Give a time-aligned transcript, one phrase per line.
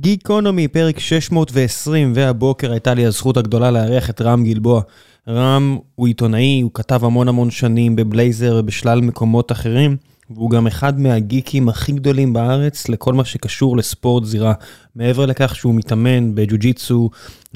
[0.00, 4.82] גיקונומי, פרק 620, והבוקר הייתה לי הזכות הגדולה לארח את רם גלבוע.
[5.28, 9.96] רם הוא עיתונאי, הוא כתב המון המון שנים בבלייזר ובשלל מקומות אחרים,
[10.30, 14.52] והוא גם אחד מהגיקים הכי גדולים בארץ לכל מה שקשור לספורט זירה.
[14.96, 17.10] מעבר לכך שהוא מתאמן בג'ו-ג'יצו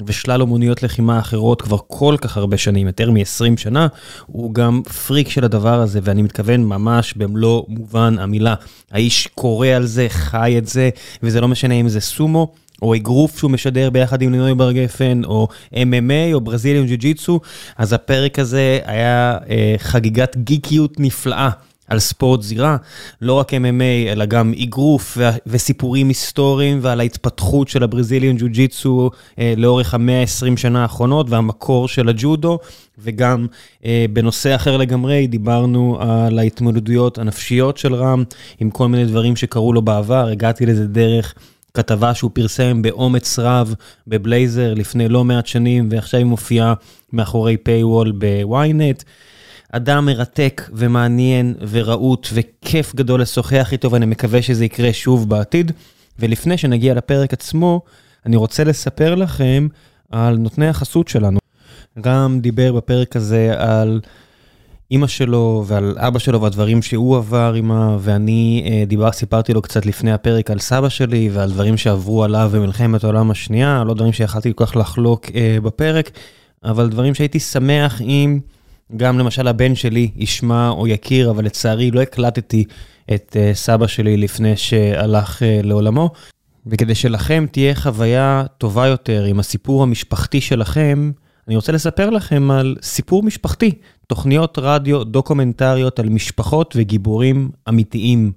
[0.05, 3.87] ושלל אומנויות לחימה אחרות כבר כל כך הרבה שנים, יותר מ-20 שנה,
[4.25, 8.55] הוא גם פריק של הדבר הזה, ואני מתכוון ממש במלוא מובן המילה.
[8.91, 10.89] האיש קורא על זה, חי את זה,
[11.23, 12.53] וזה לא משנה אם זה סומו.
[12.81, 17.39] או אגרוף שהוא משדר ביחד עם לינוי בר גפן, או MMA, או ברזיליאן ג'ו-ג'יצו,
[17.77, 21.49] אז הפרק הזה היה אה, חגיגת גיקיות נפלאה.
[21.87, 22.77] על ספורט זירה,
[23.21, 29.93] לא רק MMA, אלא גם אגרוף וסיפורים היסטוריים ועל ההתפתחות של הברזיליאן ג'ו-ג'יצו אה, לאורך
[29.93, 32.59] המאה ה-20 שנה האחרונות והמקור של הג'ודו,
[32.99, 33.47] וגם
[33.85, 38.23] אה, בנושא אחר לגמרי, דיברנו על ההתמודדויות הנפשיות של רם,
[38.59, 41.33] עם כל מיני דברים שקרו לו בעבר, הגעתי לזה דרך
[41.73, 43.75] כתבה שהוא פרסם באומץ רב
[44.07, 46.73] בבלייזר לפני לא מעט שנים, ועכשיו היא מופיעה
[47.13, 49.03] מאחורי פייוול בוויינט.
[49.75, 55.71] אדם מרתק ומעניין ורהוט וכיף גדול לשוחח איתו ואני מקווה שזה יקרה שוב בעתיד.
[56.19, 57.81] ולפני שנגיע לפרק עצמו,
[58.25, 59.67] אני רוצה לספר לכם
[60.11, 61.39] על נותני החסות שלנו.
[62.05, 64.01] רם דיבר בפרק הזה על
[64.91, 69.85] אימא שלו ועל אבא שלו והדברים שהוא עבר עימה, ואני אה, דיבר, סיפרתי לו קצת
[69.85, 74.51] לפני הפרק על סבא שלי ועל דברים שעברו עליו במלחמת העולם השנייה, לא דברים שיכלתי
[74.55, 76.11] כל כך לחלוק אה, בפרק,
[76.63, 78.39] אבל דברים שהייתי שמח אם...
[78.97, 82.63] גם למשל הבן שלי ישמע או יכיר, אבל לצערי לא הקלטתי
[83.13, 86.09] את uh, סבא שלי לפני שהלך uh, לעולמו.
[86.65, 91.11] וכדי שלכם תהיה חוויה טובה יותר עם הסיפור המשפחתי שלכם,
[91.47, 93.71] אני רוצה לספר לכם על סיפור משפחתי,
[94.07, 98.31] תוכניות רדיו דוקומנטריות על משפחות וגיבורים אמיתיים.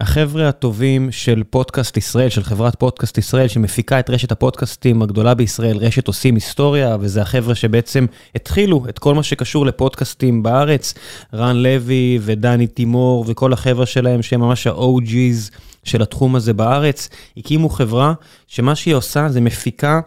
[0.00, 5.76] החבר'ה הטובים של פודקאסט ישראל, של חברת פודקאסט ישראל, שמפיקה את רשת הפודקאסטים הגדולה בישראל,
[5.76, 10.94] רשת עושים היסטוריה, וזה החבר'ה שבעצם התחילו את כל מה שקשור לפודקאסטים בארץ,
[11.34, 17.68] רן לוי ודני תימור וכל החבר'ה שלהם, שהם ממש ה-OG's של התחום הזה בארץ, הקימו
[17.68, 18.12] חברה
[18.46, 20.00] שמה שהיא עושה זה מפיקה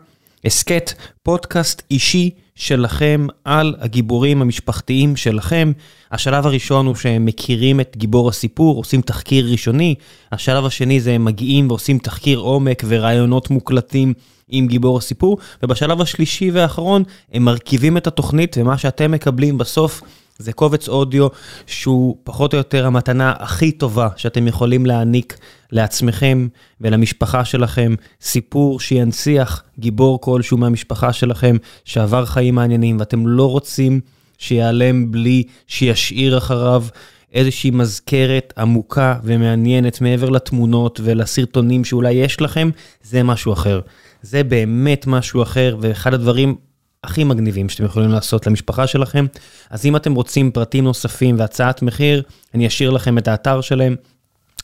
[0.45, 5.71] הסכת, פודקאסט אישי שלכם על הגיבורים המשפחתיים שלכם.
[6.11, 9.95] השלב הראשון הוא שהם מכירים את גיבור הסיפור, עושים תחקיר ראשוני.
[10.31, 14.13] השלב השני זה הם מגיעים ועושים תחקיר עומק ורעיונות מוקלטים
[14.49, 15.37] עם גיבור הסיפור.
[15.63, 17.03] ובשלב השלישי והאחרון
[17.33, 20.01] הם מרכיבים את התוכנית ומה שאתם מקבלים בסוף
[20.37, 21.27] זה קובץ אודיו
[21.67, 25.37] שהוא פחות או יותר המתנה הכי טובה שאתם יכולים להעניק
[25.71, 26.47] לעצמכם
[26.81, 27.95] ולמשפחה שלכם.
[28.21, 33.99] סיפור שינציח גיבור כלשהו מהמשפחה שלכם שעבר חיים מעניינים ואתם לא רוצים
[34.37, 36.85] שיעלם בלי שישאיר אחריו
[37.33, 42.69] איזושהי מזכרת עמוקה ומעניינת מעבר לתמונות ולסרטונים שאולי יש לכם,
[43.03, 43.81] זה משהו אחר.
[44.21, 46.55] זה באמת משהו אחר, ואחד הדברים
[47.03, 49.25] הכי מגניבים שאתם יכולים לעשות למשפחה שלכם.
[49.69, 53.95] אז אם אתם רוצים פרטים נוספים והצעת מחיר, אני אשאיר לכם את האתר שלהם.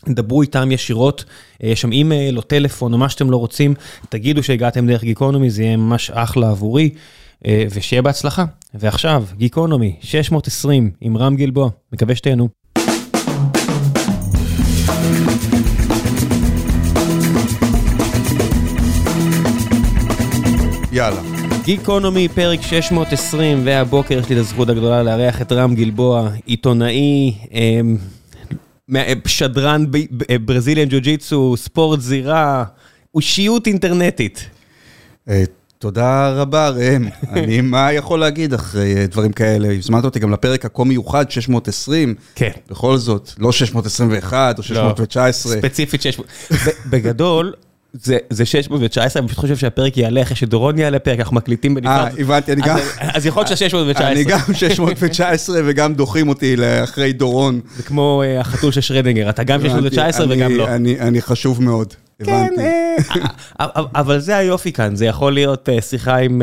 [0.09, 1.25] דברו איתם ישירות,
[1.63, 3.73] אה, יש שם אימייל או טלפון או מה שאתם לא רוצים,
[4.09, 6.89] תגידו שהגעתם דרך גיקונומי, זה יהיה ממש אחלה עבורי,
[7.45, 8.45] אה, ושיהיה בהצלחה.
[8.73, 12.49] ועכשיו, גיקונומי, 620 עם רם גלבוע, מקווה שתהנו.
[20.91, 21.38] יאללה.
[21.69, 27.97] גיקונומי, פרק 620, והבוקר יש לי את הזכות הגדולה לארח את רם גלבוע, עיתונאי, אמ,
[29.25, 29.85] שדרן
[30.45, 32.63] ברזיליאן ג'ו-ג'יצו, ספורט זירה,
[33.15, 34.45] אושיות אינטרנטית.
[35.29, 35.43] אה,
[35.77, 37.07] תודה רבה, ראם.
[37.33, 39.73] אני, מה יכול להגיד אחרי אה, דברים כאלה?
[39.73, 42.15] הזמנת אותי גם לפרק הכה מיוחד, 620.
[42.35, 42.51] כן.
[42.69, 45.55] בכל זאת, לא 621 או 619.
[45.55, 46.27] לא, ספציפית 600.
[46.89, 47.53] בגדול,
[47.93, 51.91] זה, זה 619, אני פשוט חושב שהפרק יעלה אחרי שדורון יעלה פרק, אנחנו מקליטים בנפרד.
[51.91, 52.77] אה, הבנתי, אני גם...
[52.99, 54.11] אז יכול להיות ש 619.
[54.11, 57.59] אני גם 619 וגם דוחים אותי לאחרי דורון.
[57.77, 60.67] זה כמו uh, החתול של שרדינגר, אתה גם 619 וגם לא.
[60.67, 63.63] אני, אני חשוב מאוד, כן, uh,
[63.95, 66.41] אבל זה היופי כאן, זה יכול להיות שיחה עם...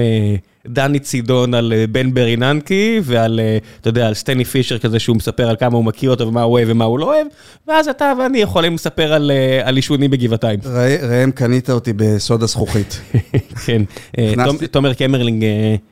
[0.68, 5.16] דני צידון על אה, בן בריננקי, ועל, אה, אתה יודע, על סטני פישר כזה שהוא
[5.16, 7.26] מספר על כמה הוא מכיר אותו ומה הוא אוהב ומה הוא לא אוהב,
[7.68, 10.60] ואז אתה ואני יכולים לספר על אה, עישונים בגבעתיים.
[11.02, 13.00] ראם, קנית אותי בסוד הזכוכית.
[13.66, 13.82] כן,
[14.70, 15.44] תומר קמרלינג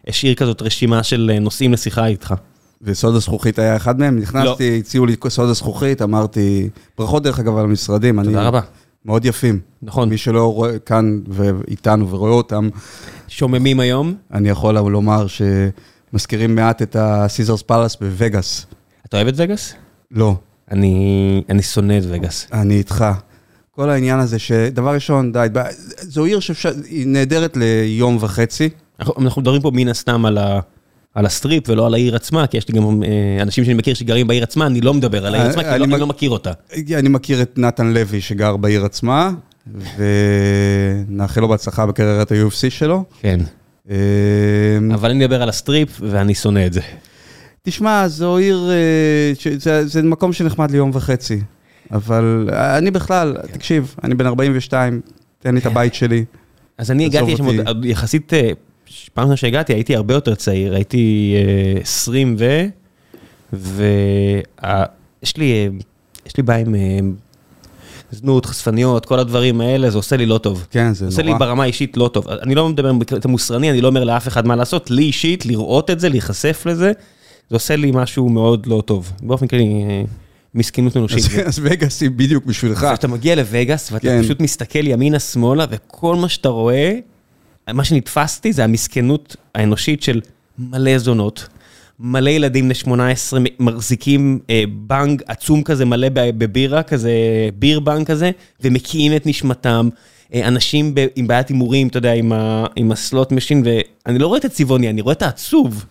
[0.09, 2.35] השאיר כזאת רשימה של נושאים לשיחה איתך.
[2.83, 4.77] וסוד הזכוכית היה אחד מהם, נכנסתי, לא.
[4.77, 6.69] הציעו לי סוד הזכוכית, אמרתי,
[6.99, 8.23] ברכות דרך אגב על המשרדים.
[8.23, 8.61] תודה רבה.
[9.05, 9.61] מאוד יפים.
[9.83, 10.09] נכון.
[10.09, 12.69] מי שלא רואה כאן ואיתנו ורואה אותם.
[13.29, 14.15] שוממים היום?
[14.33, 18.67] אני יכול לומר שמזכירים מעט את ה Caesars Palace בווגאס.
[19.07, 19.75] אתה אוהב את וגאס?
[20.11, 20.37] לא.
[20.71, 22.47] אני, אני שונא את וגאס.
[22.53, 23.05] אני איתך.
[23.71, 25.47] כל העניין הזה שדבר ראשון, די,
[26.01, 28.69] זו עיר שהיא נהדרת ליום וחצי.
[29.01, 30.61] אנחנו אנחנו מדברים פה מן הסתם על ה...
[31.15, 34.27] על הסטריפ ולא על העיר עצמה, כי יש לי גם אה, אנשים שאני מכיר שגרים
[34.27, 36.53] בעיר עצמה, אני לא מדבר על העיר אה, עצמה, כי אני לא- לא מכיר אותה.
[36.99, 39.31] אני מכיר את נתן לוי שגר בעיר עצמה,
[41.09, 43.05] ונאחל לו בהצלחה בקריירת ה-UFC שלו.
[43.21, 43.41] כן.
[43.91, 43.97] אה,
[44.95, 46.81] אבל אני מדבר על הסטריפ ואני שונא את זה.
[47.63, 51.41] תשמע, זו עיר, אה, זה, זה מקום שנחמד ליום וחצי.
[51.91, 55.01] אבל אני בכלל, תקשיב, אני בן 42,
[55.39, 56.25] תן לי את הבית שלי.
[56.79, 57.45] אז אני הגעתי לשם
[57.85, 58.51] יחסית, אה,
[59.15, 61.35] פעם ראשונה שהגעתי הייתי הרבה יותר צעיר, הייתי
[61.77, 62.65] אה, 20 ו...
[63.53, 65.69] ויש לי, אה,
[66.27, 66.99] יש לי בעיה עם אה,
[68.11, 70.67] זנות, חשפניות, כל הדברים האלה, זה עושה לי לא טוב.
[70.71, 71.39] כן, זה עושה לי נורא.
[71.39, 72.29] ברמה האישית לא טוב.
[72.29, 75.91] אני לא מדבר בקטע מוסרני, אני לא אומר לאף אחד מה לעשות, לי אישית, לראות
[75.91, 76.93] את זה, להיחשף לזה,
[77.51, 79.13] זה עושה לי משהו מאוד לא טוב.
[79.23, 79.85] באופן כללי,
[80.55, 81.19] מסכנות אנושית.
[81.19, 82.87] אז- אז וגאס היא בדיוק בשבילך.
[82.93, 84.23] כשאתה מגיע לווגאס ואתה כן.
[84.23, 86.99] פשוט מסתכל ימינה-שמאלה, וכל מה שאתה רואה,
[87.73, 90.21] מה שנתפסתי זה המסכנות האנושית של
[90.59, 91.49] מלא זונות.
[92.01, 97.13] מלא ילדים בני 18 מחזיקים אה, בונג עצום כזה מלא בבירה, כזה
[97.59, 98.31] beer bong כזה,
[98.61, 99.89] ומקיאים את נשמתם.
[100.35, 103.63] אה, אנשים ב, עם בעיית הימורים, אתה יודע, עם, ה, עם ה slot machine,
[104.07, 105.85] ואני לא רואה את הצבעוני, אני רואה את העצוב.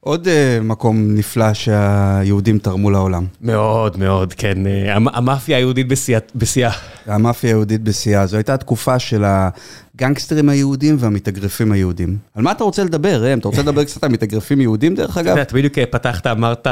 [0.00, 3.24] עוד אה, מקום נפלא שהיהודים תרמו לעולם.
[3.40, 4.66] מאוד מאוד, כן.
[4.66, 5.86] אה, המ- המאפיה היהודית
[6.34, 6.70] בשיאה-.
[7.06, 8.26] המאפיה היהודית בשיאה.
[8.26, 12.16] זו הייתה התקופה של הגנגסטרים היהודים והמתאגרפים היהודים.
[12.34, 13.38] על מה אתה רוצה לדבר, ראם?
[13.38, 15.28] אתה רוצה לדבר קצת על מתאגרפים יהודים, דרך אתה אגב?
[15.30, 16.66] יודע, אתה בדיוק אה, פתחת, אמרת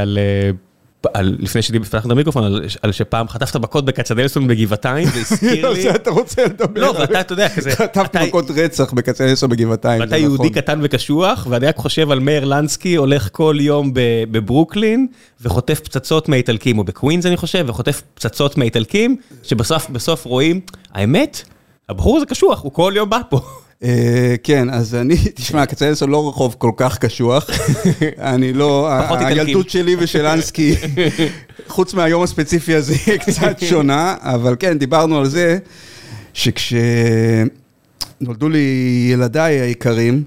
[0.00, 0.18] על...
[1.14, 5.72] על, לפני שפתחת את המיקרופון, על, על שפעם חטפת מכות בכצנלסון בגבעתיים, זה הזכיר על
[5.76, 5.90] לי...
[5.90, 6.80] אתה רוצה לדבר.
[6.80, 7.70] לא, ואתה, אתה יודע, כזה...
[7.70, 10.62] חטפת מכות רצח בכצנלסון בגבעתיים, ואתה זה יהודי נכון.
[10.62, 13.90] קטן וקשוח, ואני רק חושב על מאיר לנסקי, הולך כל יום
[14.30, 15.06] בברוקלין,
[15.40, 20.60] וחוטף פצצות מהאיטלקים, או בקווינס אני חושב, וחוטף פצצות מהאיטלקים, שבסוף בסוף רואים,
[20.92, 21.42] האמת,
[21.88, 23.40] הבחור הזה קשוח, הוא כל יום בא פה.
[23.82, 27.50] אה, כן, אז אני, תשמע, כצנלסון לא רחוב כל כך קשוח.
[28.18, 28.90] אני לא.
[29.18, 30.74] הילדות שלי ושל אנסקי,
[31.68, 35.58] חוץ מהיום הספציפי הזה, היא קצת שונה, אבל כן, דיברנו על זה
[36.32, 37.48] שכשנולדו
[38.48, 40.22] לי ילדיי היקרים,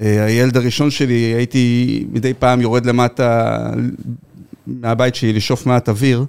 [0.00, 3.58] אה, הילד הראשון שלי, הייתי מדי פעם יורד למטה
[4.66, 6.24] מהבית שלי לשאוף מעט אוויר,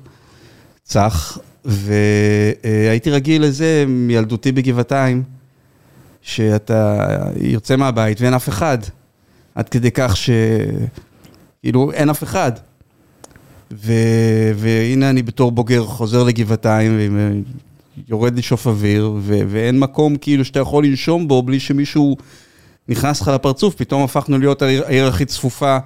[0.83, 5.35] צח, והייתי רגיל לזה מילדותי בגבעתיים.
[6.25, 6.98] שאתה
[7.42, 8.77] יוצא מהבית ואין אף אחד.
[9.56, 10.30] עד כדי כך ש...
[11.62, 12.51] כאילו, אין אף אחד.
[13.72, 13.94] ו...
[14.56, 17.18] והנה אני בתור בוגר חוזר לגבעתיים,
[18.07, 19.39] ויורד לשאוף אוויר, ו...
[19.48, 22.18] ואין מקום כאילו שאתה יכול לנשום בו בלי שמישהו
[22.89, 25.77] נכנס לך לפרצוף, פתאום הפכנו להיות העיר הכי צפופה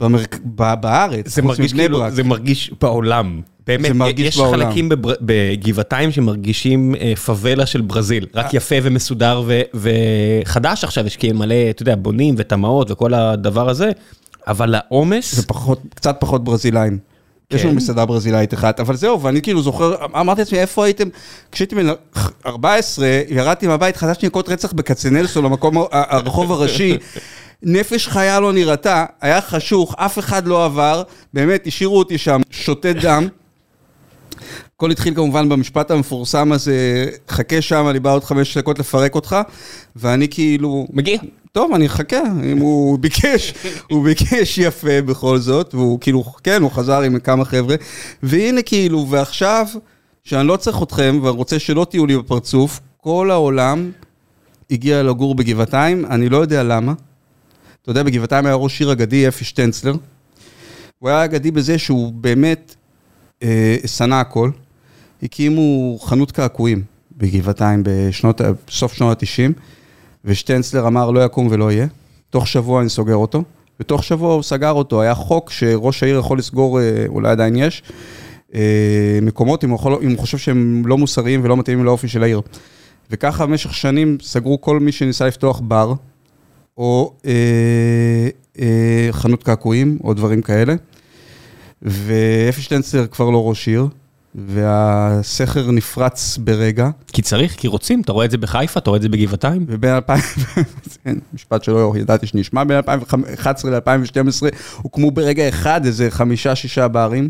[0.00, 0.38] במרק...
[0.54, 0.74] ב...
[0.80, 2.12] בארץ, זה מרגיש כאילו, ברק.
[2.12, 3.40] זה מרגיש בעולם.
[3.66, 4.66] באמת, זה מרגיש יש בעולם.
[4.68, 8.40] חלקים בבר- בגבעתיים שמרגישים אה, פאבלה של ברזיל, אה.
[8.40, 9.60] רק יפה ומסודר ו-
[10.44, 13.90] וחדש עכשיו, יש כאילו מלא, אתה יודע, בונים ותמ"אות וכל הדבר הזה,
[14.46, 16.98] אבל העומס, ופחות, קצת פחות ברזילאים.
[17.52, 17.68] יש כן.
[17.68, 21.08] לנו מסעדה ברזילאית אחת, אבל זהו, ואני כאילו זוכר, אמרתי לעצמי, איפה הייתם?
[21.52, 21.86] כשהייתי בן
[22.46, 26.96] 14, ירדתי מהבית, חששתי מכות רצח בכצנלסון, למקום, הרחוב הראשי.
[27.62, 31.02] נפש חיה לא נראתה, היה חשוך, אף אחד לא עבר,
[31.34, 33.28] באמת, השאירו אותי שם, שותת דם.
[34.76, 39.36] הכל התחיל כמובן במשפט המפורסם הזה, חכה שם, אני בא עוד חמש דקות לפרק אותך,
[39.96, 41.18] ואני כאילו, מגיע.
[41.52, 43.54] טוב, אני אחכה, אם הוא ביקש,
[43.90, 47.76] הוא ביקש יפה בכל זאת, והוא כאילו, כן, הוא חזר עם כמה חבר'ה,
[48.22, 49.66] והנה כאילו, ועכשיו,
[50.24, 53.90] שאני לא צריך אתכם, ואני רוצה שלא תהיו לי בפרצוף, כל העולם
[54.70, 56.92] הגיע לגור בגבעתיים, אני לא יודע למה.
[57.82, 59.94] אתה יודע, בגבעתיים היה ראש עיר אגדי, אפי שטנצלר.
[60.98, 62.74] הוא היה אגדי בזה שהוא באמת
[63.42, 64.50] אה, שנא הכל.
[65.22, 66.82] הקימו חנות קעקועים
[67.16, 69.52] בגבעתיים בשנות, בסוף שנות ה-90,
[70.24, 71.86] ושטנצלר אמר לא יקום ולא יהיה.
[72.30, 73.42] תוך שבוע אני סוגר אותו,
[73.80, 75.02] ותוך שבוע הוא סגר אותו.
[75.02, 77.82] היה חוק שראש העיר יכול לסגור, אה, אולי עדיין יש,
[78.54, 82.22] אה, מקומות אם הוא, יכול, אם הוא חושב שהם לא מוסריים ולא מתאימים לאופי של
[82.22, 82.40] העיר.
[83.10, 85.92] וככה במשך שנים סגרו כל מי שניסה לפתוח בר,
[86.80, 90.74] או אה, אה, חנות קעקועים, או דברים כאלה.
[91.82, 93.86] ואפי שטנצלר כבר לא ראש עיר,
[94.34, 99.02] והסכר נפרץ ברגע, כי צריך, כי רוצים, אתה רואה את זה בחיפה, אתה רואה את
[99.02, 99.64] זה בגבעתיים.
[99.68, 100.20] ובין 2000,
[101.04, 107.28] כן, משפט שלא ידעתי שנשמע, בין 2011 ל-2012 הוקמו ברגע אחד איזה חמישה, שישה ברים.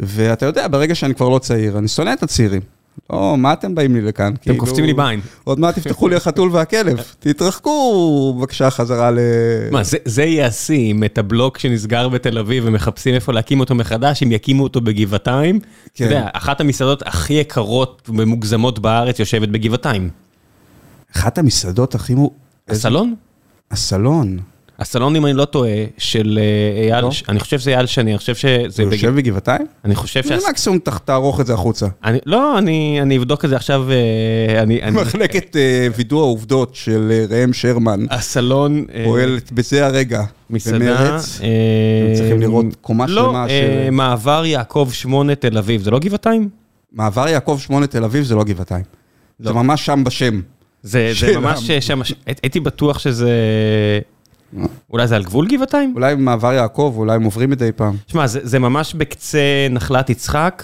[0.00, 2.62] ואתה יודע, ברגע שאני כבר לא צעיר, אני שונא את הצעירים.
[3.10, 4.34] לא, מה אתם באים לי לכאן?
[4.34, 5.20] אתם קופצים לי בעין.
[5.44, 6.96] עוד מעט תפתחו לי החתול והכלב.
[7.20, 9.18] תתרחקו בבקשה חזרה ל...
[9.70, 13.74] מה, זה, זה יהיה השיא, אם את הבלוק שנסגר בתל אביב ומחפשים איפה להקים אותו
[13.74, 15.60] מחדש, אם יקימו אותו בגבעתיים.
[15.60, 16.04] כן.
[16.04, 20.10] אתה יודע, אחת המסעדות הכי יקרות ומוגזמות בארץ יושבת בגבעתיים.
[21.16, 22.14] אחת המסעדות הכי.
[22.68, 23.14] הסלון?
[23.70, 24.38] הסלון.
[24.78, 27.10] הסלון, אם אני לא טועה, של אה, אייל, לא.
[27.28, 28.58] אני חושב שזה אייל שני, אני חושב שזה...
[28.68, 29.66] זה יושב בגבעתיים?
[29.84, 30.36] אני חושב שה...
[30.50, 31.86] מקסימום תח- תערוך את זה החוצה.
[32.04, 34.82] אני, לא, אני, אני אבדוק את זה עכשיו, אה, אני...
[34.82, 38.84] אני מחלקת אה, וידוא העובדות של ראם שרמן הסלון...
[39.04, 40.22] פועלת בזה הרגע.
[40.50, 40.78] מסעדה...
[40.78, 41.36] במרץ.
[41.36, 41.44] אתם
[42.14, 46.48] צריכים לראות קומה לא, שלמה של- מעבר יעקב 8 תל אביב, זה לא גבעתיים?
[46.92, 48.84] מעבר יעקב 8 תל אביב זה לא גבעתיים.
[49.38, 50.40] זה ממש שם בשם.
[50.82, 52.00] זה, זה ממש שם,
[52.42, 53.30] הייתי בטוח שזה...
[54.90, 55.92] אולי זה על גבול גבעתיים?
[55.94, 57.96] אולי במעבר יעקב, אולי הם עוברים מדי פעם.
[58.06, 59.38] שמע, זה, זה ממש בקצה
[59.70, 60.62] נחלת יצחק,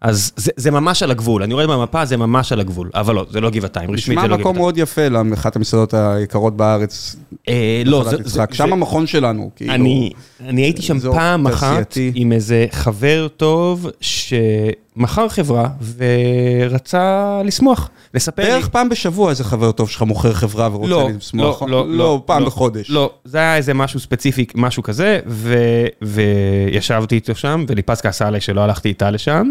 [0.00, 1.42] אז זה, זה ממש על הגבול.
[1.42, 4.28] אני רואה במפה, זה ממש על הגבול, אבל לא, זה לא גבעתיים, רשמית נשמע זה
[4.28, 4.62] לא מקום גבעתיים.
[4.62, 7.16] מאוד יפה לאחת המסעדות היקרות בארץ.
[7.48, 8.50] אה, לא, זה, זה, יצחק.
[8.50, 9.50] זה, שם המכון שלנו.
[9.56, 9.74] כאילו.
[9.74, 10.10] אני,
[10.40, 11.96] אני הייתי שם פעם אחת.
[12.14, 18.48] עם איזה חבר טוב שמכר חברה ורצה לשמוח, לספר לי.
[18.48, 21.62] בערך פעם בשבוע איזה חבר טוב שלך מוכר חברה ורוצה לא, לשמוח.
[21.62, 22.90] לא, לא, לא, פעם לא, בחודש.
[22.90, 28.40] לא, זה היה איזה משהו ספציפי, משהו כזה, ו- וישבתי איתו שם, וליפז כעסה עליי
[28.40, 29.50] שלא הלכתי איתה לשם,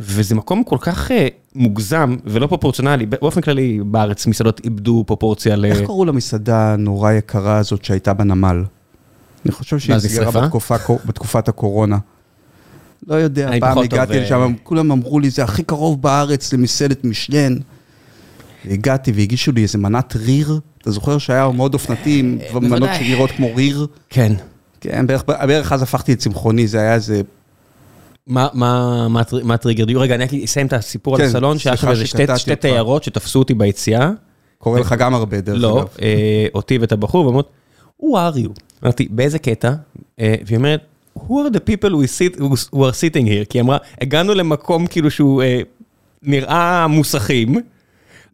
[0.00, 5.64] וזה מקום כל כך אה, מוגזם ולא פרופורציונלי, באופן כללי בארץ מסעדות איבדו פרופורציה ל...
[5.64, 8.64] איך קראו למסעדה הנורא יקרה הזאת שהייתה בנמל?
[9.44, 10.40] אני חושב שהיא נסגרה?
[10.40, 10.76] בתקופה,
[11.06, 11.98] בתקופת הקורונה.
[13.06, 17.56] לא יודע, פעם הגעתי אה, לשם, כולם אמרו לי, זה הכי קרוב בארץ למסעדת משלן.
[18.64, 23.04] הגעתי והגישו לי איזה מנת ריר, אתה זוכר שהיה מאוד אופנתי עם מנות אה, בוודאי.
[23.04, 23.86] שנראות כמו ריר?
[24.10, 24.32] כן.
[24.80, 27.22] כן, בערך, בערך אז הפכתי לצמחוני, זה היה איזה...
[28.26, 30.00] מה, מה, מה, מה טריגר דיו?
[30.00, 32.56] רגע, אני רק אסיים את הסיפור על כן, הסלון, שהיה שם איזה שתי, שתי.
[32.56, 34.10] תיירות שתפסו אותי ביציאה,
[34.58, 35.88] קורה לך גם הרבה, דרך לא, אגב.
[36.02, 37.50] אה, אותי ואת הבחור, ואומרות,
[38.02, 38.50] who are you?
[38.84, 39.72] אמרתי, באיזה קטע?
[40.20, 40.80] אה, והיא אומרת,
[41.18, 43.44] who are the people who, sit, who are sitting here?
[43.48, 45.60] כי היא אמרה, הגענו למקום כאילו שהוא אה,
[46.22, 47.54] נראה מוסכים.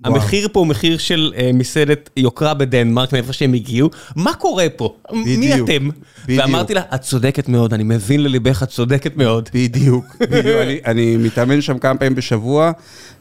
[0.04, 3.90] המחיר פה הוא מחיר של אה, מסעדת יוקרה בדנמרק, מאיפה שהם הגיעו.
[4.16, 4.94] מה קורה פה?
[5.12, 5.88] מי בדיוק, אתם?
[6.24, 6.44] בדיוק.
[6.44, 9.48] ואמרתי לה, את צודקת מאוד, אני מבין לליבך, את צודקת מאוד.
[9.54, 10.56] בדיוק, בדיוק.
[10.62, 12.72] אני, אני מתאמן שם כמה פעמים בשבוע,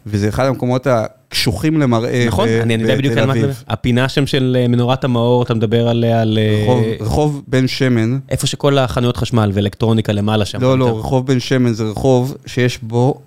[0.06, 3.54] וזה אחד המקומות הקשוחים למראה נכון, ב- אני יודע בדיוק בתל על מה אתה מדבר.
[3.68, 6.38] הפינה שם של אה, מנורת המאור, אתה מדבר עליה, על...
[6.42, 10.62] אה, רחוב, רחוב בן שמן, איפה שכל החנויות חשמל ואלקטרוניקה למעלה שם.
[10.62, 13.22] לא, לא, רחוב בן שמן זה רחוב שיש בו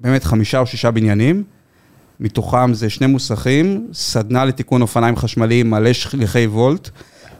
[0.00, 1.42] באמת חמישה או שישה בניינים,
[2.20, 6.90] מתוכם זה שני מוסכים, סדנה לתיקון אופניים חשמליים, מלא שליחי וולט,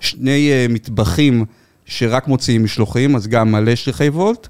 [0.00, 1.44] שני uh, מטבחים
[1.84, 4.48] שרק מוציאים משלוחים, אז גם מלא שליחי וולט,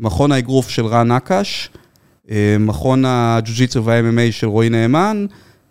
[0.00, 1.70] מכון האגרוף של רן נקש,
[2.26, 5.26] uh, מכון הג'ו-ג'יצו וה-MMA של רועי נאמן,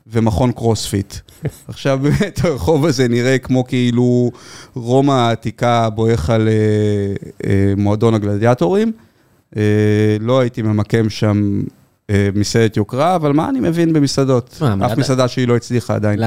[0.08, 1.16] ומכון קרוספיט.
[1.68, 4.32] עכשיו באמת הרחוב הזה נראה כמו כאילו
[4.74, 6.54] רומא העתיקה בואך על אה,
[7.50, 8.92] אה, מועדון הגלדיאטורים.
[9.58, 9.62] אה,
[10.20, 11.62] לא הייתי ממקם שם
[12.36, 14.58] מסעדת יוקרה, אבל מה אני מבין במסעדות?
[14.86, 16.20] אף מסעדה שהיא לא הצליחה עדיין.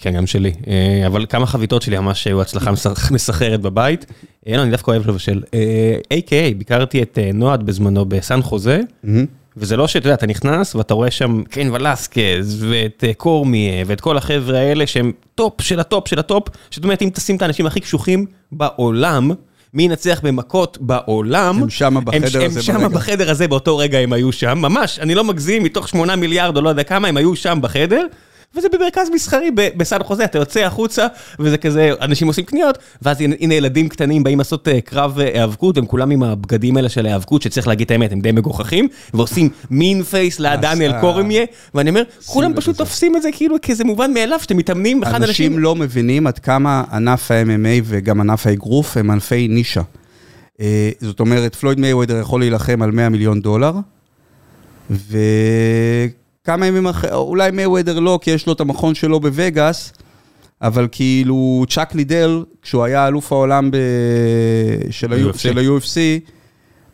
[0.00, 0.52] כן, גם שלי.
[0.68, 4.06] אה, אבל כמה חביתות שלי ממש היו הצלחה מסח- מסחררת בבית.
[4.48, 5.42] אה, לא, אני דווקא אוהב לבשל.
[5.54, 6.54] אה, A.K.A.
[6.58, 8.80] ביקרתי את אה, נועד בזמנו בסן חוזה.
[9.56, 14.00] וזה לא שאתה יודע, אתה נכנס ואתה רואה שם קיין ולסקז, ואת אה, קורמייה, ואת
[14.00, 17.66] כל החבר'ה האלה שהם טופ של הטופ של הטופ, זאת אומרת, אם תשים את האנשים
[17.66, 19.30] הכי קשוחים בעולם,
[19.74, 22.88] מי ינצח במכות בעולם, הם שמה בחדר הם, הזה הם שמה ברגע.
[22.88, 26.62] בחדר הזה באותו רגע הם היו שם, ממש, אני לא מגזים, מתוך שמונה מיליארד או
[26.62, 28.06] לא יודע כמה, הם היו שם בחדר.
[28.56, 31.06] וזה במרכז מסחרי בסן חוזה, אתה יוצא החוצה,
[31.38, 35.76] וזה כזה, אנשים עושים קניות, ואז הנה ילדים קטנים באים לעשות אה, קרב אה, היאבקות,
[35.76, 39.48] הם כולם עם הבגדים האלה של ההיאבקות, שצריך להגיד את האמת, הם די מגוחכים, ועושים
[39.70, 41.00] מין פייס ליד דניאל אה.
[41.00, 41.44] קורמיה,
[41.74, 42.76] ואני אומר, כולם פשוט.
[42.76, 45.58] תופסים את זה כאילו כאיזה מובן מאליו, שאתם מתאמנים, אחד אנשים אנשים...
[45.58, 49.82] לא מבינים עד כמה ענף ה-MMA וגם ענף האגרוף הם ענפי נישה.
[51.00, 53.72] זאת אומרת, פלויד מייוודר יכול להילחם על 100 מיליון דולר,
[56.44, 59.92] וכמה ימים אחרי, אולי מייוודר לא, כי יש לו את המכון שלו בווגאס,
[60.62, 63.76] אבל כאילו צ'אק לידל, כשהוא היה אלוף העולם ב...
[65.36, 65.96] של ה-UFC,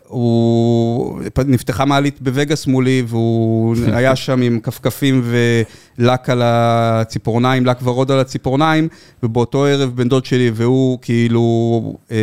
[0.07, 1.21] הוא...
[1.47, 8.19] נפתחה מעלית בווגאס מולי, והוא היה שם עם כפכפים ולק על הציפורניים, לק ורוד על
[8.19, 8.89] הציפורניים,
[9.23, 12.17] ובאותו ערב בן דוד שלי והוא כאילו אה,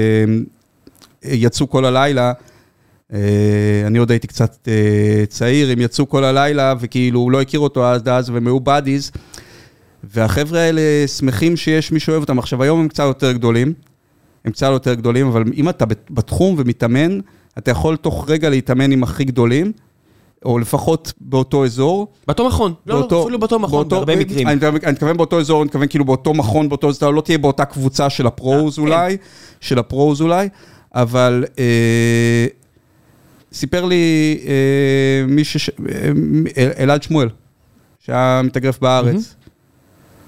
[1.24, 2.34] יצאו כל הלילה.
[3.14, 3.20] אה,
[3.88, 7.86] אני עוד הייתי קצת אה, צעיר, הם יצאו כל הלילה, וכאילו הוא לא הכיר אותו
[7.86, 9.12] אז, אז והם היו בדיז,
[10.04, 12.40] והחבר'ה האלה שמחים שיש מי שאוהב אותם.
[12.40, 13.74] עכשיו, היום הם קצת יותר גדולים,
[14.46, 17.20] הם קצת יותר גדולים, אבל אם אתה בת- בתחום ומתאמן,
[17.58, 19.72] אתה יכול תוך רגע להתאמן עם הכי גדולים,
[20.46, 22.08] או לפחות באותו אזור.
[22.28, 24.48] באותו מכון, לא, באותו- לא, אפילו באותו מכון, באותו- בהרבה מקרים.
[24.48, 27.38] אני מתכוון- אני מתכוון באותו אזור, אני מתכוון כאילו באותו מכון, באותו אזור, לא תהיה
[27.38, 29.18] באותה קבוצה של הפרוז אה, אולי,
[29.62, 30.50] של הפרוז אולי,
[30.96, 32.46] אבל אה,
[33.56, 34.54] סיפר לי אה,
[35.28, 36.10] מישהו, ש- אה,
[36.58, 37.30] אל- אלעד שמואל,
[38.00, 39.36] שהיה מתאגרף בארץ,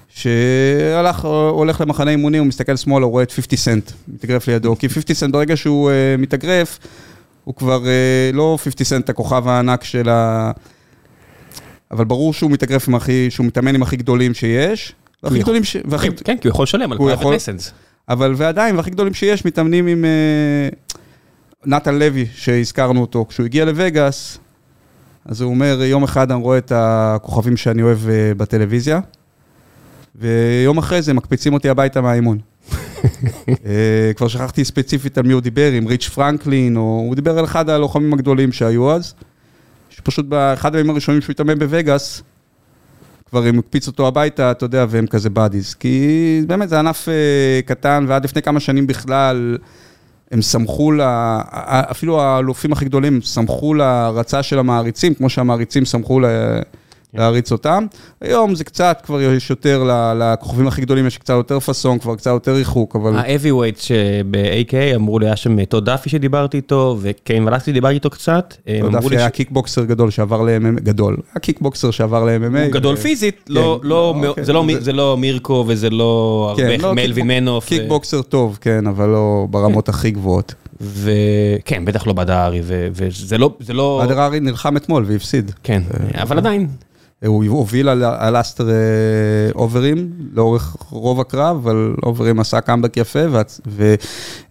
[0.09, 4.89] שהלך, הולך למחנה אימונים, הוא מסתכל שמאלה, הוא רואה את 50 סנט, מתאגרף לידו, כי
[4.89, 6.79] 50 סנט ברגע שהוא אה, מתאגרף,
[7.43, 7.91] הוא כבר אה,
[8.33, 10.51] לא 50 סנט הכוכב הענק של ה...
[11.91, 14.93] אבל ברור שהוא מתאגרף עם הכי, שהוא מתאמן עם הכי גדולים שיש.
[15.23, 15.77] יכול- גדולים ש...
[15.85, 16.07] והכי...
[16.09, 17.71] כן, כן, כי הוא יכול לשלם על private lessons.
[18.09, 20.09] אבל ועדיין, והכי גדולים שיש, מתאמנים עם אה,
[21.65, 23.25] נתן לוי, שהזכרנו אותו.
[23.29, 24.37] כשהוא הגיע לווגאס,
[25.25, 28.99] אז הוא אומר, יום אחד אני רואה את הכוכבים שאני אוהב אה, בטלוויזיה,
[30.15, 32.37] ויום אחרי זה מקפיצים אותי הביתה מהאימון.
[33.65, 37.45] אה, כבר שכחתי ספציפית על מי הוא דיבר, עם ריץ' פרנקלין, או הוא דיבר על
[37.45, 39.13] אחד הלוחמים הגדולים שהיו אז,
[39.89, 42.21] שפשוט באחד הימים הראשונים שהוא התאמן בווגאס,
[43.29, 45.73] כבר הם הקפיצו אותו הביתה, אתה יודע, והם כזה באדיז.
[45.73, 49.57] כי באמת זה ענף אה, קטן, ועד לפני כמה שנים בכלל,
[50.31, 51.01] הם סמכו, ל...
[51.91, 56.25] אפילו האלופים הכי גדולים סמכו להרצה של המעריצים, כמו שהמעריצים סמכו ל...
[57.13, 57.85] להריץ אותם.
[58.21, 62.31] היום זה קצת, כבר יש יותר, לכוכבים הכי גדולים יש קצת יותר פאסון, כבר קצת
[62.31, 63.15] יותר ריחוק, אבל...
[63.15, 68.55] ה-heavyweight שב-AK אמרו לי, היה שם טוד דאפי שדיברתי איתו, וקיין ולסקי דיברתי איתו קצת.
[68.79, 71.17] אמרו דווקא לי היה קיקבוקסר גדול שעבר ל-MMA, גדול.
[71.33, 72.63] היה קיקבוקסר שעבר ל-MMA.
[72.63, 74.81] הוא גדול פיזית, כן.
[74.81, 77.65] זה לא מירקו וזה לא כן, הרבה לא, מלווין מנהוף.
[77.65, 80.53] קיקבוקסר טוב, כן, אבל לא ברמות הכי גבוהות.
[80.81, 85.51] וכן, בטח לא בדר הרי, ו- וזה לא, לא, בדר הרי נלחם אתמול והפסיד.
[85.63, 85.81] כן,
[86.13, 86.67] אבל עדיין,
[87.25, 88.73] הוא הוביל על, על אליסטר אה,
[89.55, 93.19] אוברים לאורך רוב הקרב, אבל אוברים עשה קאמבק יפה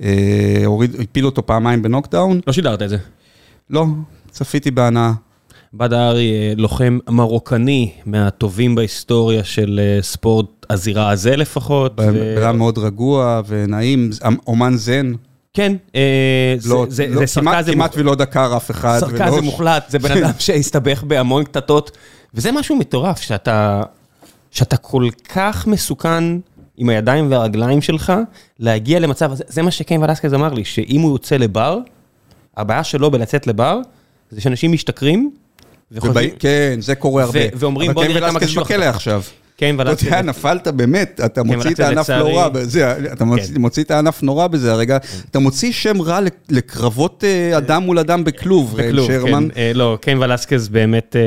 [0.00, 2.40] והפיל אותו פעמיים בנוקדאון.
[2.46, 2.96] לא שידרת את זה.
[3.70, 3.85] לא,
[4.30, 5.12] צפיתי בהנאה.
[5.75, 11.96] בד הארי, אה, לוחם מרוקני מהטובים בהיסטוריה של אה, ספורט הזירה הזה לפחות.
[11.96, 14.11] בן אדם מאוד רגוע ונעים,
[14.46, 15.12] אומן זן.
[15.54, 18.99] כן, אה, זה- לא, זה לא, זה סרקזם כמעט ולא דקר אף אחד.
[19.00, 21.90] סרקזם מוחלט, זה בן אדם שהסתבך בהמון קטטות,
[22.35, 23.83] וזה משהו מטורף, שאתה
[24.50, 26.25] שאתה כל כך מסוכן
[26.76, 28.12] עם הידיים והרגליים שלך,
[28.59, 31.79] להגיע למצב הזה, זה מה שקיין ולסקז אמר לי, שאם הוא יוצא לבר,
[32.57, 33.79] הבעיה שלו בלצאת לבר,
[34.31, 35.31] זה שאנשים משתכרים,
[35.92, 37.38] וחושבים, ובא- כן, זה קורה הרבה.
[37.55, 39.31] ואומרים, בוא אבל נראה כמה ולסקז קשוח בכלא אתה.
[39.57, 39.69] עכשיו.
[39.69, 43.61] קיין אתה יודע, נפלת באמת, אתה מוציא את הענף לא רע בזה, אתה מוציא- כן.
[43.61, 44.99] מוציא את הענף נורא בזה, הרגע,
[45.31, 49.49] אתה מוציא שם רע לק- לקרבות אה, אדם מול אדם בכלוב, בכלום, שרמן.
[49.55, 51.21] כן, אה, לא, קיין ולסקז באמת, אה,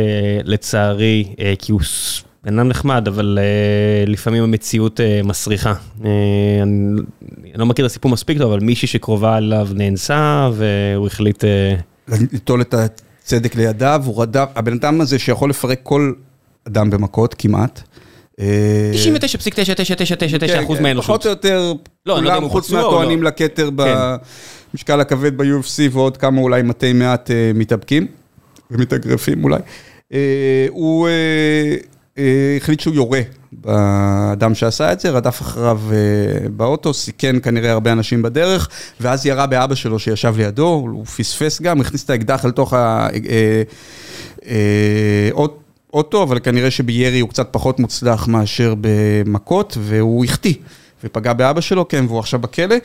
[0.43, 1.81] לצערי, אה, כי הוא
[2.43, 5.73] בן אדם נחמד, אבל אה, לפעמים המציאות אה, מסריחה.
[6.05, 6.09] אה,
[6.63, 7.01] אני
[7.43, 11.43] אני לא מכיר את הסיפור מספיק טוב, אבל מישהי שקרובה אליו נאנסה, והוא החליט...
[11.45, 11.75] אה,
[12.33, 12.75] ליטול את
[13.23, 16.13] הצדק לידיו, הוא רדף, הבן אדם הזה שיכול לפרק כל
[16.67, 17.81] אדם במכות, כמעט.
[18.39, 21.05] אה, 99.9999% כן, כן, מהאנושות.
[21.05, 21.73] פחות או יותר,
[22.05, 23.29] לא, לא כולם חוץ מהטוענים לא.
[23.29, 23.95] לכתר כן.
[24.73, 28.07] במשקל הכבד ב-UFC ועוד כמה אולי מתי מעט אה, מתאבקים
[28.71, 29.59] ומתאגרפים אולי.
[30.13, 33.21] אה, הוא אה, החליט שהוא יורה
[33.51, 35.81] באדם שעשה את זה, רדף אחריו
[36.51, 41.81] באוטו, סיכן כנראה הרבה אנשים בדרך, ואז ירה באבא שלו שישב לידו, הוא פספס גם,
[41.81, 43.07] הכניס את האקדח אל תוך ה...
[45.93, 50.53] אוט- אוטו, אבל כנראה שבירי הוא קצת פחות מוצלח מאשר במכות, והוא החטיא.
[51.03, 52.75] ופגע באבא שלו, כן, והוא עכשיו בכלא.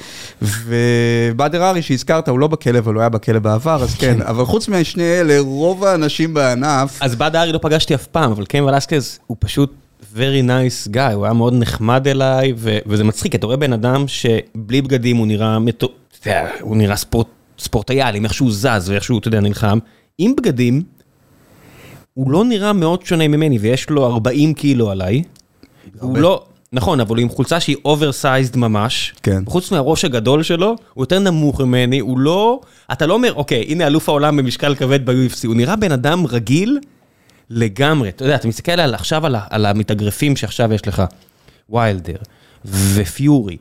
[0.43, 4.23] ובאדר ארי שהזכרת, הוא לא בכלא, אבל הוא היה בכלא בעבר, אז כן.
[4.23, 8.45] אבל חוץ משני אלה, רוב האנשים בענף, אז בד הארי לא פגשתי אף פעם, אבל
[8.47, 9.73] קיין ולסקז הוא פשוט
[10.17, 14.05] very nice guy, הוא היה מאוד נחמד אליי, ו- וזה מצחיק, אתה רואה בן אדם
[14.09, 15.93] שבלי בגדים הוא נראה, מטו-
[16.61, 17.27] הוא נראה ספורט,
[17.59, 19.79] ספורטאי, עם איך שהוא זז ואיך שהוא, אתה יודע, נלחם.
[20.19, 20.83] עם בגדים,
[22.15, 25.23] הוא לא נראה מאוד שונה ממני, ויש לו 40 קילו עליי.
[26.01, 29.15] הוא לא, נכון, אבל הוא עם חולצה שהיא oversized ממש.
[29.23, 29.43] כן.
[29.47, 32.61] חוץ מהראש הגדול שלו, הוא יותר נמוך ממני, הוא לא...
[32.93, 36.79] אתה לא אומר, אוקיי, הנה אלוף העולם במשקל כבד ב-UFC, הוא נראה בן אדם רגיל
[37.51, 38.09] לגמרי.
[38.09, 41.03] אתה יודע, אתה מסתכל על, עכשיו על, על המתאגרפים שעכשיו יש לך,
[41.71, 42.17] ויילדר
[42.65, 43.57] ופיורי.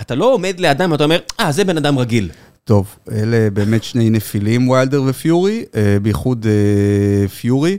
[0.00, 2.30] אתה לא עומד לידם ואתה אומר, אה, זה בן אדם רגיל.
[2.66, 7.78] טוב, אלה באמת שני נפילים, ויילדר ופיורי, אה, בייחוד אה, פיורי.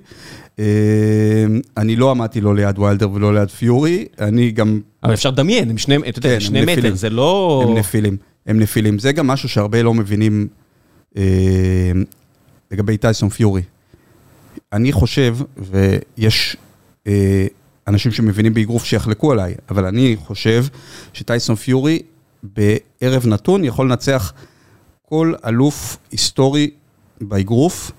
[0.60, 0.66] אה,
[1.78, 5.78] אני לא עמדתי לא ליד ויילדר ולא ליד פיורי, אני גם אבל אפשר לדמיין, הם
[5.78, 6.96] שני, אתה יודע, כן, שני מטר.
[6.96, 7.64] זה לא...
[7.68, 9.00] הם נפילים, הם נפילים.
[9.00, 10.48] זה גם משהו שהרבה לא מבינים
[12.72, 13.62] לגבי טייסון פיורי.
[14.74, 16.58] אני חושב, ויש
[17.88, 20.66] אנשים שמבינים באגרוף שיחלקו עליי, אבל אני חושב
[21.14, 22.02] שטייסון פיורי
[22.44, 24.34] בערב נתון יכול לנצח
[25.10, 26.70] כל אלוף היסטורי
[27.22, 27.92] באגרוף,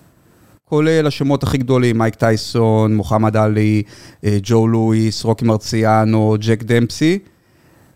[0.65, 3.83] כולל השמות הכי גדולים, מייק טייסון, מוחמד עלי,
[4.25, 7.19] אה, ג'ו לואיס, רוקי מרציאנו, ג'ק דמפסי,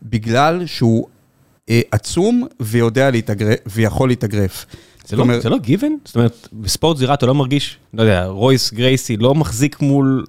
[0.03, 1.07] בגלל שהוא
[1.69, 4.67] אה, עצום ויודע להתאגרף, ויכול להתאגרף.
[5.07, 5.99] זה לא, זה לא גיוון?
[6.05, 10.25] זאת אומרת, בספורט זירה אתה לא מרגיש, לא יודע, רויס גרייסי לא מחזיק מול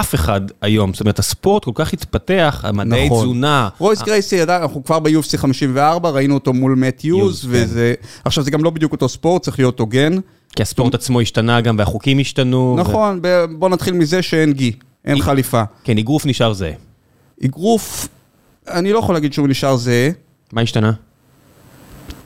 [0.00, 0.92] אף אחד היום.
[0.92, 3.24] זאת אומרת, הספורט כל כך התפתח, המדעי נכון.
[3.24, 3.68] תזונה.
[3.78, 7.94] רויס גרייסי, אנחנו כבר ב-UFC 54, ראינו אותו מול מאט יוז, וזה...
[8.00, 8.08] כן.
[8.24, 10.12] עכשיו, זה גם לא בדיוק אותו ספורט, צריך להיות הוגן.
[10.56, 12.76] כי הספורט עצמו השתנה גם, והחוקים השתנו.
[12.78, 13.44] נכון, ו...
[13.58, 14.72] בוא נתחיל מזה שאין גי,
[15.04, 15.62] אין חליפה.
[15.84, 16.72] כן, אגרוף נשאר זה.
[17.44, 18.08] אגרוף,
[18.68, 20.10] אני לא יכול להגיד שהוא נשאר זה.
[20.52, 20.92] מה השתנה?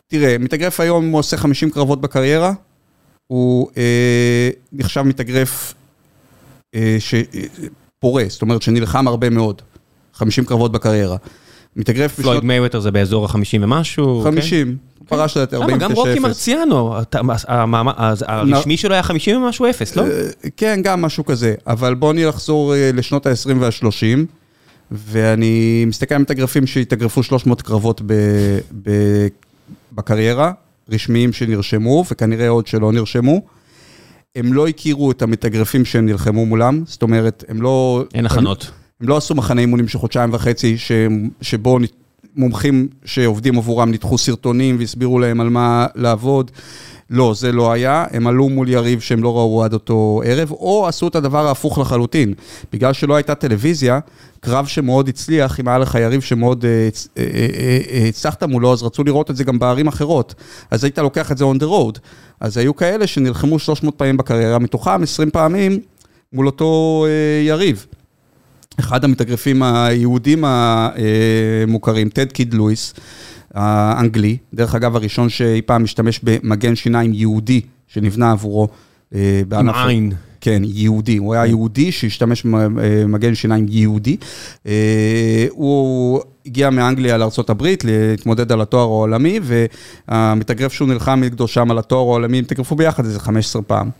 [0.08, 2.52] תראה, מתאגרף היום, הוא עושה 50 קרבות בקריירה,
[3.26, 5.74] הוא אה, נחשב מתאגרף
[6.98, 9.62] שפורה, זאת אומרת שנלחם הרבה מאוד,
[10.14, 11.16] 50 קרבות בקריירה.
[11.76, 12.24] מתאגרף בשנות...
[12.24, 14.20] פלויד מייווטר זה באזור ה-50 ומשהו?
[14.24, 15.76] 50, הוא פרש לדעתי 49-0.
[15.78, 16.94] גם רוקי מרציאנו,
[18.26, 20.02] הרשמי שלו היה 50 ומשהו אפס, לא?
[20.02, 22.12] אה, כן, גם משהו כזה, אבל בואו
[22.72, 24.18] אה, לשנות ה-20 וה-30,
[24.90, 28.02] ואני מסתכל על מתאגרפים שהתאגרפו 300 קרבות
[29.92, 30.52] בקריירה,
[30.88, 33.42] רשמיים שנרשמו, וכנראה עוד שלא נרשמו.
[34.36, 38.04] הם לא הכירו את המתאגרפים שהם נלחמו מולם, זאת אומרת, הם לא...
[38.14, 38.70] אין הכנות.
[39.00, 40.92] הם, לא עשו מחנה אימונים של חודשיים וחצי, ש,
[41.40, 41.78] שבו
[42.36, 46.50] מומחים שעובדים עבורם ניתחו סרטונים והסבירו להם על מה לעבוד.
[47.10, 50.88] לא, זה לא היה, הם עלו מול יריב שהם לא ראו עד אותו ערב, או
[50.88, 52.34] עשו את הדבר ההפוך לחלוטין.
[52.72, 53.98] בגלל שלא הייתה טלוויזיה,
[54.40, 56.88] קרב שמאוד הצליח, אם היה לך יריב שמאוד אה,
[57.18, 57.46] אה,
[57.90, 60.34] אה, הצלחת מולו, אז רצו לראות את זה גם בערים אחרות.
[60.70, 61.98] אז היית לוקח את זה on the road.
[62.40, 65.80] אז היו כאלה שנלחמו 300 פעמים בקריירה, מתוכם 20 פעמים
[66.32, 67.06] מול אותו
[67.46, 67.86] יריב.
[68.80, 72.94] אחד המתאגרפים היהודים המוכרים, טד קיד לואיס,
[73.54, 78.68] האנגלי, דרך אגב הראשון שאי פעם משתמש במגן שיניים יהודי שנבנה עבורו.
[79.14, 80.12] אה, עם עין.
[80.40, 84.16] כן, יהודי, הוא היה יהודי שהשתמש במגן שיניים יהודי.
[84.66, 89.40] אה, הוא הגיע מאנגליה לארה"ב להתמודד על התואר העולמי,
[90.08, 93.90] והמתאגרף שהוא נלחם נגדו שם על התואר העולמי, הם תגרפו ביחד איזה 15 פעם.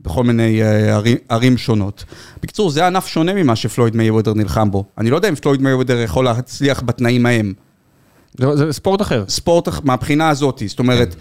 [0.00, 2.04] בכל מיני אה, ערים, ערים שונות.
[2.42, 4.84] בקיצור, זה ענף שונה ממה שפלויד מייוודר נלחם בו.
[4.98, 7.52] אני לא יודע אם פלויד מייוודר יכול להצליח בתנאים ההם.
[8.38, 9.24] זה, זה ספורט אחר.
[9.28, 11.14] ספורט מהבחינה הזאת, זאת אומרת.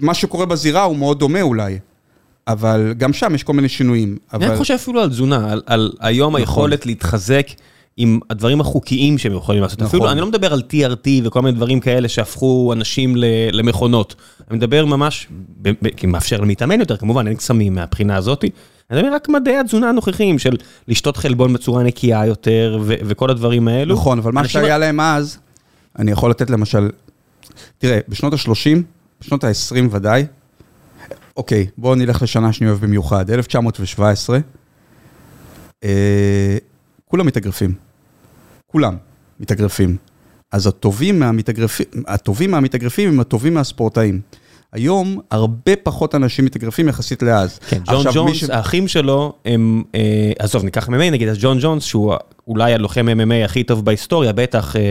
[0.00, 1.78] מה שקורה בזירה הוא מאוד דומה אולי.
[2.48, 4.16] אבל גם שם יש כל מיני שינויים.
[4.32, 4.46] אבל...
[4.46, 6.40] אני חושב אפילו על תזונה, על, על היום נכון.
[6.40, 7.46] היכולת להתחזק
[7.96, 9.78] עם הדברים החוקיים שהם יכולים לעשות.
[9.78, 9.88] נכון.
[9.88, 13.14] אפילו, אני לא מדבר על TRT וכל מיני דברים כאלה שהפכו אנשים
[13.52, 14.14] למכונות.
[14.50, 15.28] אני מדבר ממש,
[15.96, 18.44] כי מאפשר להתאמן יותר, כמובן, אין קסמים מהבחינה הזאת.
[18.90, 20.56] אני מדבר רק מדעי התזונה הנוכחיים של
[20.88, 23.94] לשתות חלבון בצורה נקייה יותר וכל הדברים האלו.
[23.94, 25.38] נכון, אבל מה שהיה להם אז,
[25.98, 26.90] אני יכול לתת למשל,
[27.78, 28.82] תראה, בשנות ה-30,
[29.20, 30.26] בשנות ה-20 ודאי,
[31.36, 34.38] אוקיי, בואו נלך לשנה שאני אוהב במיוחד, 1917,
[35.84, 36.56] אה,
[37.04, 37.85] כולם מתאגרפים.
[38.66, 38.96] כולם
[39.40, 39.96] מתאגרפים.
[40.52, 44.20] אז הטובים מהמתאגרפים, הטובים מהמתאגרפים הם הטובים מהספורטאים.
[44.72, 47.58] היום הרבה פחות אנשים מתאגרפים יחסית לאז.
[47.68, 48.50] כן, ג'ון ג'ונס, ש...
[48.50, 52.14] האחים שלו הם, אה, עזוב, ניקח MMA נגיד, אז ג'ון ג'ונס, שהוא
[52.48, 54.76] אולי הלוחם MMA הכי טוב בהיסטוריה, בטח...
[54.76, 54.82] אה,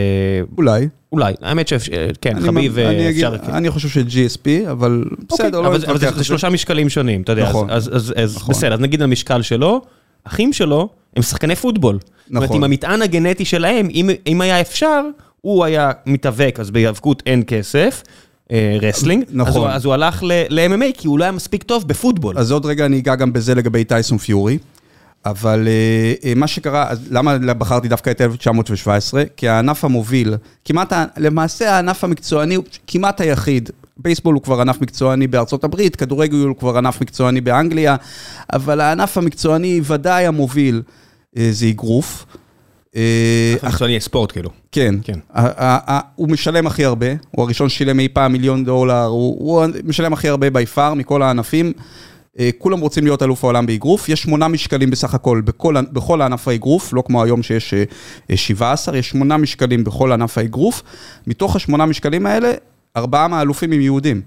[0.56, 0.88] אולי.
[1.12, 3.34] אולי, האמת שכן, חביב אני אפשר...
[3.34, 7.22] אגיד, אני חושב ש-GSP, אבל בסדר, אוקיי, לא אבל, אבל זה, זה שלושה משקלים שונים,
[7.22, 8.54] אתה יודע, נכון, אז, אז, אז נכון.
[8.54, 9.82] בסדר, אז נגיד המשקל שלו,
[10.26, 11.94] אחים שלו הם שחקני פוטבול.
[11.94, 12.06] נכון.
[12.26, 15.02] זאת אומרת, עם המטען הגנטי שלהם, אם, אם היה אפשר,
[15.40, 18.02] הוא היה מתאבק, אז בהיאבקות אין כסף.
[18.82, 19.70] wrestling, נכון.
[19.70, 22.38] אז הוא הלך ל-MMA כי הוא לא היה מספיק טוב בפוטבול.
[22.38, 24.58] אז עוד רגע אני אגע גם בזה לגבי טייסון פיורי.
[25.26, 25.68] אבל
[26.22, 29.22] אה, מה שקרה, למה בחרתי דווקא את 1917?
[29.36, 30.34] כי הענף המוביל,
[30.64, 33.70] כמעט, למעשה הענף המקצועני הוא כמעט היחיד.
[33.96, 37.96] בייסבול הוא כבר ענף מקצועני בארצות הברית, כדורגל הוא כבר ענף מקצועני באנגליה,
[38.52, 42.26] אבל הענף המקצועני ודאי המוביל אה, זה אגרוף.
[43.62, 44.50] מקצועני אה, ספורט כאילו.
[44.72, 45.18] כן, כן.
[46.14, 50.50] הוא משלם הכי הרבה, הוא הראשון ששילם אי פעם מיליון דולר, הוא משלם הכי הרבה
[50.50, 51.72] בי פאר מכל הענפים.
[52.38, 56.48] אה, כולם רוצים להיות אלוף העולם באגרוף, יש שמונה משקלים בסך הכל בכל, בכל ענף
[56.48, 57.74] האגרוף, לא כמו היום שיש
[58.34, 60.82] 17, אה, יש שמונה משקלים בכל ענף האגרוף.
[61.26, 62.52] מתוך השמונה משקלים האלה,
[62.96, 64.20] ארבעה מהאלופים הם יהודים.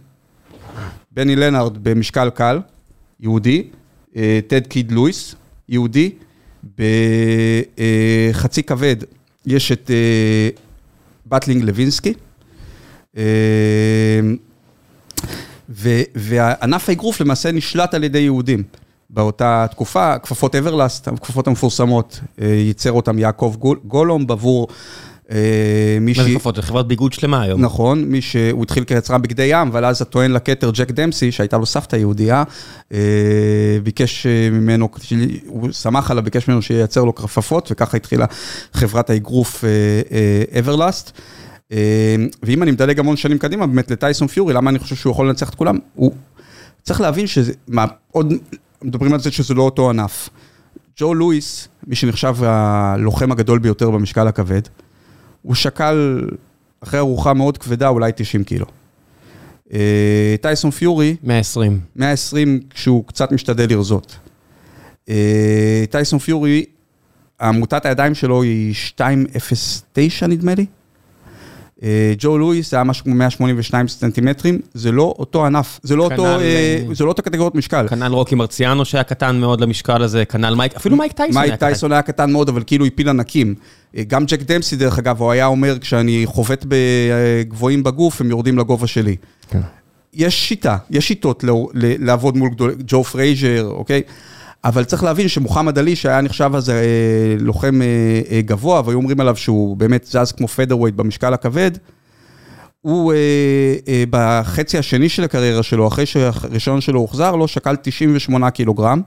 [1.12, 2.60] בני לנארד במשקל קל,
[3.20, 3.68] יהודי,
[4.48, 5.36] טד קיד לואיס,
[5.70, 6.12] יהודי,
[8.38, 8.96] בחצי כבד
[9.46, 10.50] יש את אה,
[11.26, 12.14] בטלינג לוינסקי,
[13.18, 13.24] אה,
[16.16, 18.64] וענף האגרוף למעשה נשלט על ידי יהודים.
[19.10, 23.56] באותה תקופה, כפפות Everlast, הכפפות המפורסמות, אה, ייצר אותם יעקב
[23.86, 24.76] גולומב בעבור אה,
[25.30, 25.36] מה
[26.02, 26.34] מישהי...
[26.34, 26.56] זה כפפות?
[26.56, 27.62] זה חברת ביגוד שלמה היום.
[27.62, 31.66] נכון, מי שהוא התחיל כיצרן בגדי ים, אבל אז הטוען לכתר ג'ק דמסי, שהייתה לו
[31.66, 32.44] סבתא יהודייה,
[32.94, 32.98] אה,
[33.84, 34.90] ביקש אה, ממנו,
[35.48, 38.26] הוא שמח עליו, ביקש ממנו שייצר לו כרפפות, וככה התחילה
[38.74, 39.64] חברת האגרוף
[40.60, 41.12] אברלאסט.
[42.44, 45.50] ואם אני מדלג המון שנים קדימה, באמת לטייסון פיורי, למה אני חושב שהוא יכול לנצח
[45.50, 45.78] את כולם?
[45.96, 46.12] הוא
[46.84, 48.34] צריך להבין שזה, מה, עוד,
[48.82, 50.30] מדברים על זה שזה לא אותו ענף.
[51.00, 54.62] ג'ו לואיס, מי שנחשב הלוחם הגדול ביותר במשקל הכבד,
[55.42, 56.28] הוא שקל,
[56.84, 58.66] אחרי ארוחה מאוד כבדה, אולי 90 קילו.
[59.74, 61.80] אה, טייסון פיורי, 120.
[61.96, 64.18] 120 כשהוא קצת משתדל לרזות.
[65.10, 66.66] אה, טייסון פיורי,
[67.42, 70.66] מוטת הידיים שלו היא 2.09 נדמה לי.
[71.84, 76.16] אה, ג'ו לואיס היה משהו כמו 182 סנטימטרים, זה לא אותו ענף, זה לא אותו,
[76.16, 76.42] כנ"ל, אה,
[76.90, 77.88] אה, זה לא אותו קטגוריות משקל.
[77.88, 81.56] כנ"ל רוקי מרציאנו שהיה קטן מאוד למשקל הזה, כנ"ל מייק, אפילו מייק טייסון היה מייק
[81.58, 81.66] קטן.
[81.68, 83.56] טייסון היה קטן מאוד, אבל כאילו הפיל ענקים.
[83.98, 88.58] אה, גם ג'ק דמסי, דרך אגב, הוא היה אומר, כשאני חובט בגבוהים בגוף, הם יורדים
[88.58, 89.16] לגובה שלי.
[89.50, 89.60] כן.
[90.14, 94.02] יש שיטה, יש שיטות ל- לעבוד מול גדול, ג'ו פרייזר, אוקיי?
[94.64, 96.76] אבל צריך להבין שמוחמד עלי, שהיה נחשב אז אה,
[97.40, 97.88] לוחם אה,
[98.32, 101.72] אה, גבוה, והיו אומרים עליו שהוא באמת זז כמו featherweight במשקל הכבד,
[102.82, 103.14] הוא
[104.10, 109.02] בחצי השני של הקריירה שלו, אחרי שהרישיון שלו הוחזר לו, שקל 98 קילוגרם.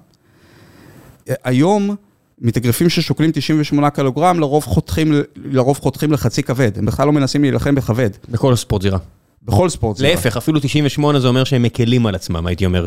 [1.44, 1.96] היום,
[2.40, 6.78] מתאגרפים ששוקלים 98 קילוגרם, לרוב חותכים, לרוב חותכים לחצי כבד.
[6.78, 8.10] הם בכלל לא מנסים להילחם בכבד.
[8.28, 8.98] בכל ספורט זירה.
[9.42, 9.96] בכל ספורט.
[9.96, 10.10] זירה.
[10.10, 12.86] להפך, אפילו 98 זה אומר שהם מקלים על עצמם, הייתי אומר.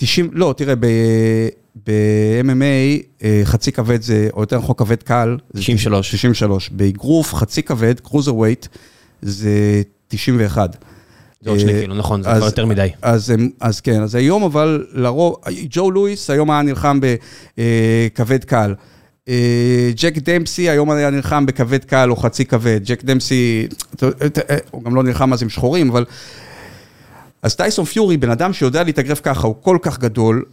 [0.00, 5.36] 90, לא, תראה, ב-MMA אה, חצי כבד זה, או יותר נכון כבד קל.
[5.52, 6.10] זה 93.
[6.10, 6.70] 63.
[6.70, 8.66] באגרוף חצי כבד, קרוזר ווייט,
[9.22, 10.76] זה 91.
[11.40, 12.88] זה עוד שני אה, קילו, נכון, זה כבר יותר מדי.
[13.02, 15.36] אז, אז כן, אז היום אבל לרוב,
[15.70, 17.00] ג'ו לואיס היום היה נלחם
[17.56, 18.74] בכבד קל.
[19.28, 22.80] אה, ג'ק דמפסי היום היה נלחם בכבד קל או חצי כבד.
[22.84, 23.66] ג'ק דמפסי,
[24.70, 26.04] הוא גם לא נלחם אז עם שחורים, אבל...
[27.42, 30.44] אז טייסון פיורי, בן אדם שיודע להתאגרף ככה, הוא כל כך גדול,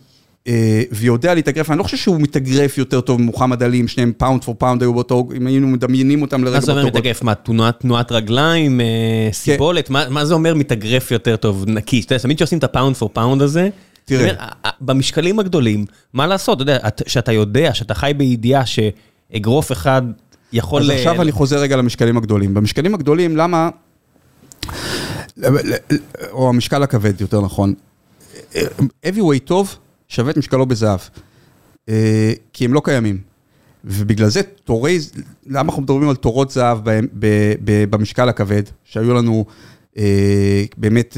[0.48, 4.43] אה, ויודע להתאגרף, אני לא חושב שהוא מתאגרף יותר טוב ממוחמד עלי, אם שניהם pound
[4.43, 6.98] for pound היו באותו, אם היינו מדמיינים אותם לרגע מה זה אומר באותו...
[6.98, 7.24] מתאגרף?
[7.24, 8.86] מה, תנועת, תנועת רגליים, אה,
[9.32, 9.89] סיבולת?
[9.89, 12.02] מה, מה זה אומר מתאגרף יותר טוב, נקי?
[12.06, 13.69] אתה יודע, תמיד כשעושים את ה pound for pound הזה,
[14.06, 14.21] תראה.
[14.21, 14.36] אומר,
[14.82, 16.62] במשקלים הגדולים, מה לעשות?
[16.62, 20.02] אתה יודע, את- שאתה יודע, שאתה חי בידיעה שאגרוף אחד
[20.54, 20.82] יכול...
[20.82, 22.54] אז עכשיו אני חוזר רגע למשקלים הגדולים.
[22.54, 23.69] במשקלים הגדולים, למה...
[26.32, 27.73] או המשקל הכבד, יותר נכון.
[29.06, 29.75] heavyweight טוב
[30.08, 30.99] שווה את משקלו בזהב.
[31.89, 33.17] אה, כי הם לא קיימים.
[33.86, 34.99] ובגלל זה תורי,
[35.47, 36.78] למה אנחנו מדברים על תורות זהב
[37.89, 39.45] במשקל הכבד, שהיו לנו
[39.97, 41.17] אה, באמת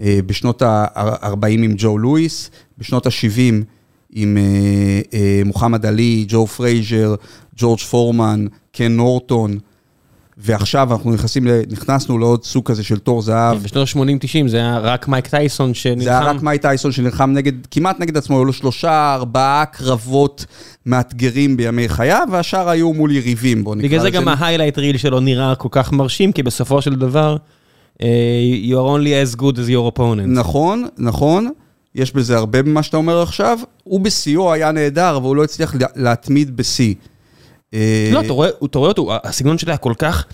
[0.00, 3.64] אה, בשנות ה-40 עם ג'ו לואיס, בשנות ה-70
[4.12, 4.38] עם
[5.44, 7.14] מוחמד עלי, ג'ו פרייזר,
[7.56, 9.58] ג'ורג' פורמן, קן נורטון,
[10.40, 13.62] ועכשיו אנחנו נכנסים, נכנסנו לעוד סוג כזה של תור זהב.
[13.62, 16.04] בשנות ה-80-90 זה היה רק מייק טייסון שנלחם.
[16.04, 20.44] זה היה רק מייק טייסון שנלחם נגד, כמעט נגד עצמו, היו לו שלושה, ארבעה קרבות
[20.86, 24.16] מאתגרים בימי חייו, והשאר היו מול יריבים, בוא נקרא בגלל זה לזה.
[24.16, 27.36] גם ה highlight reel שלו נראה כל כך מרשים, כי בסופו של דבר,
[28.02, 28.06] אה,
[28.64, 30.26] you are only as good as your opponent.
[30.26, 31.50] נכון, נכון,
[31.94, 33.58] יש בזה הרבה במה שאתה אומר עכשיו.
[33.84, 36.94] הוא בשיאו היה נהדר, אבל הוא לא הצליח לה- להתמיד בשיא.
[37.74, 38.50] אה, לא, אתה רואה
[38.90, 40.26] אותו, הסגנון שלו היה כל כך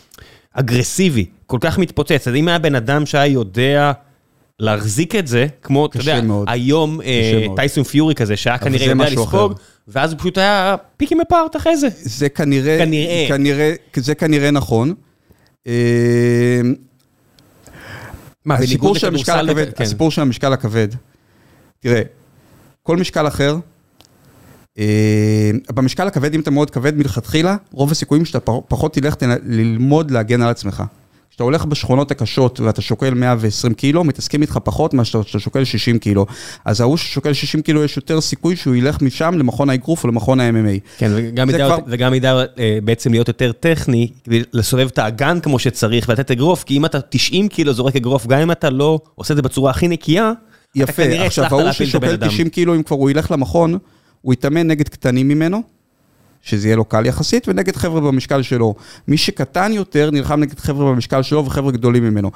[0.53, 2.29] אגרסיבי, כל כך מתפוצץ.
[2.29, 3.92] אז אם היה בן אדם שהיה יודע
[4.61, 6.49] להחזיק את זה, כמו, אתה יודע, מאוד.
[6.51, 7.47] היום אה.
[7.57, 9.53] טייסון פיורי כזה, שהיה כנראה יודע לספוג.
[9.88, 11.88] ואז הוא פשוט היה פיקים אפארט אחרי זה.
[11.92, 13.25] זה כנראה, כנראה.
[13.29, 14.94] כנראה, זה כנראה נכון.
[15.66, 15.73] אה,
[18.44, 19.85] מה, הסיפור בניגוד של המשקל לכדורסל, הכבד, כן.
[19.85, 20.88] הסיפור של המשקל הכבד,
[21.81, 22.03] תראה,
[22.83, 23.57] כל משקל אחר,
[25.75, 29.15] במשקל הכבד, אם אתה מאוד כבד מלכתחילה, רוב הסיכויים שאתה פח- פחות תלך
[29.47, 30.83] ללמוד להגן על עצמך.
[31.31, 35.99] כשאתה הולך בשכונות הקשות ואתה שוקל 120 קילו, מתעסקים איתך פחות מאשר שאתה שוקל 60
[35.99, 36.27] קילו.
[36.65, 40.41] אז ההוא ששוקל 60 קילו, יש יותר סיכוי שהוא ילך משם למכון האגרוף או למכון
[40.41, 40.81] ה-MMA.
[40.99, 45.41] כן, וגם ידע, כבר- וגם ידע אה, בעצם להיות יותר טכני, כדי לסובב את האגן
[45.41, 49.01] כמו שצריך ולתת אגרוף, כי אם אתה 90 קילו זורק אגרוף, גם אם אתה לא
[49.15, 50.33] עושה את זה בצורה הכי נקייה,
[50.75, 52.29] יפה, עכשיו ההוא ששוקל אדם.
[52.29, 53.79] 90 קילו, אם כבר הוא ילך למכון,
[54.25, 55.63] הוא יתאמן נגד קטנים ממנו,
[56.43, 58.75] שזה יהיה לו קל יחסית, ונגד חבר'ה במשקל שלו.
[59.09, 62.31] מי שקטן יותר נלחם נגד חבר'ה במשקל שלו וחבר'ה גדולים ממנו.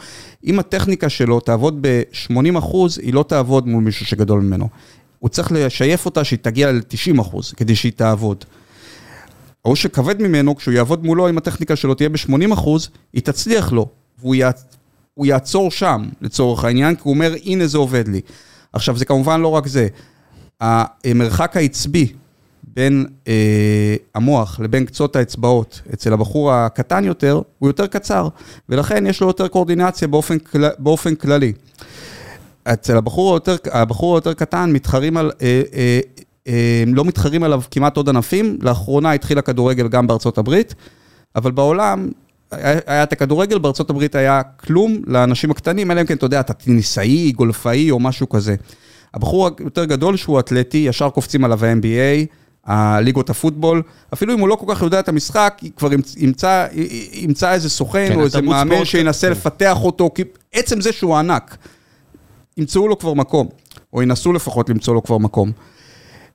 [0.45, 4.69] אם הטכניקה שלו תעבוד ב-80 אחוז, היא לא תעבוד מול מישהו שגדול ממנו.
[5.19, 8.45] הוא צריך לשייף אותה שהיא תגיע ל-90 אחוז, כדי שהיא תעבוד.
[9.65, 13.89] ההוא שכבד ממנו, כשהוא יעבוד מולו, אם הטכניקה שלו תהיה ב-80 אחוז, היא תצליח לו,
[14.19, 14.51] והוא יע...
[15.25, 18.21] יעצור שם, לצורך העניין, כי הוא אומר, הנה זה עובד לי.
[18.73, 19.89] עכשיו, זה כמובן לא רק זה.
[20.61, 22.13] המרחק העצבי
[22.65, 28.29] בין אה, המוח לבין קצות האצבעות אצל הבחור הקטן יותר, הוא יותר קצר,
[28.69, 30.37] ולכן יש לו יותר קואורדינציה באופן,
[30.79, 31.53] באופן כללי.
[32.65, 36.01] אצל הבחור היותר, הבחור היותר קטן מתחרים על, אה, אה,
[36.49, 40.75] אה, לא מתחרים עליו כמעט עוד ענפים, לאחרונה התחיל הכדורגל גם בארצות הברית,
[41.37, 42.09] אבל בעולם
[42.87, 46.53] היה את הכדורגל, בארצות הברית היה כלום לאנשים הקטנים, אלא אם כן, אתה יודע, אתה
[46.53, 48.55] טניסאי, גולפאי או משהו כזה.
[49.15, 52.27] הבחור היותר גדול שהוא אתלטי, ישר קופצים עליו ה-NBA,
[52.65, 53.83] הליגות הפוטבול,
[54.15, 56.67] אפילו אם הוא לא כל כך יודע את המשחק, כבר ימצא,
[57.13, 59.33] ימצא איזה סוכן כן, או איזה מאמן שינסה כן.
[59.33, 61.57] לפתח אותו, כי עצם זה שהוא ענק,
[62.57, 63.49] ימצאו לו כבר מקום,
[63.93, 65.53] או ינסו לפחות למצוא לו כבר מקום.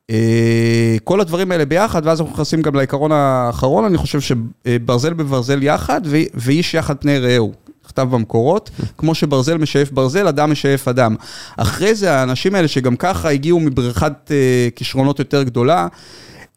[0.10, 5.64] אה, כל הדברים האלה ביחד, ואז אנחנו נכנסים גם לעיקרון האחרון, אני חושב שברזל בברזל
[5.64, 6.02] יחד,
[6.34, 7.54] ואיש יחד פני רעהו.
[7.86, 11.16] נכתב במקורות, כמו שברזל משאף ברזל, אדם משאף אדם.
[11.58, 14.32] אחרי זה, האנשים האלה שגם ככה הגיעו מבריכת uh,
[14.76, 15.88] כישרונות יותר גדולה,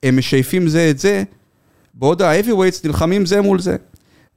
[0.02, 1.22] הם משאפים זה את זה,
[1.94, 3.76] בעוד ה-heavyweights נלחמים זה מול זה.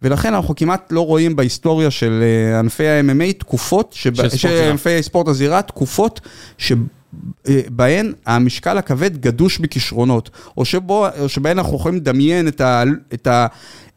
[0.01, 2.23] ולכן אנחנו כמעט לא רואים בהיסטוריה של
[2.55, 4.27] uh, ענפי ה-MMA תקופות, שב...
[4.37, 6.21] של ענפי ספורט הזירה, תקופות
[6.57, 13.27] שבהן המשקל הכבד גדוש בכישרונות, או, שבו, או שבהן אנחנו יכולים לדמיין את, ה, את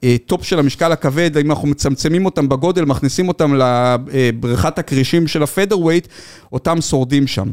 [0.02, 5.47] הטופ של המשקל הכבד, אם אנחנו מצמצמים אותם בגודל, מכניסים אותם לבריכת הכרישים של ה
[5.47, 6.09] featherweight,
[6.52, 7.48] אותם שורדים שם.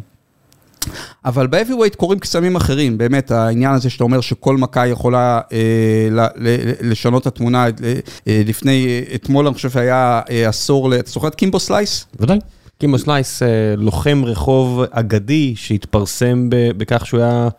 [1.25, 6.19] אבל ב-heavyweight קורים קסמים אחרים, באמת, העניין הזה שאתה אומר שכל מכה יכולה אה, ל,
[6.19, 11.35] ל, לשנות את התמונה, אה, לפני, אתמול אני חושב שהיה אה, עשור, אתה זוכר את
[11.35, 12.05] קימבו סלייס?
[12.19, 12.39] ודאי.
[12.79, 17.49] קימו סלייס, אה, לוחם רחוב אגדי שהתפרסם בכך שהוא היה,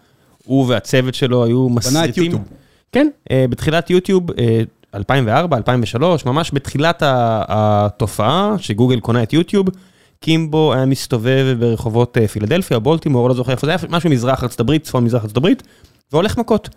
[0.44, 2.00] הוא והצוות שלו היו מסריטים.
[2.00, 2.42] בנה את יוטיוב.
[2.92, 4.22] כן, אה, בתחילת יוטיוב,
[4.94, 9.66] 2004, אה, 2003, ממש בתחילת התופעה שגוגל קונה את יוטיוב,
[10.20, 14.84] קימבו היה מסתובב ברחובות פילדלפיה, בולטימור, לא זוכר איפה זה היה, משהו מזרח ארצות הברית,
[14.84, 15.62] צפון מזרח ארצות הברית,
[16.12, 16.68] והולך מכות.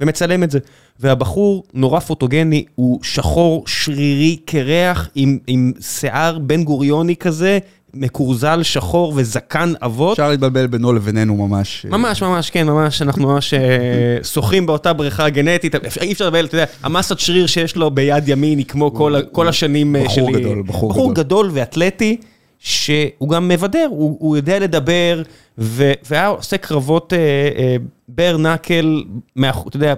[0.00, 0.58] ומצלם את זה.
[1.00, 7.58] והבחור נורא פוטוגני, הוא שחור, שרירי, קרח, עם, עם שיער בן גוריוני כזה,
[7.94, 10.12] מקורזל, שחור וזקן אבות.
[10.12, 11.86] אפשר להתבלבל בינו לבינינו ממש.
[11.90, 15.74] ממש, ממש, כן, ממש, אנחנו ממש אה, שוחים באותה בריכה גנטית.
[16.00, 19.48] אי אפשר לדבר, אתה יודע, המסת שריר שיש לו ביד ימין היא כמו כל, כל
[19.48, 20.22] השנים אה, שלי.
[20.22, 21.02] בחור גדול, בחור גדול.
[21.02, 22.16] בחור גדול ואתלטי.
[22.58, 25.22] שהוא גם מבדר, הוא, הוא יודע לדבר,
[25.58, 27.76] והיה עושה קרבות אה, אה,
[28.08, 29.04] בר נקל,
[29.40, 29.94] אתה יודע,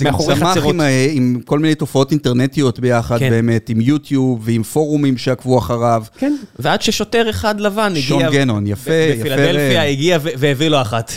[0.00, 0.44] מאחורי חצרות.
[0.44, 3.30] זה גם צמח עם, אה, עם כל מיני תופעות אינטרנטיות ביחד, כן.
[3.30, 6.04] באמת, עם יוטיוב ועם פורומים שעקבו אחריו.
[6.18, 8.02] כן, ועד ששוטר אחד לבן הגיע...
[8.02, 9.20] שון גנון, יפה, יפה.
[9.20, 11.12] בפילדלפיה הגיע והביא לו אחת.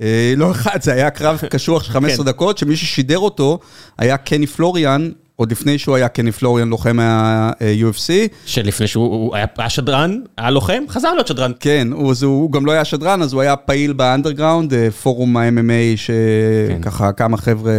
[0.00, 2.30] אה, לא אחד, זה היה קרב קשוח של 15 כן.
[2.30, 3.58] דקות, שמי ששידר אותו
[3.98, 8.10] היה קני פלוריאן, עוד לפני שהוא היה קני פלוריאן לוחם מה-UFC.
[8.46, 11.52] שלפני שהוא היה, היה שדרן, היה לוחם, חזר להיות שדרן.
[11.60, 15.36] כן, הוא, הוא, הוא גם לא היה שדרן, אז הוא היה פעיל באנדרגראונד, אה, פורום
[15.36, 17.16] ה-MMA, שככה כן.
[17.16, 17.72] כמה חבר'ה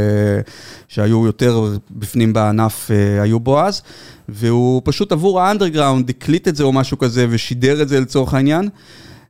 [0.87, 3.81] שהיו יותר בפנים בענף אה, היו בו אז,
[4.29, 8.69] והוא פשוט עבור האנדרגראונד הקליט את זה או משהו כזה ושידר את זה לצורך העניין.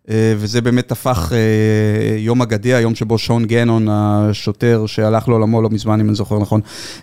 [0.10, 5.70] אה, וזה באמת הפך אה, יום אגדי, היום שבו שון גנון, השוטר שהלך לעולמו לא
[5.70, 6.62] מזמן, אם אני זוכר נכון,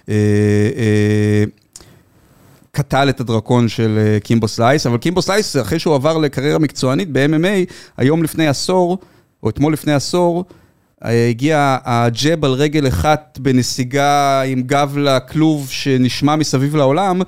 [0.08, 1.44] אה,
[2.70, 7.72] קטל את הדרקון של קימבו סלייס, אבל קימבו סלייס, אחרי שהוא עבר לקריירה מקצוענית ב-MMA,
[7.96, 8.98] היום לפני עשור,
[9.42, 10.44] או אתמול לפני עשור,
[11.02, 17.22] הגיע הג'ב על רגל אחת בנסיגה עם גב לכלוב שנשמע מסביב לעולם,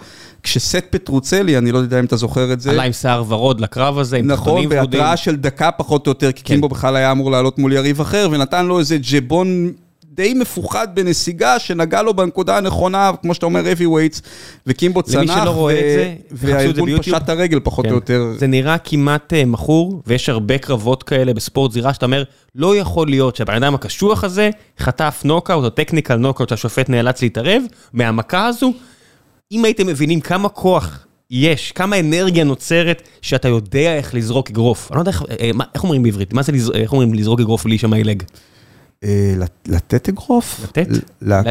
[0.44, 2.70] כשסט פטרוצלי, אני לא יודע אם אתה זוכר את זה.
[2.70, 4.78] עלה עם שיער ורוד לקרב הזה, עם נכון, תחתונים ורודים.
[4.78, 6.54] נכון, בהתראה של דקה פחות או יותר, כי כן.
[6.54, 9.72] קימבו בכלל היה אמור לעלות מול יריב אחר, ונתן לו איזה ג'בון
[10.14, 14.20] די מפוחד בנסיגה, שנגע לו בנקודה הנכונה, כמו שאתה אומר, heavy weights,
[14.66, 17.90] וקימבו צנח, למי שלא רואה את זה, והארגון פשט את הרגל פחות כן.
[17.90, 18.26] או יותר.
[18.38, 23.08] זה נראה כמעט uh, מכור, ויש הרבה קרבות כאלה בספורט זירה, שאתה אומר, לא יכול
[23.08, 28.72] להיות שהבן אדם הקשוח הזה חטף נוקאוט או טכניקל נוקאוט שהשופט נאלץ להתערב, מהמכה הזו.
[29.52, 34.92] אם הייתם מבינים כמה כוח יש, כמה אנרגיה נוצרת, שאתה יודע איך לזרוק אגרוף.
[34.92, 37.78] אני לא יודע איך, אה, איך אומרים בעברית, מה זה, איך אומרים לזרוק אגרוף בלי
[37.78, 38.22] שמאי לג?
[39.04, 39.34] אה,
[39.66, 40.60] לתת אגרוף?
[40.64, 40.86] לתת?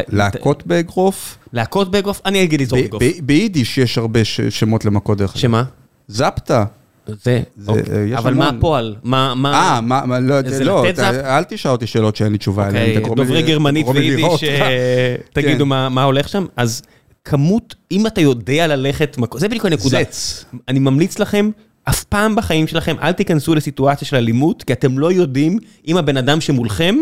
[0.08, 1.38] להכות באגרוף?
[1.52, 2.20] להכות באגרוף?
[2.26, 3.02] אני אגיד לזרוק אגרוף.
[3.22, 5.40] ביידיש יש הרבה שמות למכות דרך אגב.
[5.40, 5.64] שמה?
[6.08, 6.64] זפטה.
[7.06, 8.16] זה, אוקיי.
[8.16, 8.94] אבל מה הפועל?
[9.02, 9.52] מה, מה...
[9.52, 10.84] אה, מה, לא, לא,
[11.24, 13.02] אל תשאל אותי שאלות שאין לי תשובה עליהן.
[13.02, 15.68] אוקיי, דוברי גרמנית ויידיש, אה, תגידו כן.
[15.68, 16.46] מה הולך שם.
[16.56, 16.82] אז
[17.24, 19.98] כמות, אם אתה יודע ללכת, זה בדיוק הנקודה.
[20.04, 20.44] זץ.
[20.68, 21.50] אני ממליץ לכם,
[21.84, 25.58] אף פעם בחיים שלכם, אל תיכנסו לסיטואציה של אלימות, כי אתם לא יודעים
[25.88, 26.94] אם הבן אדם שמולכם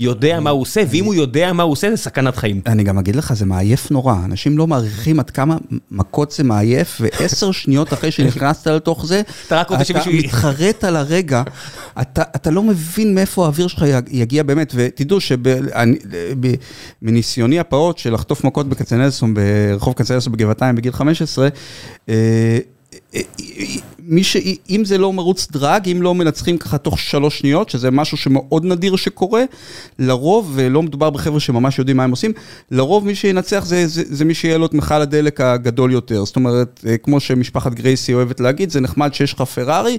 [0.00, 2.60] יודע מה הוא עושה, ואם הוא יודע מה הוא עושה, זה סכנת חיים.
[2.66, 4.14] אני גם אגיד לך, זה מעייף נורא.
[4.24, 5.56] אנשים לא מעריכים עד כמה
[5.90, 9.62] מכות זה מעייף, ועשר שניות אחרי שנכנסת לתוך זה, אתה
[10.12, 11.42] מתחרט על הרגע,
[12.00, 15.18] אתה, אתה לא מבין מאיפה האוויר שלך יגיע באמת, ותדעו
[17.02, 21.48] שמניסיוני הפעוט של לחטוף מכות בכצנלסון, ברחוב כצנלסון בגבעתיים בגיל 15,
[23.98, 24.36] מי ש...
[24.70, 28.64] אם זה לא מרוץ דרג, אם לא מנצחים ככה תוך שלוש שניות, שזה משהו שמאוד
[28.64, 29.44] נדיר שקורה,
[29.98, 32.32] לרוב, ולא מדובר בחבר'ה שממש יודעים מה הם עושים,
[32.70, 36.24] לרוב מי שינצח זה, זה, זה מי שיהיה לו את מכל הדלק הגדול יותר.
[36.24, 39.98] זאת אומרת, אה, כמו שמשפחת גרייסי אוהבת להגיד, זה נחמד שיש לך פרארי,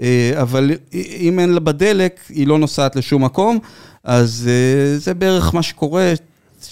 [0.00, 3.58] אה, אבל אם אין לה בדלק, היא לא נוסעת לשום מקום,
[4.04, 6.14] אז אה, זה בערך מה שקורה.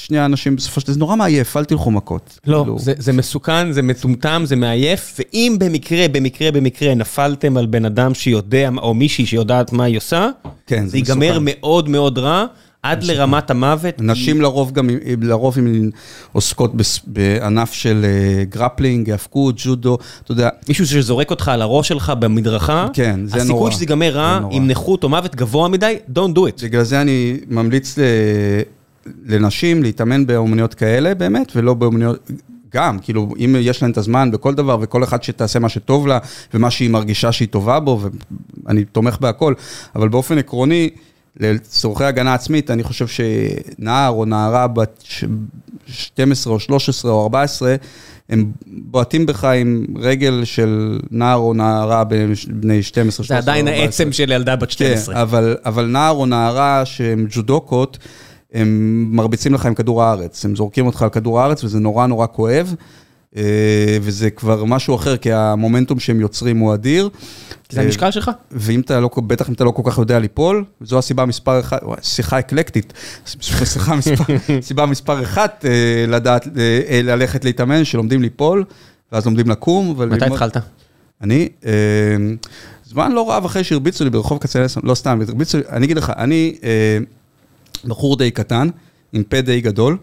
[0.05, 2.39] שני אנשים בסופו של דבר, זה נורא מעייף, אל תלכו מכות.
[2.47, 2.79] לא, כאילו...
[2.79, 8.15] זה, זה מסוכן, זה מטומטם, זה מעייף, ואם במקרה, במקרה, במקרה נפלתם על בן אדם
[8.15, 10.29] שיודע, או מישהי שיודעת מה היא עושה,
[10.67, 12.47] כן, זה, ייגמר מאוד מאוד רע.
[12.83, 13.15] עד מסוכן.
[13.17, 13.95] לרמת המוות.
[13.99, 14.43] נשים היא...
[14.43, 14.91] לרוב גם,
[15.23, 15.91] לרוב הן
[16.33, 16.73] עוסקות
[17.07, 18.07] בענף של
[18.49, 20.49] grappling, האבקות, ג'ודו, אתה יודע.
[20.69, 23.69] מישהו שזורק אותך על הראש שלך במדרכה, כן, זה הסיכוי נורא.
[23.69, 26.65] הסיכוי שזה ייגמר רע, עם נכות או מוות גבוה מדי, don't do it.
[26.65, 28.03] בגלל זה אני ממליץ ל...
[29.27, 32.31] לנשים להתאמן באומנויות כאלה באמת, ולא באומנויות...
[32.75, 36.19] גם, כאילו, אם יש להן את הזמן בכל דבר, וכל אחד שתעשה מה שטוב לה,
[36.55, 38.01] ומה שהיא מרגישה שהיא טובה בו,
[38.65, 39.55] ואני תומך בהכל,
[39.97, 40.91] אבל באופן עקרוני,
[41.41, 45.05] לצורכי הגנה עצמית, אני חושב שנער או נערה בת
[45.87, 47.75] 12 או 13 או 14,
[48.29, 52.05] הם בועטים בך עם רגל של נער או נערה
[52.49, 55.15] בני 12, 13 זה עדיין העצם של ילדה בת 12.
[55.15, 57.99] כן, אבל, אבל נער או נערה שהם ג'ודוקות,
[58.55, 62.27] הם מרביצים לך עם כדור הארץ, הם זורקים אותך על כדור הארץ וזה נורא נורא
[62.33, 62.75] כואב,
[63.37, 63.43] אה,
[64.03, 67.09] וזה כבר משהו אחר, כי המומנטום שהם יוצרים הוא אדיר.
[67.71, 68.31] זה המשקל שלך?
[68.51, 71.83] ואם אתה לא, בטח אם אתה לא כל כך יודע ליפול, זו הסיבה מספר אחת,
[72.03, 72.93] שיחה אקלקטית,
[73.65, 74.25] שיחה מספר,
[74.61, 78.65] סיבה מספר אחת אה, לדעת, אה, ללכת להתאמן, שלומדים ליפול,
[79.13, 79.97] ואז לומדים לקום.
[80.09, 80.57] מתי התחלת?
[81.23, 81.49] אני,
[82.85, 86.13] זמן לא רב אחרי שהרביצו לי ברחוב כצנלסון, לא סתם, הרביצו לי, אני אגיד לך,
[86.17, 86.55] אני...
[87.85, 88.69] בחור די קטן,
[89.13, 89.97] עם פה די גדול,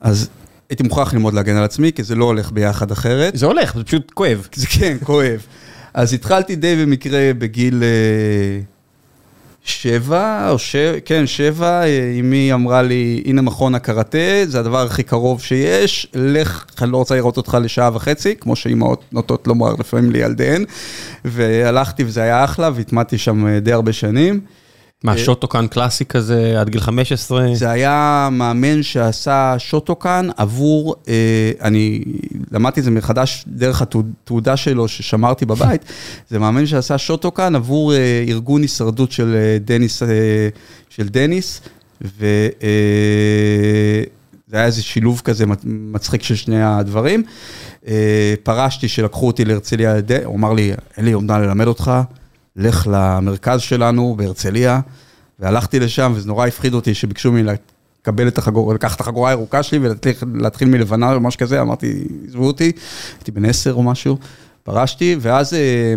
[0.00, 0.28] אז
[0.70, 3.36] הייתי מוכרח ללמוד להגן על עצמי, כי זה לא הולך ביחד אחרת.
[3.36, 4.48] זה הולך, זה פשוט כואב.
[4.54, 5.46] זה כן, כואב.
[5.94, 8.60] אז התחלתי די במקרה בגיל אה,
[9.64, 10.76] שבע, או ש...
[11.04, 16.64] כן, שבע, אה, אמי אמרה לי, הנה מכון הקראטה, זה הדבר הכי קרוב שיש, לך,
[16.82, 20.64] אני לא רוצה לראות אותך לשעה וחצי, כמו שאימהות נוטות לומר לפעמים לילדיהן,
[21.24, 24.40] והלכתי וזה היה אחלה, והטמעתי שם אה, די הרבה שנים.
[25.04, 27.54] מה, אה, שוטוקן קלאסי כזה עד גיל 15?
[27.54, 32.04] זה היה מאמן שעשה שוטוקן עבור, אה, אני
[32.52, 35.84] למדתי את זה מחדש דרך התעודה שלו ששמרתי בבית,
[36.30, 40.02] זה מאמן שעשה שוטוקן עבור אה, ארגון הישרדות של דניס,
[40.88, 41.60] של דניס,
[42.00, 42.42] וזה
[44.52, 47.22] היה איזה שילוב כזה מצחיק של שני הדברים.
[48.42, 49.94] פרשתי שלקחו אותי להרצליה,
[50.24, 51.92] הוא אמר לי, אין לי עוד מה ללמד אותך.
[52.56, 54.80] לך למרכז שלנו בהרצליה,
[55.38, 57.52] והלכתי לשם, וזה נורא הפחיד אותי שביקשו ממני
[58.02, 59.78] לקבל את החגורה, לקחת את החגורה הירוקה שלי
[60.22, 62.72] ולהתחיל מלבנה או משהו כזה, אמרתי, עזבו אותי,
[63.18, 64.18] הייתי בן עשר או משהו,
[64.62, 65.94] פרשתי, ואז אה,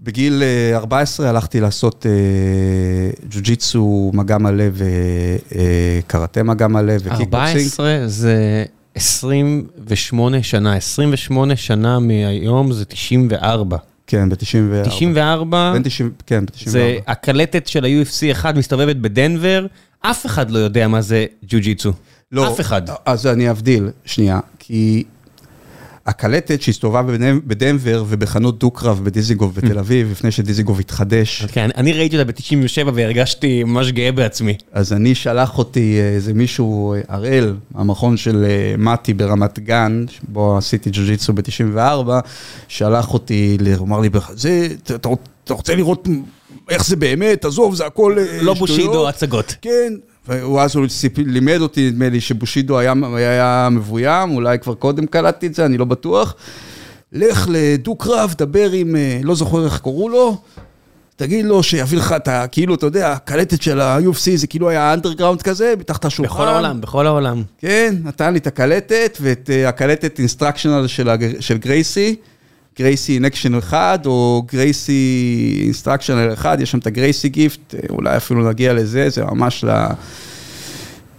[0.00, 0.42] בגיל
[0.74, 7.30] 14 אה, הלכתי לעשות אה, ג'ו-ג'יצו מגע מלא וקראטה מגע מלא וקיקבוקסינג.
[7.30, 8.64] 14 זה
[8.94, 13.76] 28 שנה, 28 שנה מהיום זה 94.
[14.08, 14.88] כן, ב-94.
[14.88, 15.72] 94?
[15.72, 16.68] בין 90, כן, ב-94.
[16.68, 19.66] זה הקלטת של ה-UFC 1 מסתובבת בדנבר,
[20.00, 21.92] אף אחד לא יודע מה זה ג'ו-ג'יצו.
[22.32, 22.48] לא.
[22.48, 22.82] אף אחד.
[23.04, 25.04] אז אני אבדיל, שנייה, כי
[26.08, 27.02] הקלטת שהסתובבה
[27.46, 31.44] בדנבר ובחנות דו-קרב בדיזיגוף בתל אביב, לפני שדיזיגוף התחדש.
[31.44, 34.54] כן, אני ראיתי אותה ב-97 והרגשתי ממש גאה בעצמי.
[34.72, 40.90] אז אני שלח אותי איזה מישהו, הראל, המכון של אה, מתי ברמת גן, בו עשיתי
[40.92, 42.10] ג'ו-ג'יצו ב-94,
[42.68, 45.08] שלח אותי, הוא אמר לי, זה, אתה
[45.54, 46.08] רוצה לראות
[46.68, 48.42] איך זה באמת, עזוב, זה הכל אה, שטויות.
[48.42, 49.54] לא בושידו, הצגות.
[49.62, 49.92] כן,
[50.28, 55.46] והוא אז הוא לימד אותי, נדמה לי, שבושידו היה, היה מבוים, אולי כבר קודם קלטתי
[55.46, 56.34] את זה, אני לא בטוח.
[57.12, 60.36] לך לדו-קרב, דבר עם, אה, לא זוכר איך קראו לו,
[61.16, 62.46] תגיד לו שיביא לך את ה...
[62.46, 66.34] כאילו, אתה יודע, הקלטת של ה-UFC זה כאילו היה אנדרגראונד כזה, מתחת השולחן.
[66.34, 67.42] בכל העולם, בכל העולם.
[67.58, 71.08] כן, נתן לי את הקלטת, ואת אה, הקלטת instructional של,
[71.40, 72.16] של גרייסי.
[72.78, 78.16] גרייסי אין אקשן אחד, או גרייסי instructional אחד, יש שם את ה Gracie Gift, אולי
[78.16, 79.86] אפילו נגיע לזה, זה ממש ל...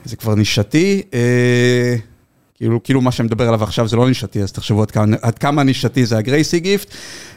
[0.05, 1.01] זה כבר נישתי.
[2.61, 5.17] אה, כאילו, כאילו מה שאני מדבר עליו עכשיו זה לא נישתי, אז תחשבו עד כמה,
[5.21, 6.95] עד כמה נישתי זה ה Gracie Gift.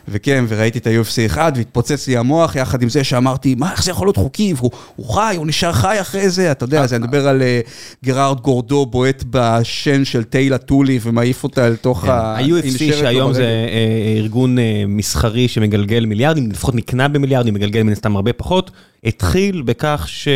[0.08, 3.90] וכן, וראיתי את ה-UFC 1 והתפוצץ לי המוח יחד עם זה שאמרתי, מה, איך זה
[3.90, 4.54] יכול להיות חוקי?
[4.56, 7.68] והוא הוא חי, הוא נשאר חי אחרי זה, אתה יודע, אז אני מדבר על uh,
[8.04, 12.36] גרארד גורדו בועט בשן של טיילה טולי ומעיף אותה אל תוך ה...
[12.36, 18.16] ה-UFC שהיום זה אה, ארגון אה, מסחרי שמגלגל מיליארדים, לפחות נקנה במיליארדים, מגלגל מן הסתם
[18.16, 18.70] הרבה פחות,
[19.04, 20.28] התחיל בכך ש...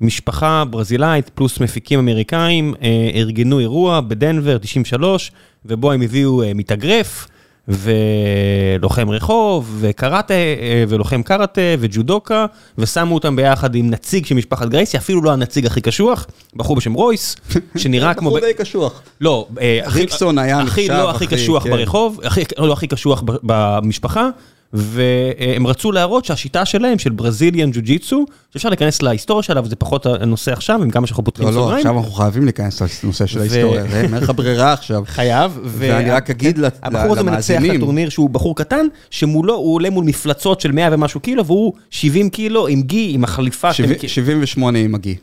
[0.00, 2.74] משפחה ברזילאית פלוס מפיקים אמריקאים
[3.14, 5.32] ארגנו אירוע בדנבר 93
[5.64, 7.26] ובו הם הביאו מתאגרף.
[7.68, 12.46] ולוחם רחוב, וקראטה, אה, ולוחם קראטה, וג'ודוקה,
[12.78, 16.26] ושמו אותם ביחד עם נציג של משפחת גרייסי, אפילו לא הנציג הכי קשוח,
[16.56, 17.36] בחור בשם רויס,
[17.76, 18.30] שנראה כמו...
[18.30, 19.02] בחור די קשוח.
[19.20, 21.70] לא, אה, ריקסון היה נחשב, הכי לא הכי קשוח כן.
[21.70, 22.20] ברחוב,
[22.58, 24.28] לא הכי קשוח במשפחה.
[24.72, 30.52] והם רצו להראות שהשיטה שלהם, של ברזיליאן ג'ו-ג'יצו, שאפשר להיכנס להיסטוריה שלה, וזה פחות הנושא
[30.52, 31.66] עכשיו, עם כמה שאנחנו פותחים סוגריים.
[31.68, 35.02] לא, לא, עכשיו אנחנו חייבים להיכנס לנושא של ההיסטוריה, אין לך ברירה עכשיו.
[35.06, 35.58] חייב.
[35.64, 36.80] ואני רק אגיד למאזינים.
[36.82, 40.88] הבחור הזה מנצח את הטורניר שהוא בחור קטן, שמולו הוא עולה מול מפלצות של 100
[40.92, 43.72] ומשהו קילו, והוא 70 קילו עם גי, עם החליפה.
[43.72, 45.16] 78 עם הגי.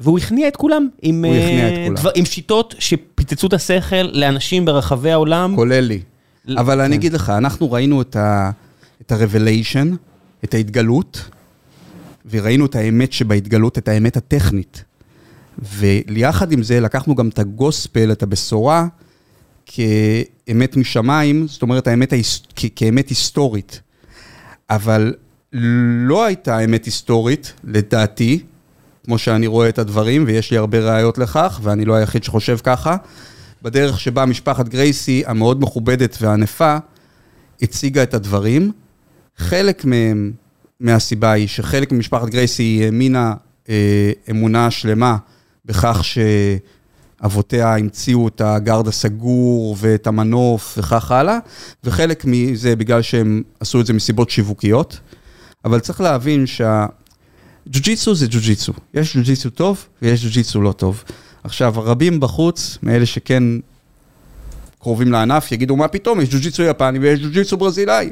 [0.00, 0.88] והוא הכניע את כולם.
[1.02, 2.12] הוא הכניע את כולם.
[2.14, 5.56] עם שיטות שפיצצו את השכל לאנשים ברחבי העולם.
[5.56, 6.00] כולל לי.
[6.48, 6.92] אבל אני כן.
[6.98, 9.96] אגיד לך, אנחנו ראינו את ה-revelation,
[10.44, 11.30] את ההתגלות,
[12.30, 14.84] וראינו את האמת שבהתגלות, את האמת הטכנית.
[16.08, 18.86] ויחד עם זה לקחנו גם את הגוספל, את הבשורה,
[19.66, 22.12] כאמת משמיים, זאת אומרת, האמת
[22.76, 23.80] כאמת היסטורית.
[24.70, 25.14] אבל
[26.06, 28.42] לא הייתה אמת היסטורית, לדעתי,
[29.04, 32.96] כמו שאני רואה את הדברים, ויש לי הרבה ראיות לכך, ואני לא היחיד שחושב ככה.
[33.62, 36.76] בדרך שבה משפחת גרייסי, המאוד מכובדת והענפה,
[37.62, 38.72] הציגה את הדברים.
[39.36, 40.32] חלק מהם,
[40.80, 43.34] מהסיבה היא שחלק ממשפחת גרייסי האמינה
[43.68, 45.16] אה, אמונה שלמה
[45.64, 46.00] בכך
[47.20, 51.38] שאבותיה המציאו את הגרד הסגור ואת המנוף וכך הלאה,
[51.84, 55.00] וחלק מזה בגלל שהם עשו את זה מסיבות שיווקיות.
[55.64, 58.72] אבל צריך להבין שהג'ו-ג'יצו זה ג'ו-ג'יצו.
[58.94, 61.04] יש ג'ו-ג'יצו טוב ויש ג'ו-ג'יצו לא טוב.
[61.44, 63.42] עכשיו, רבים בחוץ, מאלה שכן
[64.78, 68.10] קרובים לענף, יגידו, מה פתאום, יש ג'ו-ג'יצו יפני ויש ג'ו-ג'יצו ברזילאי.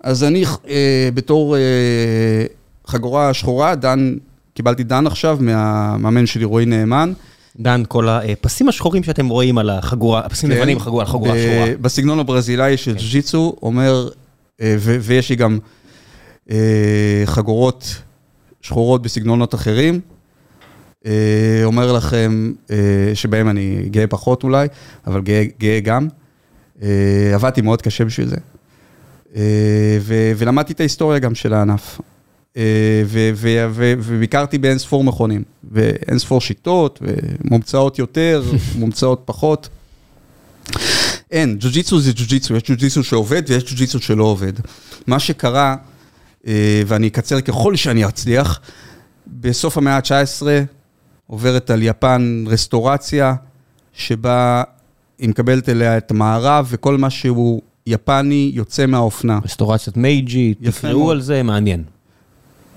[0.00, 1.60] אז אני, אה, בתור אה,
[2.86, 4.14] חגורה שחורה, דן,
[4.54, 7.12] קיבלתי דן עכשיו מהמאמן שלי, רועי נאמן.
[7.60, 11.76] דן, כל הפסים השחורים שאתם רואים על החגורה, הפסים כן, לבנים על החגורה השחורה.
[11.80, 12.98] בסגנון הברזילאי של כן.
[12.98, 14.08] ג'ו-ג'יצו, אומר,
[14.60, 15.58] אה, ויש לי גם
[16.50, 17.94] אה, חגורות
[18.60, 20.00] שחורות בסגנונות אחרים.
[21.06, 22.76] אה, אומר לכם, אה,
[23.14, 24.68] שבהם אני גאה פחות אולי,
[25.06, 26.08] אבל גאה, גאה גם.
[26.82, 26.88] אה,
[27.34, 28.36] עבדתי מאוד קשה בשביל זה.
[30.00, 32.00] ו, ולמדתי את ההיסטוריה גם של הענף.
[33.98, 35.42] וביקרתי באין ספור מכונים,
[35.72, 38.42] ואין ספור שיטות, ומומצאות יותר,
[38.78, 39.68] מומצאות פחות.
[41.30, 44.52] אין, ג'ו-ג'יצו זה ג'ו-ג'יצו, יש ג'ו-ג'יצו שעובד ויש ג'ו-ג'יצו שלא עובד.
[45.06, 45.76] מה שקרה,
[46.86, 48.60] ואני אקצר ככל שאני אצליח,
[49.26, 50.42] בסוף המאה ה-19,
[51.32, 53.34] עוברת על יפן רסטורציה,
[53.92, 54.62] שבה
[55.18, 59.38] היא מקבלת אליה את המערב, וכל מה שהוא יפני יוצא מהאופנה.
[59.44, 61.82] רסטורציית מייג'י, תקראו על זה, מעניין.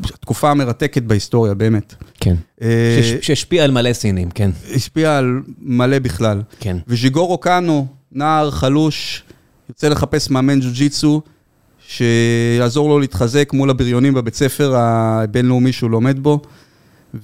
[0.01, 1.95] תקופה מרתקת בהיסטוריה, באמת.
[2.19, 2.35] כן.
[2.61, 4.51] אה, שהשפיעה על מלא סינים, כן.
[4.75, 6.41] השפיעה על מלא בכלל.
[6.59, 6.77] כן.
[6.87, 9.23] וז'יגורו קאנו, נער חלוש,
[9.69, 11.21] יוצא לחפש מאמן ג'ו-ג'יצו,
[11.87, 16.41] שיעזור לו להתחזק מול הבריונים בבית ספר הבינלאומי שהוא לומד בו.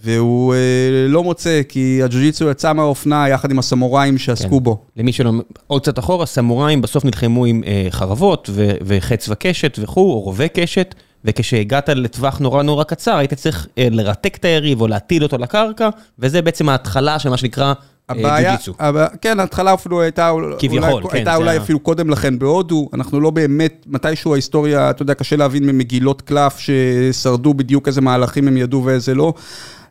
[0.03, 0.59] והוא אה,
[1.07, 4.63] לא מוצא, כי הג'ו-ג'יצו יצא מהאופנה יחד עם הסמוראים שעסקו כן.
[4.63, 4.83] בו.
[4.97, 5.31] למי שלא,
[5.67, 10.47] עוד קצת אחורה, סמוראים בסוף נלחמו עם אה, חרבות ו- וחץ וקשת וכו', או רובי
[10.53, 15.37] קשת, וכשהגעת לטווח נורא נורא קצר, היית צריך אה, לרתק את היריב או להטיל אותו
[15.37, 15.89] לקרקע,
[16.19, 17.73] וזה בעצם ההתחלה של מה שנקרא אה,
[18.09, 19.07] הבעיה, הבע...
[19.21, 23.29] כן, ההתחלה אפילו הייתה, כביכול, אולי, כן, הייתה אולי אפילו קודם לכן בהודו, אנחנו לא
[23.29, 28.85] באמת, מתישהו ההיסטוריה, אתה יודע, קשה להבין ממגילות קלף ששרדו בדיוק איזה מהלכים הם ידעו
[28.85, 29.33] ואיזה לא.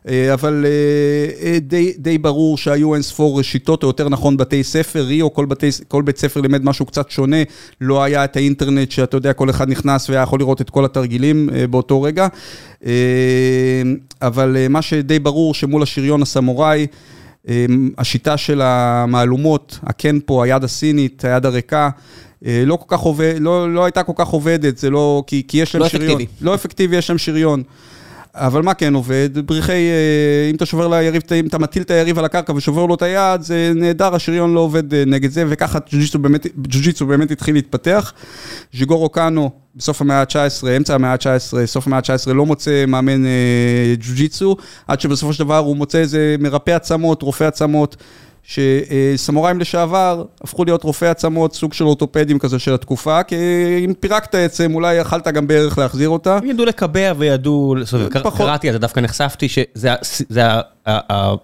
[0.07, 4.63] אה, אבל אה, אה, די, די ברור שהיו אין ספור שיטות, או יותר נכון בתי
[4.63, 7.37] ספר, ריו, כל, בתי, כל בית ספר לימד משהו קצת שונה,
[7.81, 11.49] לא היה את האינטרנט שאתה יודע, כל אחד נכנס והיה יכול לראות את כל התרגילים
[11.69, 12.27] באותו רגע.
[14.21, 16.87] אבל מה שדי ברור שמול השריון הסמוראי,
[17.97, 21.89] השיטה של המהלומות, הקנפו, היד הסינית, היד הריקה,
[22.41, 25.75] לא כל כך עובד, לא, לא הייתה כל כך עובדת, זה לא, כי, כי יש
[25.75, 26.07] להם לא שריון.
[26.07, 26.31] לא אפקטיבי.
[26.41, 27.63] לא אפקטיבי, יש להם שריון.
[28.35, 29.29] אבל מה כן עובד?
[29.45, 32.95] בריחי, אה, אם אתה שובר ליריב, אם אתה מטיל את היריב על הקרקע ושובר לו
[32.95, 36.47] את היד, זה נהדר, השריון לא עובד אה, נגד זה, וככה ג'ו-ג'יצו באמת,
[37.07, 38.13] באמת התחיל להתפתח.
[38.73, 43.93] ז'יגורו קאנו, בסוף המאה ה-19, אמצע המאה ה-19, סוף המאה ה-19, לא מוצא מאמן אה,
[43.99, 44.55] ג'ו-ג'יצו,
[44.87, 47.95] עד שבסופו של דבר הוא מוצא איזה מרפא עצמות, רופא עצמות,
[48.43, 53.35] שסמוראים לשעבר הפכו להיות רופאי עצמות, סוג של אורתופדים כזה של התקופה, כי
[53.85, 56.37] אם פירקת עצם, אולי יכלת גם בערך להחזיר אותה.
[56.37, 57.75] הם ידעו לקבע וידעו,
[58.23, 58.37] פחות.
[58.47, 59.97] קראתי על זה, דווקא נחשפתי שזה, ה-
[60.29, 61.35] זה ה- ה- ה-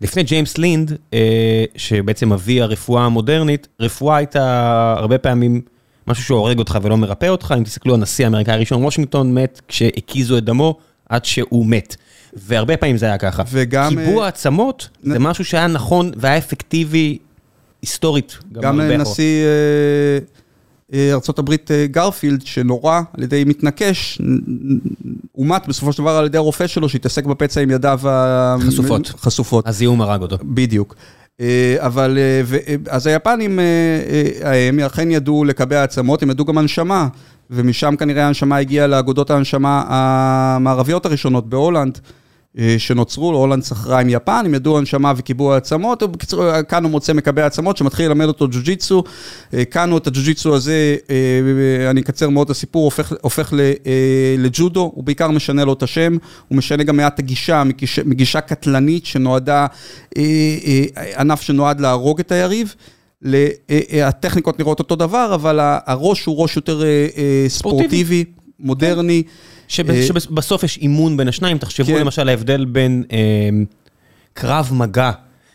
[0.00, 5.60] לפני ג'יימס לינד, אה, שבעצם אבי הרפואה המודרנית, רפואה הייתה הרבה פעמים
[6.06, 10.44] משהו שהורג אותך ולא מרפא אותך, אם תסתכלו, הנשיא האמריקאי הראשון וושינגטון מת כשהקיזו את
[10.44, 10.76] דמו
[11.08, 11.96] עד שהוא מת.
[12.46, 13.42] והרבה פעמים זה היה ככה.
[13.50, 17.18] וגם, קיבוע אה, עצמות נ- זה משהו שהיה נכון והיה אפקטיבי
[17.82, 18.38] היסטורית.
[18.52, 18.96] גם הרבה אחורה.
[19.12, 20.18] נשיא אה,
[20.98, 24.20] אה, ארה"ב אה, גרפילד, שנורה על ידי מתנקש,
[25.38, 28.00] הומת בסופו של דבר על ידי הרופא שלו, שהתעסק בפצע עם ידיו
[28.66, 29.08] חשופות.
[29.08, 29.68] חשופות.
[29.68, 30.38] הזיהום הרג אותו.
[30.42, 30.94] בדיוק.
[31.40, 33.64] אה, אבל, אה, אה, אז היפנים, אה,
[34.44, 37.08] אה, הם אכן ידעו לקבע עצמות, הם ידעו גם הנשמה,
[37.50, 42.10] ומשם כנראה ההנשמה הגיעה לאגודות ההנשמה המערביות הראשונות בהולנד, אה,
[42.78, 47.46] שנוצרו, הולנד סחרה עם יפן, הם ידעו הנשמה וקיבוע עצמות, ובקיצור, כאן הוא מוצא מקבע
[47.46, 49.02] עצמות שמתחיל ללמד אותו ג'ו-ג'יצו,
[49.54, 53.58] אה, כאן הוא את הג'ו-ג'יצו הזה, אה, אני אקצר מאוד את הסיפור, הופך, הופך אה,
[54.38, 56.16] לג'ודו, הוא בעיקר משנה לו את השם,
[56.48, 59.66] הוא משנה גם מעט הגישה, מגישה, מגישה קטלנית שנועדה,
[60.16, 60.22] אה,
[60.96, 62.74] אה, ענף שנועד להרוג את היריב.
[63.26, 68.24] אה, אה, הטכניקות נראות אותו דבר, אבל הראש הוא ראש יותר אה, אה, ספורטיבי,
[68.60, 69.22] מודרני.
[69.26, 72.00] אה, שבסוף יש אימון בין השניים, תחשבו כן.
[72.00, 73.18] למשל ההבדל בין אה,
[74.34, 75.10] קרב מגע.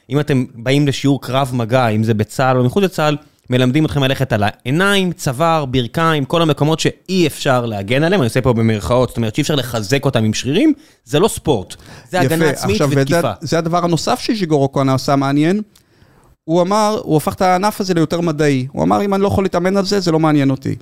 [0.09, 3.17] אם אתם באים לשיעור קרב מגע, אם זה בצה"ל או מחוץ לצה"ל,
[3.49, 8.41] מלמדים אתכם ללכת על העיניים, צוואר, ברכיים, כל המקומות שאי אפשר להגן עליהם, אני עושה
[8.41, 10.73] פה במרכאות, זאת אומרת שאי אפשר לחזק אותם עם שרירים,
[11.05, 11.75] זה לא ספורט,
[12.09, 13.31] זה הגנה עצמית עכשיו, וזה- ותקיפה.
[13.41, 15.61] זה הדבר הנוסף שז'יגורו קונה עשה מעניין.
[16.43, 18.67] הוא אמר, הוא הפך את הענף הזה ליותר מדעי.
[18.71, 20.75] הוא אמר, אם אני לא יכול להתאמן על זה, זה לא מעניין אותי.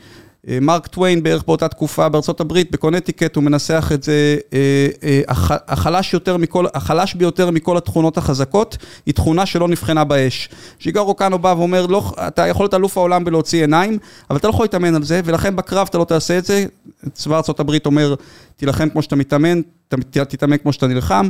[0.47, 4.59] אה, מרק טוויין בערך באותה תקופה בארצות הברית, בקונטיקט, הוא מנסח את זה, אה,
[5.03, 10.49] אה, הח- החלש, יותר מכל, החלש ביותר מכל התכונות החזקות, היא תכונה שלא נבחנה באש.
[10.83, 13.97] ז'יגורו קאנו בא ואומר, לא, אתה יכול להיות אלוף העולם בלהוציא עיניים,
[14.29, 16.65] אבל אתה לא יכול להתאמן על זה, ולכן בקרב אתה לא תעשה את זה.
[17.13, 18.15] צבא ארצות הברית אומר,
[18.55, 19.61] תילחם כמו שאתה מתאמן,
[20.11, 21.29] תתאמן כמו שאתה נלחם.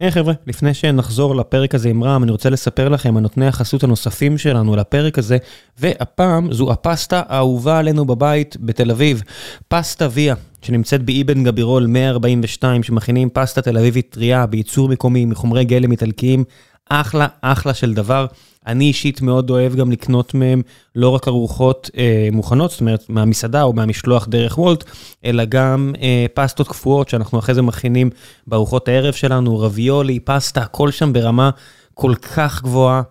[0.00, 3.84] היי חבר'ה, לפני שנחזור לפרק הזה עם רם, אני רוצה לספר לכם על נותני החסות
[3.84, 5.38] הנוספים שלנו לפרק הזה,
[5.78, 9.22] והפעם זו הפסטה האהובה עלינו בבית בתל אביב,
[9.68, 15.92] פסטה ויה, שנמצאת באבן גבירול 142, שמכינים פסטה תל אביבית טריה בייצור מקומי מחומרי גלם
[15.92, 16.44] איטלקיים,
[16.88, 18.26] אחלה אחלה של דבר.
[18.66, 20.62] אני אישית מאוד אוהב גם לקנות מהם
[20.96, 24.84] לא רק ארוחות אה, מוכנות, זאת אומרת מהמסעדה או מהמשלוח דרך וולט,
[25.24, 28.10] אלא גם אה, פסטות קפואות שאנחנו אחרי זה מכינים
[28.46, 31.50] בארוחות הערב שלנו, רביולי, פסטה, הכל שם ברמה
[31.94, 33.02] כל כך גבוהה,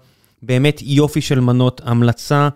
[0.43, 2.49] באמת יופי של מנות, המלצה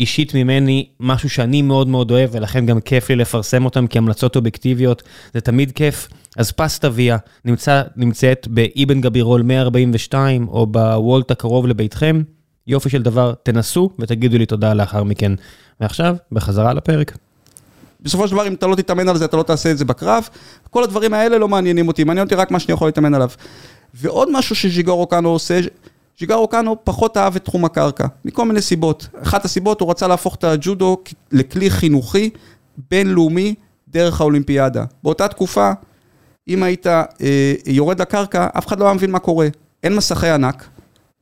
[0.00, 5.02] אישית ממני, משהו שאני מאוד מאוד אוהב, ולכן גם כיף לי לפרסם אותם כהמלצות אובייקטיביות,
[5.34, 6.08] זה תמיד כיף.
[6.36, 12.22] אז פסטה ויה נמצא, נמצאת באבן גבירול 142, או בוולט הקרוב לביתכם.
[12.66, 15.32] יופי של דבר, תנסו ותגידו לי תודה לאחר מכן.
[15.80, 17.16] ועכשיו, בחזרה לפרק.
[18.00, 20.28] בסופו של דבר, אם אתה לא תתאמן על זה, אתה לא תעשה את זה בקרב.
[20.70, 23.30] כל הדברים האלה לא מעניינים אותי, מעניין אותי רק מה שאני יכול להתאמן עליו.
[23.94, 25.60] ועוד משהו שז'יגורו קאנו עושה,
[26.20, 29.08] ז'יגורו קאנו פחות אהב את תחום הקרקע, מכל מיני סיבות.
[29.22, 30.96] אחת הסיבות, הוא רצה להפוך את הג'ודו
[31.32, 32.30] לכלי חינוכי
[32.90, 33.54] בינלאומי
[33.88, 34.84] דרך האולימפיאדה.
[35.02, 35.72] באותה תקופה,
[36.48, 37.02] אם היית אה,
[37.66, 39.48] יורד לקרקע, אף אחד לא היה מבין מה קורה.
[39.82, 40.68] אין מסכי ענק,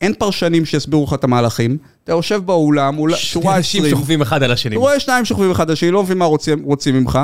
[0.01, 3.97] אין פרשנים שיסבירו לך את המהלכים, אתה יושב באולם, אול- שורה אנשים 20.
[3.97, 4.75] שוכבים אחד על השני.
[4.75, 7.19] הוא רואה שניים שוכבים אחד על השני, לא מבין מה רוצים, רוצים ממך.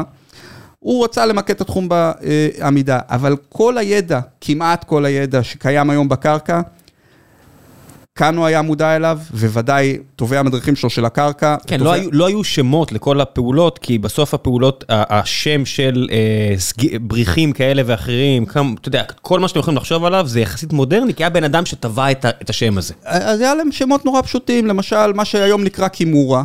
[0.78, 6.60] הוא רצה למקד את התחום בעמידה, אבל כל הידע, כמעט כל הידע שקיים היום בקרקע,
[8.36, 11.56] הוא היה מודע אליו, וודאי טובי המדריכים שלו של הקרקע.
[11.66, 16.54] כן, טובי- לא היו, לא היו שמות לכל הפעולות, כי בסוף הפעולות, השם של אה,
[16.58, 16.96] סג...
[17.00, 21.14] בריחים כאלה ואחרים, כמה, אתה יודע, כל מה שאתם יכולים לחשוב עליו זה יחסית מודרני,
[21.14, 22.94] כי היה בן אדם שטבע את, ה- את השם הזה.
[23.04, 26.44] אז היה להם שמות נורא פשוטים, למשל, מה שהיום נקרא קימורה.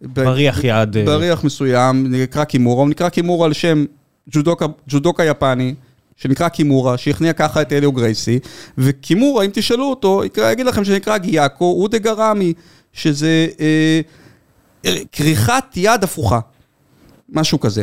[0.00, 0.96] בריח יד.
[0.96, 3.84] אה, בריח מסוים, נקרא קימורה, הוא נקרא קימורה על שם
[4.30, 5.74] ג'ודוקה, ג'ודוקה יפני,
[6.16, 8.38] שנקרא קימורה, שהכניע ככה את אליו גרייסי,
[8.78, 12.52] וקימורה, אם תשאלו אותו, יקרא, יגיד לכם שנקרא גיאקו אודה גראמי,
[12.92, 14.00] שזה אה,
[14.86, 16.40] אה, כריכת יד הפוכה,
[17.32, 17.82] משהו כזה.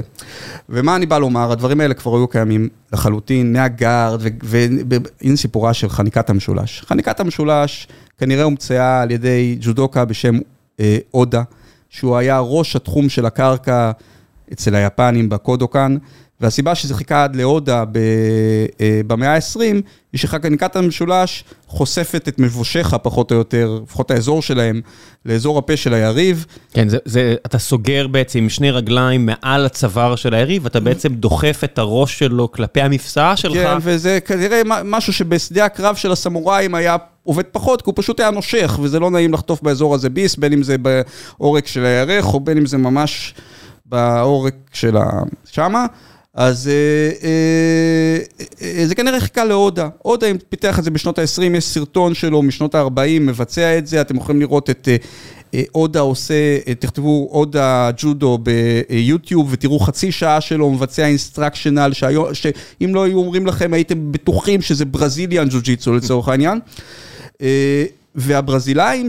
[0.69, 6.29] ומה אני בא לומר, הדברים האלה כבר היו קיימים לחלוטין, מהגארד, והנה סיפורה של חניקת
[6.29, 6.81] המשולש.
[6.81, 10.35] חניקת המשולש כנראה הומצאה על ידי ג'ודוקה בשם
[10.79, 11.43] אה, אודה,
[11.89, 13.91] שהוא היה ראש התחום של הקרקע
[14.53, 15.97] אצל היפנים בקודוקן,
[16.43, 17.83] והסיבה שזה חיכה עד להודה
[18.81, 19.59] אה, במאה ה-20,
[20.13, 24.81] היא שחניקת המשולש חושפת את מבושיך פחות או יותר, לפחות האזור שלהם,
[25.25, 26.45] לאזור הפה של היריב.
[26.73, 31.13] כן, זה, זה, אתה סוגר בעצם עם שני רגליים מעל הצוואר של היריב, ואתה בעצם
[31.13, 33.53] דוחף את הראש שלו כלפי המפסעה שלך.
[33.53, 38.31] כן, וזה כנראה משהו שבשדה הקרב של הסמוראים היה עובד פחות, כי הוא פשוט היה
[38.31, 42.39] נושך, וזה לא נעים לחטוף באזור הזה ביס, בין אם זה בעורק של הירך, או
[42.39, 43.33] בין אם זה ממש
[43.85, 45.09] בעורק של ה...
[45.45, 45.85] שמה.
[46.33, 48.17] אז אה, אה,
[48.61, 49.89] אה, זה כנראה חיכה להודה.
[50.01, 54.17] הודה, פיתח את זה בשנות ה-20, יש סרטון שלו משנות ה-40, מבצע את זה, אתם
[54.17, 54.87] יכולים לראות את
[55.71, 58.39] הודה עושה, תכתבו הודה ג'ודו
[58.89, 61.91] ביוטיוב ותראו חצי שעה שלו, מבצע אינסטרקשיונל,
[62.33, 66.59] שאם לא היו אומרים לכם, הייתם בטוחים שזה ברזיליאן ג'ו-ג'יצו לצורך העניין.
[68.15, 69.07] והברזילאים,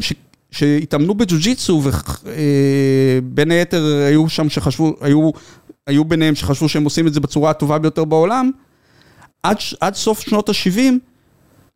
[0.51, 5.31] שהתאמנו בג'ו-ג'יצו, ובין היתר היו שם שחשבו, היו
[5.87, 8.51] היו ביניהם שחשבו שהם עושים את זה בצורה הטובה ביותר בעולם,
[9.43, 10.93] עד, עד סוף שנות ה-70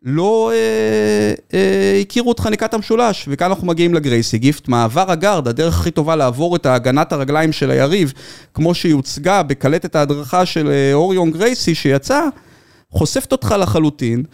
[0.02, 5.80] לא אה, אה, הכירו את חניקת המשולש, וכאן אנחנו מגיעים לגרייסי גיפט, מעבר הגארד, הדרך
[5.80, 8.12] הכי טובה לעבור את הגנת הרגליים של היריב,
[8.54, 12.20] כמו שהיא הוצגה בקלטת ההדרכה של אה, אוריון גרייסי שיצא,
[12.90, 14.24] חושפת אותך לחלוטין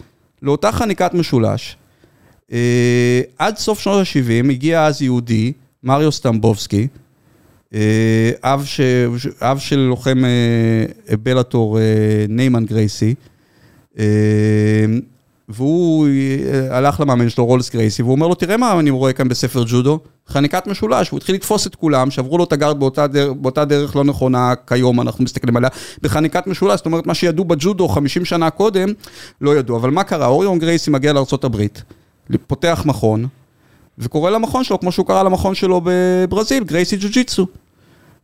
[0.41, 1.77] לאותה חניקת משולש.
[2.51, 5.53] אה, עד סוף שנות ה-70 הגיע אז יהודי,
[5.83, 6.87] מריו סטמבובסקי,
[8.43, 8.81] אב, ש...
[9.41, 11.83] אב של לוחם אה, בלאטור, אה,
[12.29, 13.15] ניימן גרייסי,
[15.49, 16.07] והוא
[16.71, 19.99] הלך למאמן שלו, רולס גרייסי, והוא אומר לו, תראה מה אני רואה כאן בספר ג'ודו,
[20.27, 23.95] חניקת משולש, הוא התחיל לתפוס את כולם, שעברו לו את הגארד באותה, דרך, באותה דרך
[23.95, 25.69] לא נכונה כיום, אנחנו מסתכלים עליה,
[26.01, 28.89] בחניקת משולש, זאת אומרת, מה שידעו בג'ודו 50 שנה קודם,
[29.41, 29.77] לא ידעו.
[29.77, 30.27] אבל מה קרה?
[30.27, 31.61] אוריון גרייסי מגיע לארה"ב,
[32.47, 33.27] פותח מכון,
[33.97, 37.47] וקורא למכון שלו, כמו שהוא קרא למכון שלו בברזיל, גרייסי ג'ו-ג'יצו.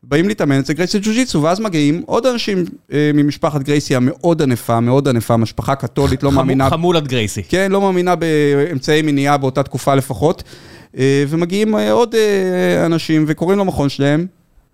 [0.04, 5.08] באים להתאמן אצל גרייסי ג'ו-ג'יצו, ואז מגיעים עוד אנשים אה, ממשפחת גרייסי המאוד ענפה, מאוד
[5.08, 6.70] ענפה, משפחה קתולית, לא מאמינה...
[6.70, 7.44] חמולת גרייסי.
[7.44, 10.44] כן, לא מאמינה באמצעי מניעה באותה תקופה לפחות.
[10.98, 14.28] אה, ומגיעים אה, עוד אה, אנשים וקוראים למכון שלהם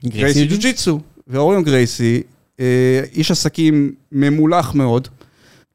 [0.05, 0.99] גרייסי ג'ו-ג'יצו.
[1.27, 2.21] ואוריון גרייסי,
[2.59, 5.07] אה, איש עסקים ממולח מאוד,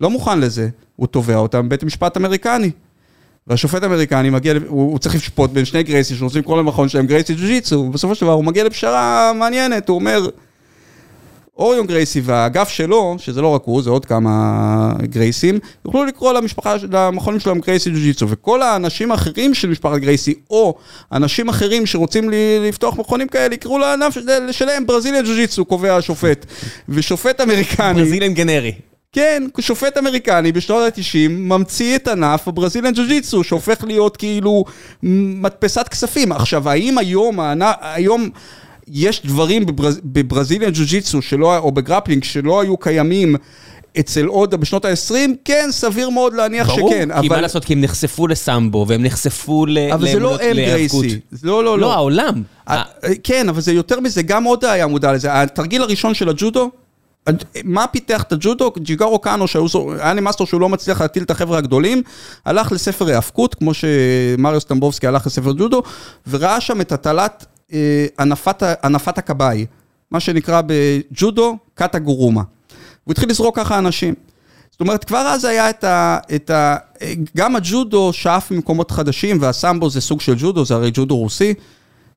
[0.01, 2.71] לא מוכן לזה, הוא תובע אותם בבית משפט אמריקני.
[3.47, 7.35] והשופט האמריקני מגיע, הוא, הוא צריך לשפוט בין שני גרייסי שרוצים לקרוא למכון שלהם גרייסי
[7.35, 10.29] ג'ו-ג'יצו, ובסופו של דבר הוא מגיע לפשרה מעניינת, הוא אומר,
[11.57, 16.77] אוריון גרייסי והאגף שלו, שזה לא רק הוא, זה עוד כמה גרייסים, יוכלו לקרוא למשפחה,
[16.91, 20.75] למכונים שלהם גרייסי ג'ו-ג'יצו, וכל האנשים האחרים של משפחת גרייסי, או
[21.13, 22.31] אנשים אחרים שרוצים
[22.69, 24.19] לפתוח מכונים כאלה, יקראו לענף
[24.51, 26.47] שלהם ברזיליאן ג'ו-ג'יצו, קובע השופט.
[26.89, 27.95] ושופט אמריקני...
[27.95, 28.73] ברזיליאן גנרי.
[29.13, 34.65] כן, שופט אמריקני בשנות ה-90 ממציא את ענף הברזיליאן ג'ו-ג'יצו, שהופך להיות כאילו
[35.03, 36.33] מדפסת כספים.
[36.33, 37.39] עכשיו, האם היום,
[37.81, 38.31] היום
[38.89, 43.37] יש דברים בברז, בברזיליאן ג'ו-ג'יצו או בגרפלינג שלא היו קיימים
[44.01, 47.09] אצל אודה בשנות ה-20, כן, סביר מאוד להניח ברור, שכן.
[47.09, 47.37] ברור, כי אבל...
[47.37, 49.79] מה לעשות, כי הם נחשפו לסמבו, והם נחשפו ל...
[49.93, 51.21] אבל זה לא הם גרייסי.
[51.43, 51.79] לא, לא, לא.
[51.79, 52.43] לא, העולם.
[53.25, 55.43] כן, אבל זה יותר מזה, גם אודה היה מודע לזה.
[55.43, 56.71] התרגיל הראשון של הג'ודו,
[57.65, 58.73] מה פיתח את הג'ודו?
[58.79, 59.45] ג'יגורו קאנו,
[59.99, 62.03] היה לי מאסטר שהוא לא מצליח להטיל את החבר'ה הגדולים,
[62.45, 65.83] הלך לספר היאבקות, כמו שמריו סטמבובסקי הלך לספר ג'ודו,
[66.27, 68.07] וראה שם את הטלת אה,
[68.83, 69.67] הנפת הכבאי,
[70.11, 72.43] מה שנקרא בג'ודו, קאטה גורומה.
[73.05, 74.15] הוא התחיל לזרוק ככה אנשים.
[74.71, 76.19] זאת אומרת, כבר אז היה את ה...
[76.35, 76.77] את ה
[77.37, 81.55] גם הג'ודו שאף ממקומות חדשים, והסמבו זה סוג של ג'ודו, זה הרי ג'ודו רוסי.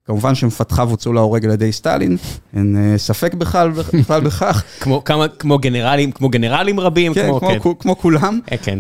[0.06, 2.18] כמובן שמפתחיו הוצאו להורג על ידי סטלין,
[2.56, 3.72] אין אה, ספק בכלל
[4.26, 4.64] בכך.
[5.40, 7.30] כמו גנרלים, כמו גנרלים רבים, כן,
[7.80, 8.40] כמו כולם.
[8.52, 8.80] אה, כן,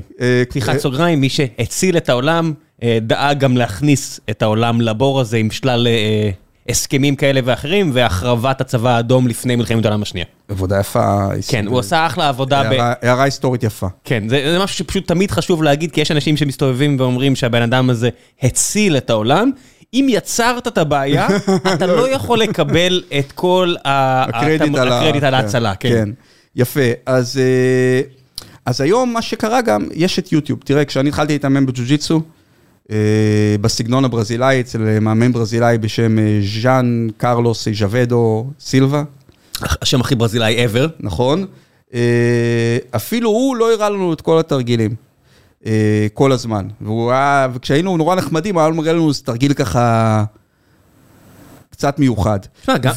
[0.49, 2.53] פתיחת סוגריים, מי שהציל את העולם,
[2.84, 5.88] אה, דאג גם להכניס את העולם לבור הזה עם שלל
[6.69, 10.26] הסכמים כאלה ואחרים, והחרבת הצבא האדום לפני מלחמת העולם השנייה.
[10.49, 11.28] עבודה יפה.
[11.47, 12.63] כן, הוא עשה אחלה עבודה.
[13.01, 13.88] הערה היסטורית יפה.
[14.03, 18.09] כן, זה משהו שפשוט תמיד חשוב להגיד, כי יש אנשים שמסתובבים ואומרים שהבן אדם הזה
[18.41, 19.51] הציל את העולם.
[19.93, 21.27] אם יצרת את הבעיה,
[21.73, 24.75] אתה לא יכול לקבל את כל הקרדיט
[25.23, 25.75] על כן, ההצלה.
[25.75, 25.89] כן.
[25.89, 26.09] כן,
[26.55, 26.81] יפה.
[27.05, 28.01] אז אה,
[28.65, 30.59] אז היום מה שקרה גם, יש את יוטיוב.
[30.63, 32.21] תראה, כשאני התחלתי להתאמן בג'ו-ג'יצו,
[32.91, 32.97] אה,
[33.61, 39.03] בסגנון הברזילאי, אצל מאמן ברזילאי בשם אה, ז'אן קרלוס ז'וודו סילבה.
[39.61, 40.89] השם הכי ברזילאי ever.
[40.99, 41.45] נכון.
[42.95, 44.95] אפילו הוא לא הראה לנו את כל התרגילים.
[45.66, 46.68] אה, כל הזמן.
[46.82, 50.24] והוא היה, וכשהיינו נורא נחמדים, היה מראה לנו איזה תרגיל ככה...
[51.76, 52.39] קצת מיוחד.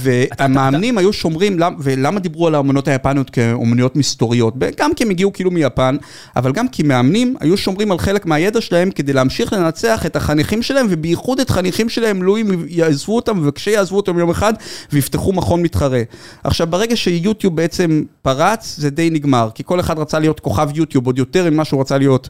[0.02, 4.54] והמאמנים היו שומרים, ולמה דיברו על האומנות היפניות כאומנויות מסתוריות?
[4.76, 5.96] גם כי הם הגיעו כאילו מיפן,
[6.36, 10.62] אבל גם כי מאמנים היו שומרים על חלק מהידע שלהם כדי להמשיך לנצח את החניכים
[10.62, 14.52] שלהם, ובייחוד את חניכים שלהם, לו אם יעזבו אותם, וכשיעזבו אותם יום אחד,
[14.92, 16.02] ויפתחו מכון מתחרה.
[16.44, 21.06] עכשיו, ברגע שיוטיוב בעצם פרץ, זה די נגמר, כי כל אחד רצה להיות כוכב יוטיוב,
[21.06, 22.28] עוד יותר ממה שהוא רצה להיות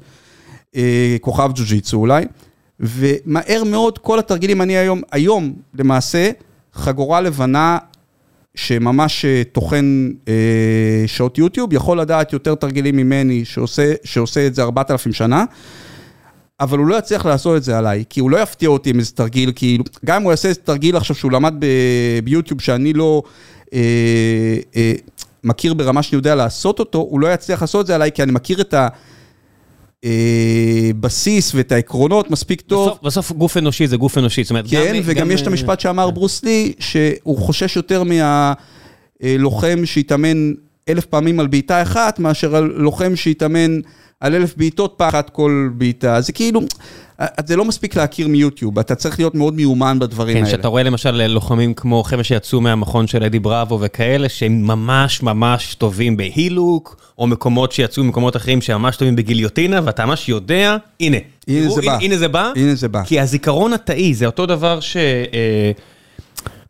[1.20, 2.24] כוכב ג'ו-ג'יצו אולי.
[2.80, 6.30] ומהר מאוד כל התרגילים, אני היום, היום למעשה,
[6.74, 7.78] חגורה לבנה
[8.54, 14.62] שממש אה, טוחן אה, שעות יוטיוב, יכול לדעת יותר תרגילים ממני שעושה, שעושה את זה
[14.62, 15.44] 4,000 שנה.
[16.60, 19.12] אבל הוא לא יצליח לעשות את זה עליי, כי הוא לא יפתיע אותי עם איזה
[19.12, 23.22] תרגיל, כאילו, גם אם הוא יעשה איזה תרגיל עכשיו שהוא למד ב- ביוטיוב שאני לא
[23.74, 23.78] אה,
[24.76, 24.92] אה,
[25.44, 28.32] מכיר ברמה שאני יודע לעשות אותו, הוא לא יצליח לעשות את זה עליי, כי אני
[28.32, 28.74] מכיר את
[30.04, 32.88] הבסיס ואת העקרונות מספיק טוב.
[32.88, 35.46] בסוף, בסוף גוף אנושי זה גוף אנושי, זאת אומרת, כן, גם, וגם גם, יש את
[35.46, 38.02] אה, המשפט שאמר ברוס לי, שהוא חושש יותר
[39.22, 40.52] מהלוחם שהתאמן
[40.88, 43.80] אלף פעמים על בעיטה אחת, מאשר על לוחם שהתאמן
[44.20, 46.20] על אלף בעיטות פעם אחת כל בעיטה.
[46.20, 46.60] זה כאילו,
[47.46, 50.50] זה לא מספיק להכיר מיוטיוב, אתה צריך להיות מאוד מיומן בדברים כן, האלה.
[50.50, 55.74] שאתה רואה למשל לוחמים כמו חבר'ה שיצאו מהמכון של אדי בראבו וכאלה, שהם ממש ממש
[55.74, 61.16] טובים בהילוק, או מקומות שיצאו ממקומות אחרים שממש טובים בגיליוטינה, ואתה ממש יודע, הנה,
[61.48, 61.98] הנה תראו, זה בא.
[62.00, 63.04] הנה זה בא, הנה זה בא.
[63.04, 64.96] כי הזיכרון התאי זה אותו דבר ש...
[64.96, 65.72] אה,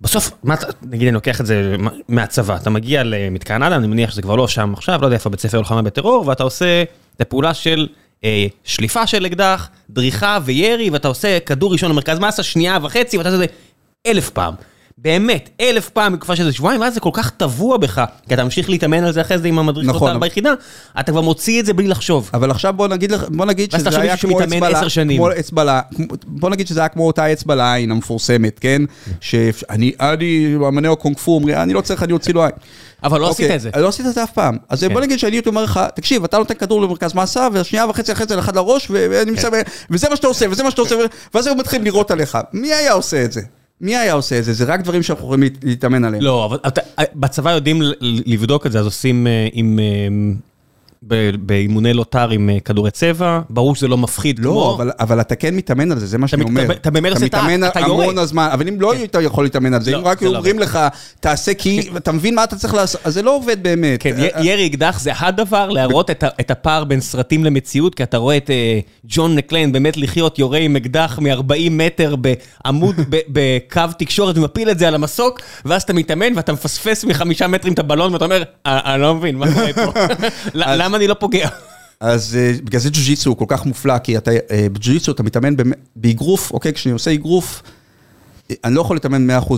[0.01, 1.77] בסוף, מה נגיד אני לוקח את זה
[2.09, 5.31] מהצבא, אתה מגיע למתקן אדם, אני מניח שזה כבר לא שם עכשיו, לא יודע איפה
[5.31, 6.83] בית ספר לוחמה בטרור, ואתה עושה
[7.17, 8.08] את הפעולה של אה,
[8.65, 13.45] שליפה של אקדח, דריכה וירי, ואתה עושה כדור ראשון למרכז מסה, שנייה וחצי, ואתה עושה
[13.45, 13.55] את זה
[14.07, 14.55] אלף פעם.
[15.03, 18.71] באמת, אלף פעם בתקופה של שבועיים, ואז זה כל כך טבוע בך, כי אתה ממשיך
[18.71, 20.09] להתאמן על זה אחרי זה עם המדריך נכון.
[20.09, 20.21] נכון.
[20.21, 20.53] ביחידה,
[21.01, 22.31] אתה כבר מוציא את זה בלי לחשוב.
[22.35, 25.17] אבל עכשיו בוא נגיד, בוא נגיד שזה היה כמו אצבע, שנים.
[25.17, 25.81] כמו אצבע,
[26.27, 28.83] בוא נגיד שזה היה כמו אותה אצבע לעין המפורסמת, כן?
[29.21, 32.53] שאני, אני, מאמני הקונג פו אומרים, אני לא צריך, אני אוציא לו עין.
[33.05, 33.71] אבל לא עשית אוקיי, את זה.
[33.77, 34.57] לא עשית את זה אף פעם.
[34.69, 34.93] אז כן.
[34.93, 38.27] בוא נגיד שאני הייתי אומר לך, תקשיב, אתה נותן כדור למרכז מסה, ושנייה וחצי אחרי
[38.27, 38.95] זה לאחד לראש, כן.
[39.91, 40.95] וזה מה שאתה עושה, וזה מה שאתה עושה,
[41.35, 42.39] ואז הוא מתחיל לירות עליך.
[42.53, 43.41] מי היה עושה את זה?
[43.81, 44.53] מי היה עושה את זה?
[44.53, 46.23] זה רק דברים שאנחנו יכולים להת- להתאמן עליהם.
[46.23, 46.81] לא, אבל אתה,
[47.15, 47.83] בצבא יודעים
[48.27, 49.79] לבדוק את זה, אז עושים אה, עם...
[51.13, 54.75] אה, באימוני לוטר עם אה, כדורי צבע, ברור שזה לא מפחיד לא, כמו...
[54.77, 56.73] אבל, אבל אתה כן מתאמן על זה, זה מה שאני אומר.
[56.73, 58.05] אתה באמת עושה את ה- מתאמן אתה יורה.
[58.05, 60.59] המון הזמן, אבל אם לא היית יכול להתאמן על זה, לא, אם רק לא אומרים
[60.59, 60.79] לך,
[61.21, 64.03] תעשה כי, אתה מבין מה אתה צריך לעשות, אז זה לא עובד באמת.
[64.03, 68.03] כן, אה, י- ירי אקדח זה הדבר להראות את את הפער בין סרטים למציאות, כי
[68.03, 72.95] אתה רואה את אה, ג'ון מקליין באמת לחיות יורה עם אקדח מ-40 מטר בעמוד,
[73.33, 77.79] בקו תקשורת ומפיל את זה על המסוק, ואז אתה מתאמן ואתה מפספס מחמישה מטרים את
[77.79, 79.93] הבלון ואתה אומר, "אה, אני לא מבין, מה קורה פה?
[80.89, 81.49] למה אני לא פוגע?
[82.01, 85.55] אז אה, בגלל זה ג'ו-ג'יצו הוא כל כך מופלא, כי אתה, אה, בג'ו-ג'יצו אתה מתאמן
[85.97, 87.63] באגרוף, אוקיי, כשאני עושה אגרוף,
[88.51, 89.53] אה, אני לא יכול להתאמן 100%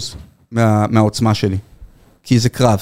[0.50, 1.56] מה, מהעוצמה שלי,
[2.22, 2.80] כי זה קרב.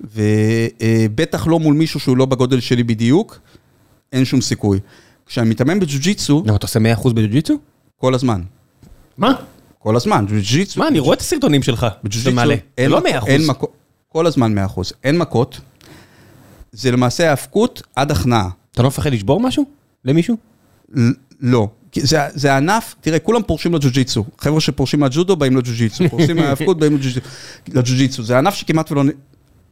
[0.00, 3.38] ובטח לא מול מישהו שהוא לא בגודל שלי בדיוק,
[4.12, 4.80] אין שום סיכוי.
[5.26, 7.58] כשאני מתאמן בג'ו-ג'יצו, למה אתה עושה 100% בג'ו-ג'יצו?
[7.96, 8.40] כל הזמן.
[9.18, 9.32] מה?
[9.78, 10.80] כל הזמן, ג'ו-ג'יצו.
[10.80, 11.86] מה, אני רואה את הסרטונים שלך.
[12.04, 12.36] בג'ו-ג'יצו.
[12.36, 13.26] זה אין לא מכות- 100%.
[13.28, 13.72] אין מכות,
[14.08, 14.92] כל הזמן 100%.
[15.04, 15.60] אין מכות.
[16.72, 18.48] זה למעשה האבקות עד הכנעה.
[18.72, 19.64] אתה לא מפחד לשבור משהו?
[20.04, 20.36] למישהו?
[21.40, 21.68] לא.
[21.96, 24.24] זה, זה ענף, תראה, כולם פורשים לג'ו-ג'יצו.
[24.38, 26.04] חבר'ה שפורשים מהג'ודו באים לג'ו-ג'יצו.
[26.10, 26.98] פורשים מהאבקות באים
[27.68, 28.22] לג'ו-ג'יצו-.
[28.22, 29.02] זה ענף שכמעט ולא...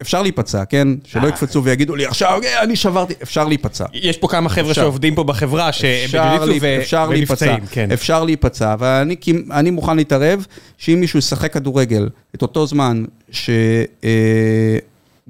[0.02, 0.88] אפשר להיפצע, כן?
[1.04, 1.28] שלא אה.
[1.28, 3.14] יקפצו ויגידו לי, עכשיו אה, אני שברתי.
[3.22, 3.84] אפשר להיפצע.
[3.94, 4.74] יש פה כמה חבר'ה.
[4.74, 5.70] שעובדים פה בחברה,
[6.44, 7.92] להיפצע, ומבצעים, כן.
[7.92, 10.46] אפשר להיפצע, אבל אני, כמ- אני מוכן להתערב
[10.78, 13.04] שאם מישהו ישחק כדורגל את אותו זמן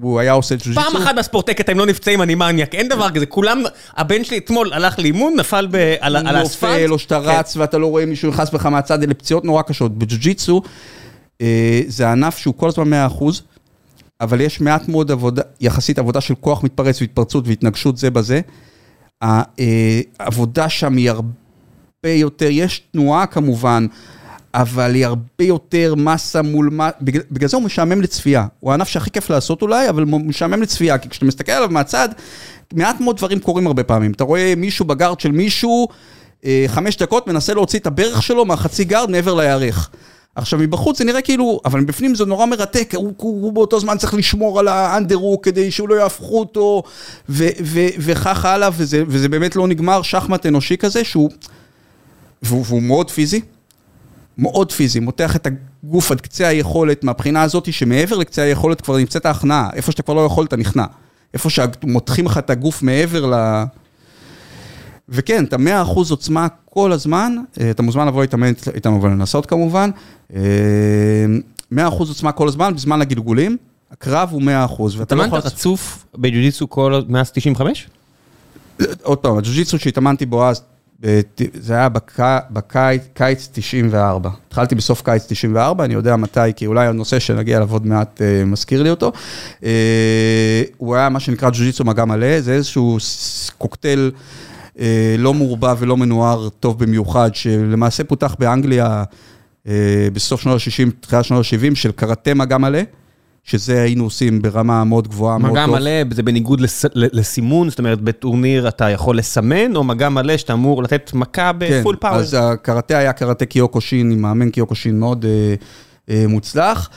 [0.00, 3.26] שהוא היה עושה ג'ו-ג'יצו, פעם אחת בספורטקת הם לא נפצעים, אני מניאק, אין דבר כזה,
[3.26, 3.62] כולם,
[3.96, 6.70] הבן שלי אתמול הלך לאימון, נפל ב- על על האספלט.
[6.70, 7.28] נופל, או שאתה כן.
[7.28, 9.98] רץ ואתה לא רואה מישהו נכנס בך מהצד, אלה פציעות נורא קשות.
[9.98, 10.62] בג'ו-ג'יצו
[11.40, 13.24] אה, זה ענף שהוא כל הזמן 100%,
[14.20, 18.40] אבל יש מעט מאוד עבודה, יחסית עבודה של כוח מתפרץ והתפרצות והתנגשות זה בזה.
[19.20, 23.86] העבודה שם היא הרבה יותר, יש תנועה כמובן,
[24.54, 28.46] אבל היא הרבה יותר מסה מול מה, בגלל, בגלל זה הוא משעמם לצפייה.
[28.60, 32.08] הוא הענף שהכי כיף לעשות אולי, אבל הוא משעמם לצפייה, כי כשאתה מסתכל עליו מהצד,
[32.72, 34.12] מעט מאוד דברים קורים הרבה פעמים.
[34.12, 35.88] אתה רואה מישהו בגארד של מישהו,
[36.44, 39.90] אה, חמש דקות, מנסה להוציא את הברך שלו מהחצי גארד מעבר לירך.
[40.34, 43.98] עכשיו מבחוץ זה נראה כאילו, אבל מבפנים זה נורא מרתק, הוא, הוא, הוא באותו זמן
[43.98, 46.82] צריך לשמור על האנדרו כדי שהוא לא יהפכו אותו,
[47.28, 51.30] ו- ו- וכך הלאה, וזה, וזה באמת לא נגמר, שחמט אנושי כזה, שהוא,
[52.42, 53.40] והוא, והוא מאוד פיזי,
[54.38, 59.26] מאוד פיזי, מותח את הגוף עד קצה היכולת, מהבחינה הזאת שמעבר לקצה היכולת כבר נמצאת
[59.26, 60.84] ההכנעה, איפה שאתה כבר לא יכול אתה נכנע,
[61.34, 63.64] איפה שמותחים לך את הגוף מעבר ל...
[65.08, 65.60] וכן, אתה 100%
[66.10, 69.90] עוצמה כל הזמן, אה, אתה מוזמן לבוא להתאמן איתנו ולנסות כמובן,
[70.34, 70.40] אה,
[71.72, 73.56] 100% עוצמה כל הזמן בזמן הגלגולים,
[73.92, 74.46] הקרב הוא 100%
[74.96, 75.38] ואתה לא התאמנת יכול...
[75.38, 77.88] רצוף בג'ו-ג'יצו כל מאז 95?
[79.02, 80.62] עוד פעם, הג'ו-ג'יצו שהתאמנתי בו אז,
[81.54, 82.18] זה היה בק-
[82.50, 84.30] בקיץ קיץ 94.
[84.48, 88.44] התחלתי בסוף קיץ 94, אני יודע מתי, כי אולי הנושא שנגיע אליו עוד מעט אה,
[88.44, 89.12] מזכיר לי אותו.
[89.64, 92.98] אה, הוא היה מה שנקרא ג'ו-ג'יצו מגע מלא, זה איזשהו
[93.58, 94.10] קוקטייל
[94.80, 99.04] אה, לא מעורבב ולא מנוער טוב במיוחד, שלמעשה פותח באנגליה
[100.12, 102.78] בסוף שנות ה-60, תחילת שנות ה-70, של קראטה מגע מלא.
[103.48, 105.74] שזה היינו עושים ברמה מאוד גבוהה, מאוד מגע טוב.
[105.74, 110.52] מלא, זה בניגוד לס- לסימון, זאת אומרת, בטורניר אתה יכול לסמן, או מגע מלא שאתה
[110.52, 112.14] אמור לתת מכה ב full power.
[112.16, 115.54] כן, אז הקראטה היה קראטה קיוקושין, עם מאמן קיוקושין מאוד אה,
[116.10, 116.90] אה, מוצלח,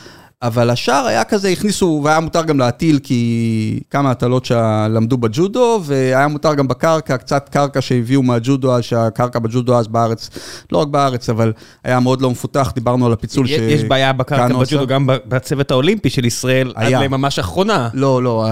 [0.43, 6.27] אבל השאר היה כזה, הכניסו, והיה מותר גם להטיל, כי כמה הטלות שלמדו בג'ודו, והיה
[6.27, 10.29] מותר גם בקרקע, קצת קרקע שהביאו מהג'ודו, אז שהקרקע בג'ודו אז בארץ,
[10.71, 13.51] לא רק בארץ, אבל היה מאוד לא מפותח, דיברנו על הפיצול ש...
[13.51, 14.87] יש בעיה בקרקע בג'ודו.
[14.87, 17.01] גם בצוות האולימפי של ישראל, עד היה.
[17.01, 17.89] לממש אחרונה.
[17.93, 18.47] לא, לא,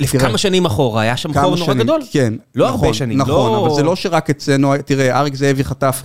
[0.00, 2.00] לפני כמה שנים אחורה, היה שם חור נורא גדול.
[2.10, 2.34] כן.
[2.54, 6.02] לא נכון, הרבה שנים, נכון, לא- אבל זה לא שרק אצלנו, תראה, אריק זאבי חטף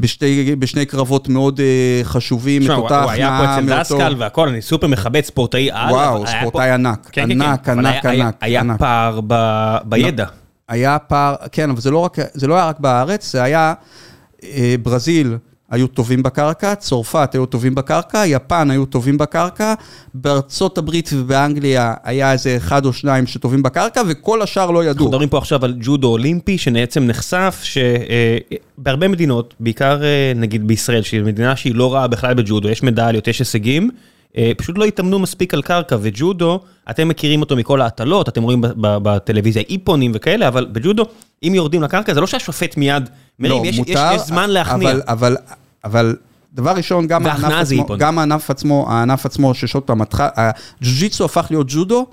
[0.00, 1.64] בשתי, בשני קרבות מאוד אה,
[2.04, 4.04] חשובים, תשמע, את אותה הוא היה פה הכנעה אצל מאותו...
[4.06, 5.90] דסקל והכל, אני סופר מכבד ספורטאי על.
[5.94, 8.78] וואו, ספורטאי פה- ענק, כן, כן, ענק, כן, ענק, היה- ענק, היה ענק.
[8.78, 10.24] פער ב- בידע.
[10.68, 13.74] היה פער, כן, אבל זה לא, רק, זה לא היה רק בארץ, זה היה
[14.44, 15.36] אה, ברזיל.
[15.70, 19.74] היו טובים בקרקע, צרפת היו טובים בקרקע, יפן היו טובים בקרקע,
[20.14, 25.08] בארצות הברית ובאנגליה היה איזה אחד או שניים שטובים בקרקע, וכל השאר לא אנחנו ידעו.
[25.08, 31.22] מדברים פה עכשיו על ג'ודו אולימפי, שבעצם נחשף שבהרבה מדינות, בעיקר אה, נגיד בישראל, שהיא
[31.22, 33.96] מדינה שהיא לא רעה בכלל בג'ודו, יש מדליות, יש הישגים, אה,
[34.56, 36.60] פשוט לא התאמנו מספיק על קרקע, וג'ודו,
[36.90, 41.04] אתם מכירים אותו מכל ההטלות, אתם רואים בטלוויזיה איפונים וכאלה, אבל בג'ודו,
[41.42, 43.08] אם יורדים לקרקע, זה לא שהשופט מיד
[43.38, 44.90] מרים, יש, יש, יש זמן להכניע.
[44.90, 45.36] אבל, אבל,
[45.84, 46.16] אבל
[46.54, 47.86] דבר ראשון, גם הענף עצמו.
[47.98, 52.06] גם הענף עצמו, הענף עצמו, ששוב פעם, הג'ו-ג'יצו הפך להיות ג'ודו,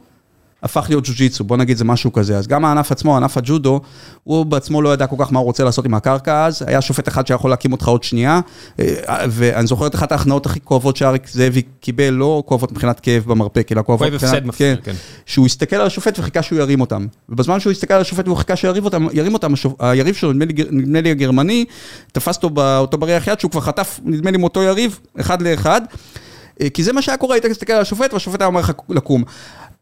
[0.63, 2.37] הפך להיות ג'ו-ג'יצו, בוא נגיד זה משהו כזה.
[2.37, 3.81] אז גם הענף עצמו, ענף הג'ודו,
[4.23, 7.07] הוא בעצמו לא ידע כל כך מה הוא רוצה לעשות עם הקרקע אז, היה שופט
[7.07, 8.39] אחד שיכול להקים אותך עוד שנייה,
[8.79, 8.85] אה,
[9.29, 13.71] ואני זוכר את אחת ההכנעות הכי כואבות שאריק זאבי קיבל, לא כואבות מבחינת כאב במרפק,
[13.71, 14.97] אלא כואבות כואב הפסד מבחינת, כן, כן.
[15.25, 17.07] שהוא הסתכל על השופט וחיכה שהוא ירים אותם.
[17.29, 19.53] ובזמן שהוא הסתכל על השופט והוא חיכה שירים אותם, ירים אותם.
[19.79, 21.65] היריב שלו, נדמה לי, נדמה לי הגרמני,
[22.11, 25.81] תפס אותו, בא- אותו בריח יד, שהוא כבר חטף, נדמה לי מאותו יריב, אחד לאחד.
[26.61, 29.23] אה, כי זה מה שהיה קורה, היית מסתכל על השופט והשופט היה אומר לך לקום.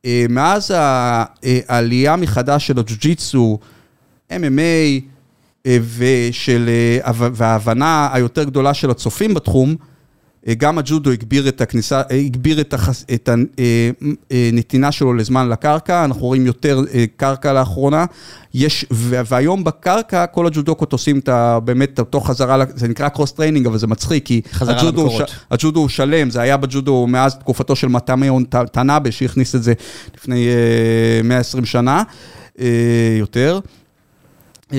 [0.06, 1.24] אה, מאז אה,
[1.68, 3.60] העלייה מחדש של הג'ו-ג'יצו,
[4.32, 5.01] MMA,
[5.66, 6.70] אה, ושל,
[7.03, 9.76] הב- וההבנה היותר גדולה של הצופים בתחום,
[10.54, 13.30] גם הג'ודו הגביר את הכניסה, אה, הגביר את, החס, את
[14.32, 18.06] הנתינה שלו לזמן לקרקע, אנחנו רואים יותר אה, קרקע לאחרונה,
[18.54, 21.60] יש, והיום בקרקע כל הג'ודוקות עושים את ה...
[21.60, 25.22] באמת את אותו חזרה, זה נקרא cross training, אבל זה מצחיק, כי הג'ודו, הוא
[25.52, 29.74] הג'ודו הוא שלם, זה היה בג'ודו מאז תקופתו של מטאמון טנאבה, שהכניס את זה
[30.18, 32.04] לפני אה, 120 שנה,
[32.60, 32.66] אה,
[33.20, 33.60] יותר.
[34.74, 34.78] אמ,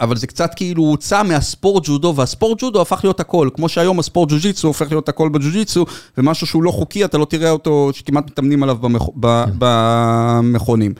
[0.00, 4.30] אבל זה קצת כאילו הוצא מהספורט ג'ודו, והספורט ג'ודו הפך להיות הכל, כמו שהיום הספורט
[4.30, 5.84] ג'ו-ג'יצו הופך להיות הכל בג'ו-ג'יצו,
[6.18, 9.02] ומשהו שהוא לא חוקי, אתה לא תראה אותו, שכמעט מתאמנים עליו במכ...
[9.20, 9.44] ב...
[9.58, 10.94] במכונים.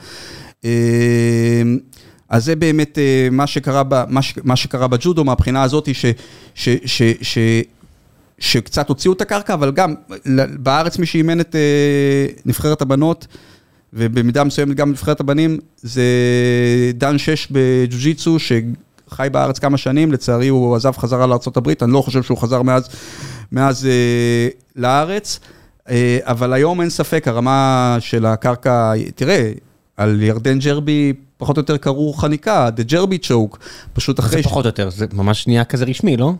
[0.64, 0.68] אמ,
[2.28, 4.04] אז זה באמת אה, מה שקרה, ב...
[4.08, 4.34] מה, ש...
[4.44, 6.06] מה שקרה בג'ודו מהבחינה הזאת, ש...
[6.54, 6.68] ש...
[6.84, 7.02] ש...
[7.22, 7.38] ש...
[8.38, 9.94] שקצת הוציאו את הקרקע, אבל גם
[10.58, 13.26] בארץ מי שאימן את אה, נבחרת הבנות,
[13.92, 16.02] ובמידה מסוימת גם נבחרת הבנים, זה
[16.94, 22.22] דן שש בג'ו-ג'יצו, שחי בארץ כמה שנים, לצערי הוא עזב חזרה לארה"ב, אני לא חושב
[22.22, 22.88] שהוא חזר מאז,
[23.52, 25.40] מאז אה, לארץ,
[25.90, 29.52] אה, אבל היום אין ספק, הרמה של הקרקע, תראה,
[30.02, 33.56] על ירדן ג'רבי פחות או יותר קראו חניקה, The Jerby Choke,
[33.92, 34.42] פשוט זה אחרי...
[34.42, 36.32] ש- פחות או יותר, זה ממש נהיה כזה רשמי, לא?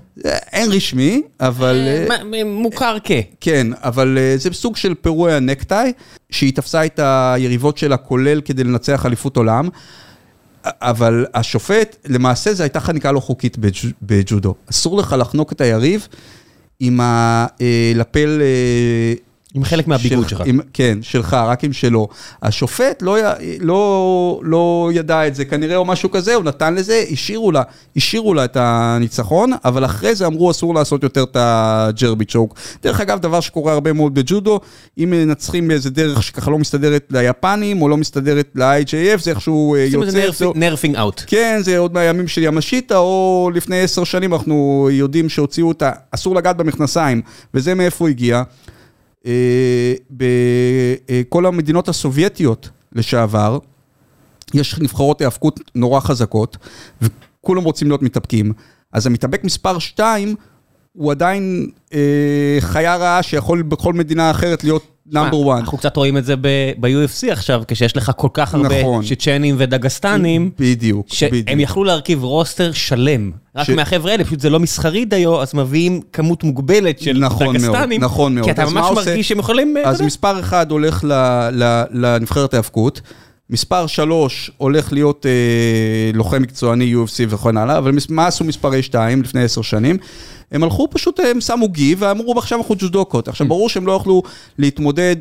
[0.53, 1.77] אין רשמי, אבל...
[1.87, 3.11] אה, מה- מוכר כ...
[3.41, 5.93] כן, אבל אה, זה סוג של פירוע נקטאי,
[6.31, 9.69] שהיא תפסה את היריבות שלה כולל כדי לנצח אליפות עולם,
[10.65, 14.55] אבל השופט, למעשה זו הייתה חניקה לא חוקית בג'- בג'ודו.
[14.71, 16.09] אסור לך לחנוק את היריב
[16.81, 18.41] עם הלפל...
[19.55, 20.43] עם חלק מהביגוד שלך.
[20.73, 22.09] כן, שלך, רק עם שלו.
[22.43, 23.17] השופט לא,
[23.61, 27.63] לא, לא ידע את זה, כנראה או משהו כזה, הוא נתן לזה, השאירו לה,
[27.97, 32.55] השאירו לה את הניצחון, אבל אחרי זה אמרו אסור לעשות יותר את הג'רבי צ'וק.
[32.83, 34.61] דרך אגב, דבר שקורה הרבה מאוד בג'ודו,
[34.99, 39.81] אם מנצחים באיזה דרך שככה לא מסתדרת ליפנים, או לא מסתדרת ל-IJF, זה איכשהו אה,
[39.81, 40.07] יוצא...
[40.07, 41.23] איזה נרפינג אאוט.
[41.27, 46.35] כן, זה עוד מהימים של ימשיטה, או לפני עשר שנים אנחנו יודעים שהוציאו אותה, אסור
[46.35, 47.23] לגעת במכנסיים,
[47.55, 48.43] וזה מאיפה הגיע.
[49.27, 53.59] אה, בכל המדינות הסובייטיות לשעבר,
[54.55, 56.57] יש נבחרות היאבקות נורא חזקות,
[57.03, 58.53] וכולם רוצים להיות מתאבקים.
[58.93, 60.35] אז המתאבק מספר 2,
[60.93, 65.61] הוא עדיין אה, חיה רעה שיכול בכל מדינה אחרת להיות נאמבר 1.
[65.61, 66.35] אנחנו קצת רואים את זה
[66.81, 69.05] ב-UFC עכשיו, כשיש לך כל כך הרבה נכון.
[69.05, 71.61] צ'צ'נים ודגסטנים, בדיוק, שהם בדיוק.
[71.61, 73.31] יכלו להרכיב רוסטר שלם.
[73.57, 77.47] רק ש- מהחבר'ה האלה, פשוט זה לא מסחרי דיו, אז מביאים כמות מוגבלת של נכון
[77.47, 78.01] מאוד, דגסטנים.
[78.01, 78.45] נכון מאוד.
[78.45, 79.75] כי אתה אז מה ממש מרגיש שהם יכולים...
[79.81, 80.01] אתה אז.
[80.03, 81.05] מספר אחד הולך
[81.91, 83.01] לנבחרת ההאבקות,
[83.53, 89.23] מספר שלוש הולך להיות אה, לוחם מקצועני UFC וכן הלאה, אבל מה עשו מספרי שתיים
[89.23, 89.97] לפני עשר שנים?
[90.53, 93.29] הם הלכו פשוט, הם שמו גי ואמרו עכשיו אנחנו ג'ודוקות.
[93.29, 94.23] עכשיו ברור שהם לא יוכלו
[94.59, 95.17] להתמודד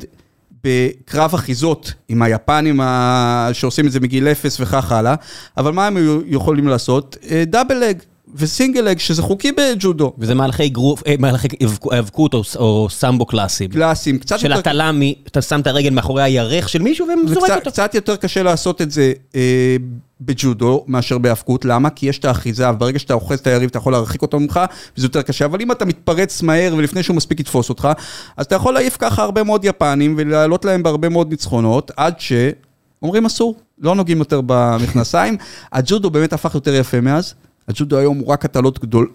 [0.64, 3.48] בקרב אחיזות עם היפנים ה...
[3.52, 5.14] שעושים את זה מגיל אפס וכך הלאה,
[5.56, 7.16] אבל מה הם יכולים לעשות?
[7.30, 7.98] אה, דאבל לג.
[8.34, 10.12] וסינגל לג, שזה חוקי בג'ודו.
[10.18, 11.48] וזה מהלכי גרוף, אה, מהלכי
[11.90, 13.70] היאבקות או, או סמבו קלאסיים.
[13.70, 14.58] קלאסיים, קצת של יותר...
[14.58, 17.70] הטלה, מ- אתה שם את הרגל מאחורי הירך של מישהו וזורק אותו.
[17.70, 19.76] קצת יותר קשה לעשות את זה אה,
[20.20, 21.90] בג'ודו מאשר בהאבקות, למה?
[21.90, 24.60] כי יש את האחיזה, וברגע שאתה אוחז את היריב אתה יכול להרחיק אותו ממך,
[24.96, 27.88] וזה יותר קשה, אבל אם אתה מתפרץ מהר ולפני שהוא מספיק יתפוס אותך,
[28.36, 33.26] אז אתה יכול להעיף ככה הרבה מאוד יפנים ולעלות להם בהרבה מאוד ניצחונות, עד שאומרים
[33.26, 35.36] אסור, לא נוגעים יותר במכנסיים.
[35.72, 37.34] הג'ודו באמת הפך יותר יפה מאז.
[37.68, 39.10] הג'ודו היום הוא רק הטלות גדול,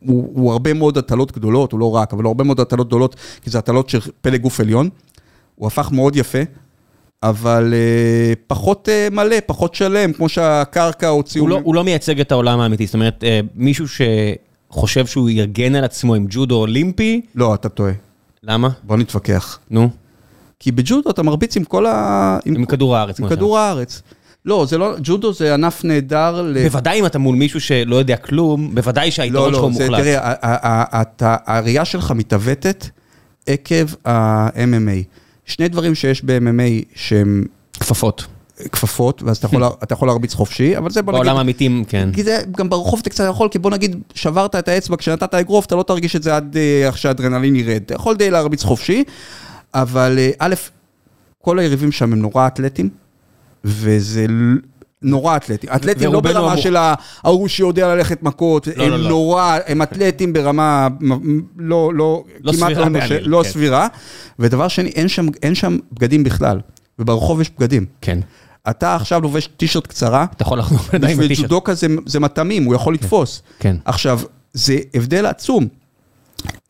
[0.00, 3.50] הוא, הוא הרבה מאוד הטלות גדולות, הוא לא רק, אבל הרבה מאוד הטלות גדולות, כי
[3.50, 4.88] זה הטלות של פלג גוף עליון.
[5.54, 6.38] הוא הפך מאוד יפה,
[7.22, 11.44] אבל uh, פחות uh, מלא, פחות שלם, כמו שהקרקע הוציאו...
[11.44, 15.74] הוא לא, הוא לא מייצג את העולם האמיתי, זאת אומרת, אה, מישהו שחושב שהוא יגן
[15.74, 17.92] על עצמו עם ג'ודו אולימפי, לא, אתה טועה.
[18.42, 18.68] למה?
[18.82, 19.58] בוא נתווכח.
[19.70, 19.88] נו,
[20.60, 22.38] כי בג'ודו אתה מרביץ עם כל ה...
[22.44, 23.20] עם כדור הארץ.
[23.20, 24.02] עם כדור הארץ.
[24.44, 26.62] לא, זה לא, ג'ודו זה ענף נהדר ל...
[26.64, 29.84] בוודאי אם אתה מול מישהו שלא יודע כלום, בוודאי שהיתרון לא, שלך לא, הוא זה,
[29.84, 30.00] מוחלט.
[30.00, 32.86] תראה, ה- ה- ה- אתה- הראייה שלך מתעוותת
[33.46, 35.04] עקב ה-MMA.
[35.44, 37.44] שני דברים שיש ב-MMA שהם
[37.80, 38.26] כפפות.
[38.72, 41.24] כפפות, ואז אתה יכול, אתה יכול להרביץ חופשי, אבל זה בוא נגיד...
[41.24, 42.08] בעולם האמיתי, כן.
[42.12, 45.66] כי זה, גם ברחוב אתה קצת יכול, כי בוא נגיד, שברת את האצבע כשנתת אגרוף,
[45.66, 47.82] אתה לא תרגיש את זה עד אה, איך שהאדרנלין ירד.
[47.86, 49.04] אתה יכול די להרביץ חופשי,
[49.74, 50.54] אבל אה, א',
[51.42, 52.88] כל היריבים שם הם נורא אתלטים,
[53.64, 54.26] וזה
[55.02, 55.70] נורא אתלטים.
[55.76, 56.76] אתלטים לא ברמה המוח- של
[57.22, 59.08] ההוא שיודע ללכת מכות, לא, הם לא, לא.
[59.08, 61.18] נורא, הם אתלטים ברמה לא,
[61.58, 63.50] לא, לא כמעט סבירה לא, בעליל, לא כן.
[63.50, 63.88] סבירה.
[64.38, 66.60] ודבר שני, אין שם, אין שם בגדים בכלל,
[66.98, 67.86] וברחוב יש בגדים.
[68.00, 68.18] כן.
[68.70, 71.44] אתה עכשיו לובש טישרט קצרה, אתה יכול לחנוך עדיין בשביל בטישרט.
[71.46, 73.42] ג'ודוקה זה, זה מטעמים, הוא יכול לתפוס.
[73.58, 73.76] כן.
[73.84, 74.20] עכשיו,
[74.52, 75.66] זה הבדל עצום.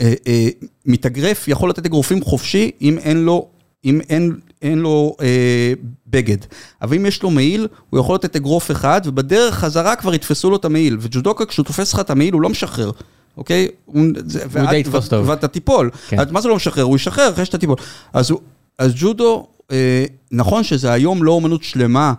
[0.01, 0.49] אה, אה,
[0.87, 3.49] מתאגרף יכול לתת אגרופים חופשי אם אין לו,
[3.85, 4.33] אם אין,
[4.63, 5.73] אין לו אה,
[6.07, 6.37] בגד.
[6.83, 10.57] אבל אם יש לו מעיל, הוא יכול לתת אגרוף אחד, ובדרך חזרה כבר יתפסו לו
[10.57, 10.97] את המעיל.
[11.01, 12.91] וג'ודוקה, כשהוא תופס לך את המעיל, הוא לא משחרר.
[13.37, 13.69] אוקיי?
[13.85, 15.29] הוא, זה, די יתפוס טוב.
[15.29, 15.91] ואתה תיפול.
[16.09, 16.17] כן.
[16.31, 16.83] מה זה לא משחרר?
[16.83, 17.77] הוא ישחרר אחרי שאתה תיפול.
[18.13, 18.33] אז,
[18.79, 22.15] אז ג'ודו, אה, נכון שזה היום לא אומנות שלמה,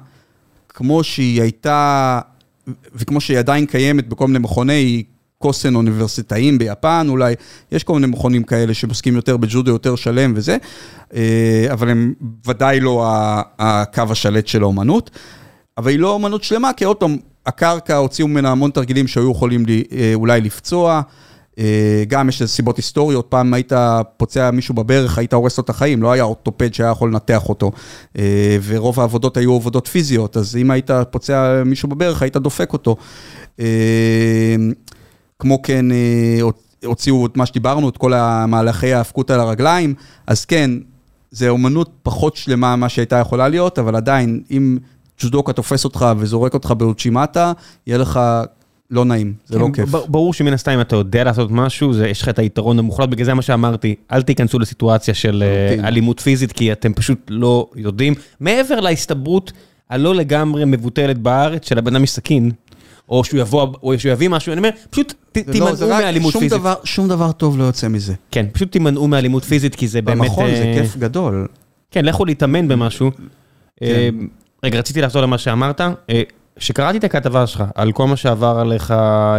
[0.69, 2.19] כמו שהיא הייתה,
[2.95, 5.03] וכמו שהיא עדיין קיימת בכל מיני מכוני
[5.41, 7.35] קוסן אוניברסיטאיים ביפן אולי,
[7.71, 10.57] יש כל מיני מכונים כאלה שעוסקים יותר בג'ודו יותר שלם וזה,
[11.15, 12.13] אה, אבל הם
[12.47, 13.05] ודאי לא
[13.59, 15.09] הקו השלט של האומנות,
[15.77, 19.65] אבל היא לא אומנות שלמה, כי עוד פעם, הקרקע הוציאו ממנה המון תרגילים שהיו יכולים
[19.65, 21.01] לי, אה, אולי לפצוע.
[21.59, 23.73] אה, גם יש איזה סיבות היסטוריות, פעם היית
[24.17, 27.71] פוצע מישהו בברך, היית הורס לו את החיים, לא היה אורתופד שהיה יכול לנתח אותו.
[28.63, 32.95] ורוב העבודות היו עבודות פיזיות, אז אם היית פוצע מישהו בברך, היית דופק אותו.
[35.39, 36.39] כמו כן, אה,
[36.85, 39.93] הוציאו את מה שדיברנו, את כל המהלכי ההאבקות על הרגליים,
[40.27, 40.71] אז כן,
[41.31, 44.77] זה אומנות פחות שלמה ממה שהייתה יכולה להיות, אבל עדיין, אם
[45.21, 47.51] ג'ודוקה תופס אותך וזורק אותך באוצ'ימטה,
[47.87, 48.19] יהיה לך
[48.91, 49.89] לא נעים, זה לא כן, כיף.
[49.89, 53.09] ב- ברור שמן הסתם אם אתה יודע לעשות משהו, זה- יש לך את היתרון המוחלט,
[53.09, 55.85] בגלל זה מה שאמרתי, אל תיכנסו לסיטואציה של לחלוטין.
[55.85, 58.13] אלימות פיזית, כי אתם פשוט לא יודעים.
[58.39, 59.51] מעבר להסתברות
[59.89, 62.51] הלא לגמרי מבוטלת בארץ של הבן אדם יש סכין,
[63.10, 66.41] או שהוא יבוא, או שהוא יביא משהו, אני אומר, פשוט לא- תימנעו רק- מאלימות שום
[66.41, 66.60] פיזית.
[66.60, 68.14] דבר- שום דבר טוב לא יוצא מזה.
[68.32, 70.18] כן, פשוט תימנעו מאלימות פיזית, כי זה באמת...
[70.22, 71.47] במכון זה אה, כיף גדול.
[71.91, 73.12] כן, לכו להתאמן במשהו.
[73.12, 73.86] כן.
[73.86, 74.10] אה,
[74.64, 75.82] רגע, רציתי לחזור למה שאמרת.
[75.82, 76.22] אה,
[76.55, 78.93] כשקראתי את הכתבה שלך על כל מה שעבר עליך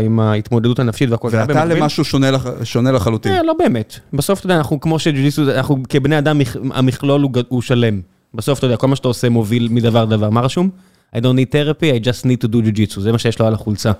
[0.04, 1.76] עם ההתמודדות הנפשית והכל, ואתה במקביל?
[1.82, 3.32] למשהו שונה לח- שונה לחלוטין.
[3.32, 3.98] אה, לא באמת.
[4.12, 8.00] בסוף, אתה יודע, אנחנו כמו שג'ו-ג'יסו, אנחנו כבני אדם, מכ- המכלול הוא הוא שלם.
[8.34, 10.30] בסוף, אתה יודע, כל מה שאתה עושה מוביל מדבר לדבר.
[10.30, 10.70] מה רשום?
[11.16, 13.00] I don't need therapy, I just need to do jujitsu.
[13.00, 13.92] זה מה שיש לו על החולצה.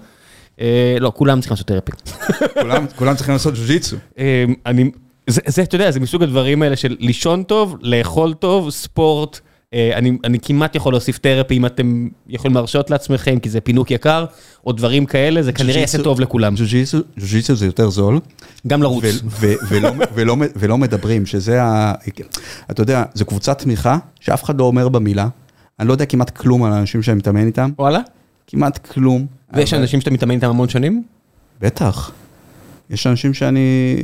[0.60, 1.92] אה, לא, כולם צריכים לעשות תרפי.
[2.96, 3.96] כולם- צריכים לעשות ג'ו-ג'יצו.
[4.18, 4.44] אה,
[5.26, 9.40] זה, אתה יודע, זה מסוג הדברים האלה של לישון טוב, לאכול טוב, ספורט.
[9.74, 13.90] אה, אני, אני כמעט יכול להוסיף תרפי אם אתם יכולים להרשות לעצמכם, כי זה פינוק
[13.90, 14.24] יקר,
[14.66, 16.54] או דברים כאלה, זה כנראה יעשה טוב לכולם.
[16.54, 18.20] ג'ו-ג'יצו זה יותר זול.
[18.66, 19.04] גם לרוץ.
[20.56, 21.92] ולא מדברים, שזה ה...
[22.70, 25.28] אתה יודע, זו קבוצת תמיכה שאף אחד לא אומר במילה.
[25.80, 27.98] אני לא יודע כמעט כלום על האנשים שאני מתאמן איתם, וואלה?
[28.46, 29.26] כמעט כלום.
[29.54, 31.02] ויש אבל- אנשים שאתה מתאמן איתם המון שנים?
[31.60, 32.10] בטח.
[32.90, 33.96] יש אנשים שאני...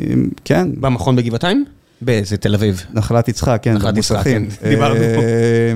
[0.44, 1.64] כן, במכון בגבעתיים?
[2.00, 2.86] באיזה תל אביב.
[2.92, 4.24] נחלת יצחק, כן, נחלת יצחק.
[4.24, 5.02] כן, דיברנו פה.
[5.02, 5.74] אה,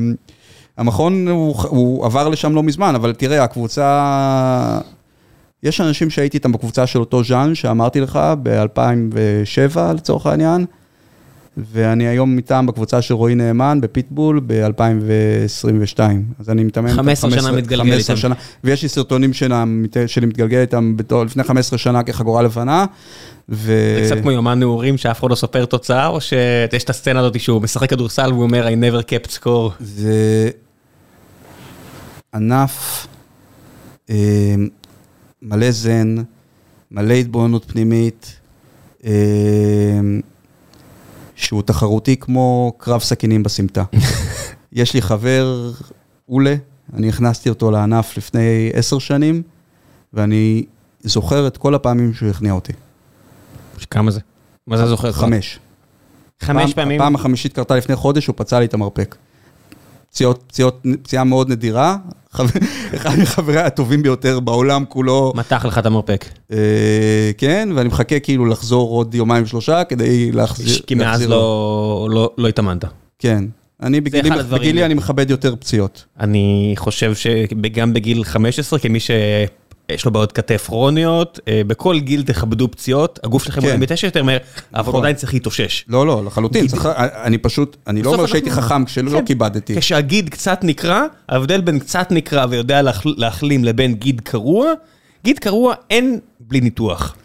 [0.76, 4.78] המכון הוא, הוא עבר לשם לא מזמן, אבל תראה, הקבוצה...
[5.62, 10.66] יש אנשים שהייתי איתם בקבוצה של אותו ז'אן, שאמרתי לך, ב-2007 לצורך העניין,
[11.56, 16.00] ואני היום מטעם בקבוצה של רועי נאמן בפיטבול ב-2022.
[16.38, 16.90] אז אני מתאמן...
[16.90, 18.16] 15 שנה מתגלגל 15 איתם.
[18.16, 19.64] שנה, ויש לי סרטונים שלה,
[20.06, 22.84] שלי מתגלגל איתם בתור, לפני 15 שנה כחגורה לבנה.
[23.48, 23.96] ו...
[24.00, 27.40] זה קצת כמו יומן נעורים שאף אחד לא סופר תוצאה, או שיש את הסצנה הזאת
[27.40, 29.72] שהוא משחק כדורסל והוא אומר I never kept score.
[29.80, 30.50] זה
[32.34, 33.06] ענף
[34.10, 34.54] אה,
[35.42, 36.16] מלא זן,
[36.90, 38.36] מלא התבוננות פנימית,
[39.04, 39.10] אה,
[41.40, 43.84] שהוא תחרותי כמו קרב סכינים בסמטה.
[44.72, 45.70] יש לי חבר,
[46.28, 46.54] אולה,
[46.94, 49.42] אני הכנסתי אותו לענף לפני עשר שנים,
[50.12, 50.64] ואני
[51.00, 52.72] זוכר את כל הפעמים שהוא הכניע אותי.
[53.90, 54.20] כמה זה?
[54.66, 55.12] מה זה זוכר?
[55.12, 55.58] חמש.
[56.42, 57.00] חמש פעם- פעמים?
[57.00, 59.16] הפעם החמישית קרתה לפני חודש, הוא פצע לי את המרפק.
[60.10, 61.96] פציעות, פציעות, פציעה מאוד נדירה,
[62.96, 66.24] אחד מחבריי הטובים ביותר בעולם כולו, מתח לך את המרפק.
[66.52, 66.58] אה,
[67.38, 70.80] כן, ואני מחכה כאילו לחזור עוד יומיים שלושה כדי להחזיר.
[70.86, 72.84] כי מאז לא- לא לא התאמנת.
[73.18, 73.44] כן.
[73.82, 76.04] אני בגילי, בגילי אני מכבד יותר פציעות.
[76.20, 78.98] אני חושב שגם בגיל 15, כמי
[79.90, 83.66] שיש לו בעיות כתף כרוניות, אה, בכל גיל תכבדו פציעות, הגוף שלכם כן.
[83.66, 84.38] אולי מתשע יותר מהר,
[84.74, 85.00] אבל נכון.
[85.00, 85.84] עדיין צריך להתאושש.
[85.88, 86.66] לא, לא, לחלוטין.
[86.66, 86.88] צריך,
[87.24, 89.24] אני פשוט, אני לא אומר שהייתי חכם כשלא כן.
[89.26, 89.76] כיבדתי.
[89.80, 94.72] כשהגיד קצת נקרע, ההבדל בין קצת נקרע ויודע להחל- להחלים לבין גיד קרוע,
[95.24, 97.16] גיד קרוע אין בלי ניתוח.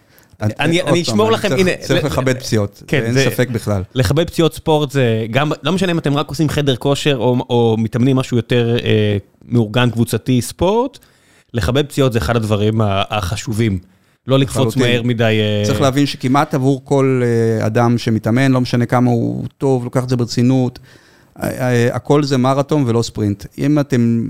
[0.42, 3.84] אני אשמור לכם, הנה, צריך לכבד פציעות, כן, אין ספק בכלל.
[3.96, 7.76] לכבד פציעות ספורט זה גם, לא משנה אם אתם רק עושים חדר כושר או, או
[7.80, 11.00] מתאמנים משהו יותר אה, מאורגן קבוצתי ספורט,
[11.56, 13.80] לכבד פציעות זה אחד הדברים החשובים.
[14.28, 14.78] לא לקפוץ.
[14.78, 15.24] מהר מדי.
[15.24, 20.04] אה, צריך להבין שכמעט עבור כל אה, אדם שמתאמן, לא משנה כמה הוא טוב, לוקח
[20.04, 20.80] את זה ברצינות,
[21.44, 23.46] אה, הכל זה מרתון ולא ספרינט.
[23.58, 24.28] אם אתם,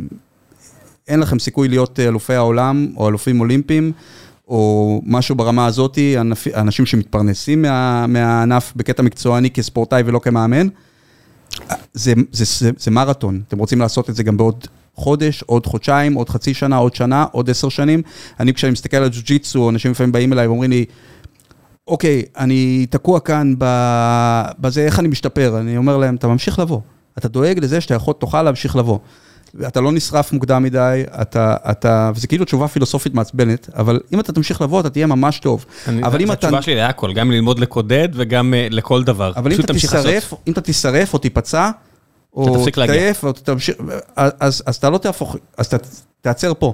[1.08, 3.92] אין לכם סיכוי להיות אלופי העולם או אלופים אולימפיים,
[4.48, 10.68] או משהו ברמה הזאתי, ענפ- אנשים שמתפרנסים מה, מהענף בקטע מקצועני כספורטאי ולא כמאמן,
[11.94, 13.42] זה, זה, זה, זה מרתון.
[13.48, 17.26] אתם רוצים לעשות את זה גם בעוד חודש, עוד חודשיים, עוד חצי שנה, עוד שנה,
[17.32, 18.02] עוד עשר שנים.
[18.40, 20.86] אני, כשאני מסתכל על ג'ו-ג'יצו, אנשים לפעמים באים אליי ואומרים לי,
[21.88, 23.54] אוקיי, אני תקוע כאן
[24.60, 25.58] בזה, איך אני משתפר?
[25.60, 26.80] אני אומר להם, אתה ממשיך לבוא.
[27.18, 29.00] אתה דואג לזה שאתה יכול, תוכל להמשיך לבוא.
[29.68, 34.34] אתה לא נשרף מוקדם מדי, אתה, אתה, וזה כאילו תשובה פילוסופית מעצבנת, אבל אם אתה
[34.34, 35.66] תמשיך לבוא, אתה תהיה ממש טוב.
[35.88, 36.34] אני, אבל אם אתה...
[36.34, 39.32] התשובה שלי להכל, גם ללמוד לקודד וגם אה, לכל דבר.
[39.36, 39.74] אבל אם אתה.
[39.74, 41.72] תישרף, אם אתה תישרף או תיפצע,
[42.36, 42.96] או אתה תפסיק להגיע.
[42.96, 43.76] תעייף, או תמשיך,
[44.16, 45.78] אז, אז אתה לא תהפוך, אז אתה
[46.22, 46.74] תעצר פה.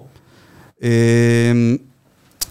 [0.84, 0.88] אמ,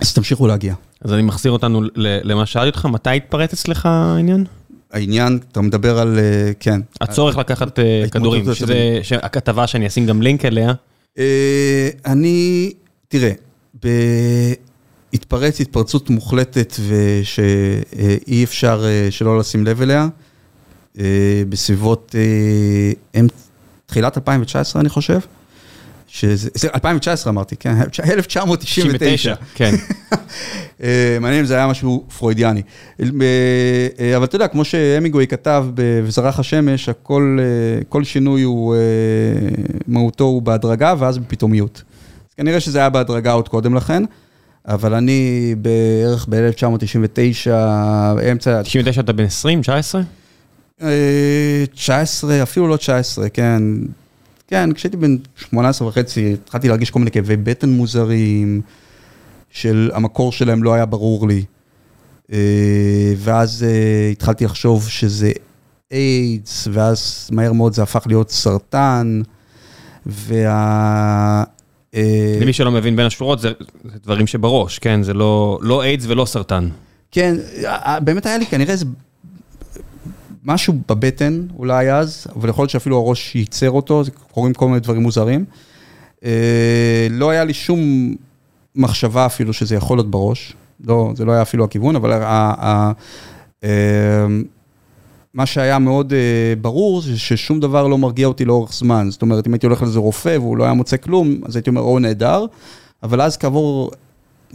[0.01, 0.75] אז תמשיכו להגיע.
[1.05, 4.45] אז אני מחזיר אותנו למה שאלתי אותך, מתי התפרץ אצלך העניין?
[4.93, 6.81] העניין, אתה מדבר על, אה, כן.
[7.01, 8.55] הצורך לקחת אה, כדורים.
[8.55, 10.73] שזה הכתבה שאני אשים גם לינק אליה.
[11.19, 12.73] אה, אני,
[13.09, 13.33] תראה,
[13.85, 14.53] ב-
[15.13, 20.09] התפרץ התפרצות מוחלטת ושאי אפשר שלא לשים לב אליה,
[21.49, 22.15] בסביבות
[23.15, 23.21] אה,
[23.87, 25.21] תחילת 2019 אני חושב,
[26.13, 29.35] שזה, זה 2019 אמרתי, כן, 1999.
[29.55, 29.75] כן.
[30.83, 32.63] אה, מעניין אם זה היה משהו פרוידיאני.
[33.01, 33.07] אה,
[34.01, 38.81] אה, אבל אתה יודע, כמו שהמינגווי כתב ב"וזרח השמש", הכל, אה, כל שינוי הוא, אה,
[39.87, 41.83] מהותו הוא בהדרגה ואז בפתאומיות.
[42.29, 44.03] אז כנראה שזה היה בהדרגה עוד קודם לכן,
[44.67, 47.51] אבל אני בערך ב-1999,
[48.33, 48.63] אמצע...
[48.63, 50.01] 99 אתה בן 20, 19?
[50.83, 53.63] אה, 19, אפילו לא 19, כן.
[54.49, 58.61] כן, כשהייתי בן 18 וחצי, התחלתי להרגיש כל מיני כאבי בטן מוזרים,
[59.51, 61.45] של המקור שלהם לא היה ברור לי.
[62.33, 65.33] אה, ואז אה, התחלתי לחשוב שזה
[65.93, 69.23] איידס, ואז מהר מאוד זה הפך להיות סרטן,
[70.07, 71.45] וה...
[71.95, 73.53] אה, למי שלא מבין בין השורות, זה
[73.85, 75.03] זה דברים שבראש, כן?
[75.03, 76.69] זה לא לא איידס ולא סרטן.
[77.11, 77.37] כן,
[78.05, 78.85] באמת היה לי כנראה איזה
[80.45, 84.03] משהו בבטן, אולי אז, אבל יכול להיות שאפילו הראש ייצר אותו,
[84.33, 85.45] קורים כל מיני דברים מוזרים.
[86.25, 88.15] אה, לא היה לי שום
[88.77, 90.55] מחשבה אפילו שזה יכול להיות בראש,
[90.85, 92.93] לא, זה לא היה אפילו הכיוון, אבל ה- ה-
[93.65, 94.27] אה,
[95.35, 99.11] מה שהיה מאוד אה, ברור זה ששום דבר לא מרגיע אותי לאורך זמן.
[99.11, 101.81] זאת אומרת, אם הייתי הולך לאיזה רופא והוא לא היה מוצא כלום, אז הייתי אומר,
[101.81, 102.47] או נהדר,
[103.03, 103.91] אבל אז כעבור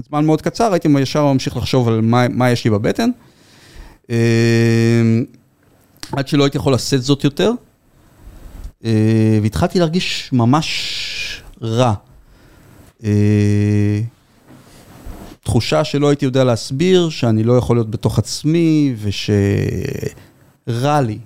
[0.10, 3.10] זמן מאוד קצר, הייתי ישר ממשיך לחשוב על מה, מה יש לי בבטן.
[4.10, 4.16] אה,
[6.12, 7.52] עד שלא הייתי יכול לשאת זאת יותר,
[8.86, 11.94] אה, והתחלתי להרגיש ממש רע.
[13.04, 14.02] אה,
[15.44, 21.18] תחושה שלא הייתי יודע להסביר, שאני לא יכול להיות בתוך עצמי, ושרע לי.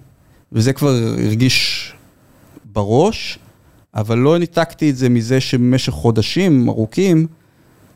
[0.51, 0.95] וזה כבר
[1.25, 1.93] הרגיש
[2.65, 3.39] בראש,
[3.95, 7.27] אבל לא ניתקתי את זה מזה שבמשך חודשים ארוכים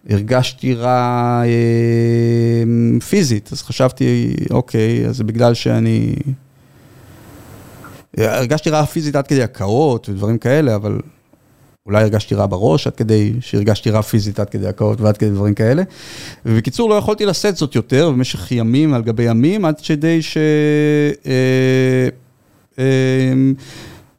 [0.10, 3.50] הרגשתי רע אה, פיזית.
[3.52, 6.16] אז חשבתי, אוקיי, אז זה בגלל שאני
[8.18, 11.00] הרגשתי רע פיזית עד כדי הקאות ודברים כאלה, אבל
[11.86, 15.54] אולי הרגשתי רע בראש עד כדי שהרגשתי רע פיזית עד כדי הקאות ועד כדי דברים
[15.54, 15.84] כאלה.
[16.46, 20.38] ובקיצור, לא יכולתי לשאת זאת יותר במשך ימים על גבי ימים, עד כדי ש...
[21.26, 22.08] אה,
[22.80, 23.34] אה,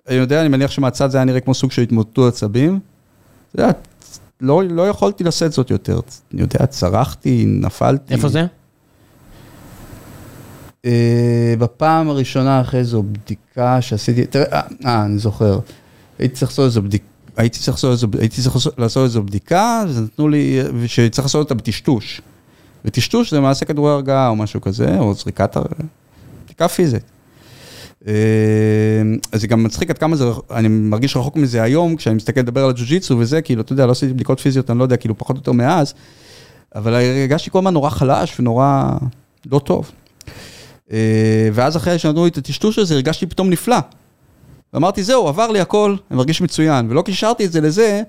[0.09, 2.79] אני יודע, אני מניח שמהצד זה היה נראה כמו סוג של התמוטטות עצבים.
[3.55, 3.73] אתה יודע,
[4.41, 6.01] לא, לא יכולתי לשאת זאת יותר.
[6.35, 8.15] אני יודע, צרחתי, נפלתי.
[8.15, 8.47] איפה זה?
[10.85, 15.59] אה, בפעם הראשונה אחרי איזו בדיקה שעשיתי, תראה, אה, אה, אני זוכר.
[16.19, 17.05] הייתי צריך לעשות איזו בדיקה.
[17.37, 22.21] הייתי צריך לעשות איזו, הייתי צריך לעשות איזו בדיקה, נתנו לי, שצריך לעשות אותה בטשטוש.
[22.85, 25.57] וטשטוש זה למעשה כדורי הרגעה או משהו כזה, או זריקת,
[26.45, 27.03] בדיקה פיזית.
[28.07, 28.13] אה,
[29.33, 32.65] אז זה גם מצחיק עד כמה זה, אני מרגיש רחוק מזה היום, כשאני מסתכל לדבר
[32.65, 35.37] על הג'ו-ג'יצו וזה, כאילו, אתה יודע, לא עשיתי בדיקות פיזיות, אני לא יודע, כאילו, פחות
[35.37, 35.95] או יותר מאז,
[36.75, 38.91] אבל הרגשתי כל הזמן נורא חלש ונורא
[39.51, 39.91] לא טוב.
[40.93, 43.77] אה, ואז אחרי שנתנו לי את הטשטוש הזה, הרגשתי פתאום נפלא.
[44.73, 46.91] ואמרתי, זהו, עבר לי הכל, אני מרגיש מצוין.
[46.91, 48.03] ולא קישרתי את זה לזה,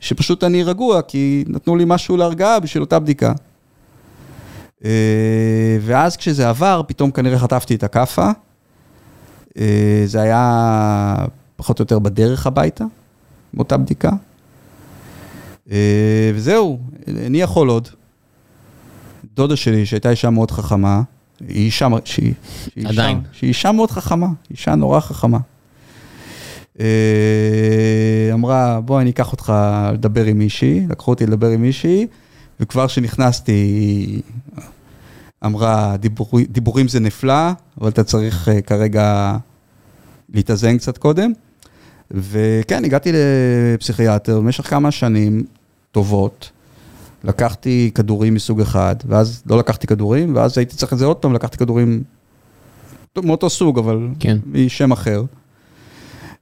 [0.00, 3.32] שפשוט אני רגוע, כי נתנו לי משהו להרגעה בשביל אותה בדיקה.
[4.84, 8.30] אה, ואז כשזה עבר, פתאום כנראה חטפתי את הכאפה.
[9.58, 11.16] אה, זה היה
[11.56, 12.84] פחות או יותר בדרך הביתה,
[13.54, 14.10] באותה בדיקה.
[16.34, 17.88] וזהו, אני יכול עוד.
[19.34, 21.02] דודה שלי, שהייתה אישה מאוד חכמה,
[21.40, 22.32] היא אישה, שהיא,
[22.74, 23.18] שהיא עדיין.
[23.18, 25.38] אישה, שהיא אישה מאוד חכמה, אישה נורא חכמה.
[26.80, 29.52] אה, אמרה, בוא אני אקח אותך
[29.92, 32.06] לדבר עם מישהי, לקחו אותי לדבר עם מישהי,
[32.60, 34.22] וכבר כשנכנסתי, היא
[35.44, 37.50] אמרה, דיבור, דיבורים זה נפלא,
[37.80, 39.36] אבל אתה צריך uh, כרגע
[40.34, 41.32] להתאזן קצת קודם.
[42.10, 45.44] וכן, הגעתי לפסיכיאטר במשך כמה שנים
[45.92, 46.50] טובות.
[47.24, 51.32] לקחתי כדורים מסוג אחד, ואז לא לקחתי כדורים, ואז הייתי צריך את זה עוד פעם,
[51.32, 52.02] לקחתי כדורים
[53.22, 54.38] מאותו סוג, אבל כן.
[54.46, 55.24] משם אחר.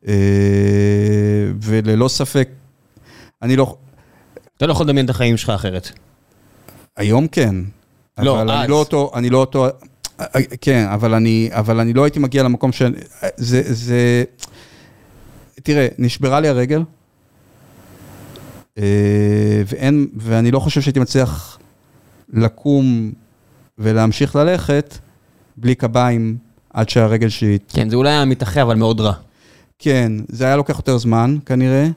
[0.09, 0.15] אה,
[1.63, 2.49] וללא ספק,
[3.43, 3.77] אני לא...
[4.57, 5.91] אתה לא יכול לדמיין את החיים שלך אחרת.
[6.97, 7.55] היום כן.
[8.19, 8.61] לא, אבל אז.
[8.61, 9.67] אני לא אותו, אני לא אותו,
[10.61, 12.83] כן, אבל אני, אבל אני לא הייתי מגיע למקום ש...
[13.37, 14.25] זה, זה...
[15.63, 16.85] תראה, נשברה לי הרגל, אה,
[19.66, 21.59] ואין, ואני לא חושב שהייתי מצליח
[22.32, 23.12] לקום
[23.78, 24.99] ולהמשיך ללכת
[25.57, 26.36] בלי קביים
[26.73, 27.59] עד שהרגל שלי...
[27.69, 29.12] כן, זה אולי היה מתאחה, אבל מאוד רע.
[29.78, 31.89] כן, זה היה לוקח יותר זמן כנראה.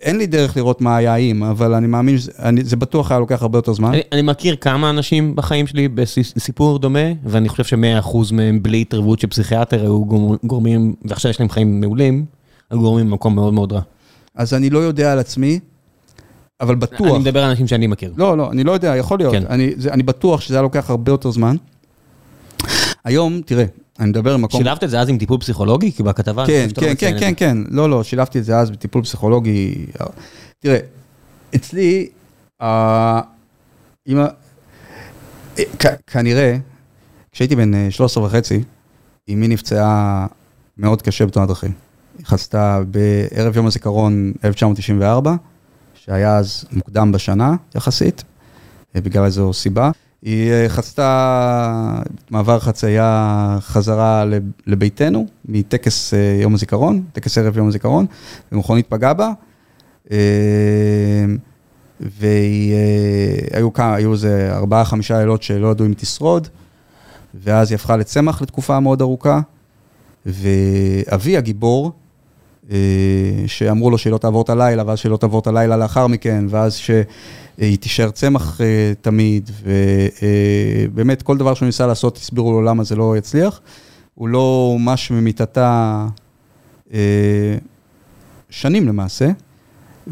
[0.00, 3.58] אין לי דרך לראות מה היה אם, אבל אני מאמין שזה בטוח היה לוקח הרבה
[3.58, 3.88] יותר זמן.
[3.88, 8.80] אני, אני מכיר כמה אנשים בחיים שלי בסיפור דומה, ואני חושב שמאה אחוז מהם בלי
[8.80, 12.24] התערבות של פסיכיאטר היו גור- גורמים, ועכשיו יש להם חיים מעולים,
[12.70, 13.80] היו גורמים במקום מאוד מאוד רע.
[14.34, 15.60] אז אני לא יודע על עצמי,
[16.60, 17.08] אבל בטוח.
[17.08, 18.12] אני מדבר על אנשים שאני מכיר.
[18.16, 19.34] לא, לא, אני לא יודע, יכול להיות.
[19.34, 19.42] כן.
[19.48, 21.56] אני, זה, אני בטוח שזה היה לוקח הרבה יותר זמן.
[23.04, 23.64] היום, תראה,
[24.00, 24.60] אני מדבר במקום...
[24.60, 25.92] שילבת את זה אז עם טיפול פסיכולוגי?
[25.92, 26.46] כי בכתבה...
[26.46, 27.34] כן, לא כן, כן, כן, זה.
[27.36, 29.86] כן, לא, לא, שילבתי את זה אז בטיפול פסיכולוגי.
[30.58, 30.78] תראה,
[31.54, 32.08] אצלי,
[32.62, 33.20] אה,
[34.08, 34.18] אם...
[34.18, 34.26] אה,
[35.78, 36.56] כ- כנראה,
[37.32, 38.62] כשהייתי בן אה, 13 וחצי,
[39.30, 40.26] אמי נפצעה
[40.78, 41.72] מאוד קשה בתאונת דרכים.
[42.24, 45.34] חצתה בערב יום הזיכרון 1994,
[45.94, 48.24] שהיה אז מוקדם בשנה יחסית,
[48.96, 49.90] אה, בגלל איזו סיבה.
[50.22, 57.68] היא אה, חצתה מעבר חצייה חזרה לב- לביתנו, מטקס אה, יום הזיכרון, טקס ערב יום
[57.68, 58.06] הזיכרון,
[58.52, 59.30] ומכונית פגעה בה.
[62.00, 63.68] והיו
[64.12, 66.48] איזה ארבעה, חמישה לילות שלא ידעו אם תשרוד,
[67.34, 69.40] ואז היא הפכה לצמח לתקופה מאוד ארוכה,
[70.26, 71.92] ואבי הגיבור,
[73.46, 76.44] שאמרו לו שהיא לא תעבור את הלילה, ואז שהיא לא תעבור את הלילה לאחר מכן,
[76.48, 79.50] ואז שהיא תישאר צמח אה, תמיד,
[80.92, 83.60] ובאמת כל דבר שהוא ניסה לעשות, הסבירו לו למה זה לא יצליח.
[84.14, 86.06] הוא לא מש ממיטתה
[86.92, 87.56] אה,
[88.50, 89.30] שנים למעשה,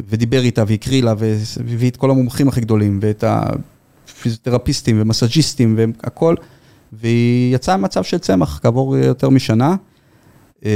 [0.09, 6.35] ודיבר איתה והקריא לה, והביא את כל המומחים הכי גדולים, ואת הפיזיותרפיסטים ומסאג'יסטים והכל,
[6.93, 9.77] והיא יצאה ממצב של צמח כעבור יותר משנה.
[10.65, 10.71] אה,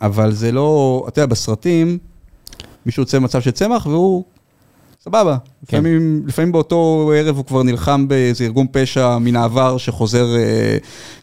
[0.00, 1.98] אבל זה לא, אתה יודע, בסרטים,
[2.86, 4.24] מישהו יוצא במצב של צמח והוא
[5.04, 5.36] סבבה.
[5.66, 5.76] כן.
[5.76, 10.78] לפעמים, לפעמים באותו ערב הוא כבר נלחם באיזה ארגון פשע מן העבר שחוזר אה,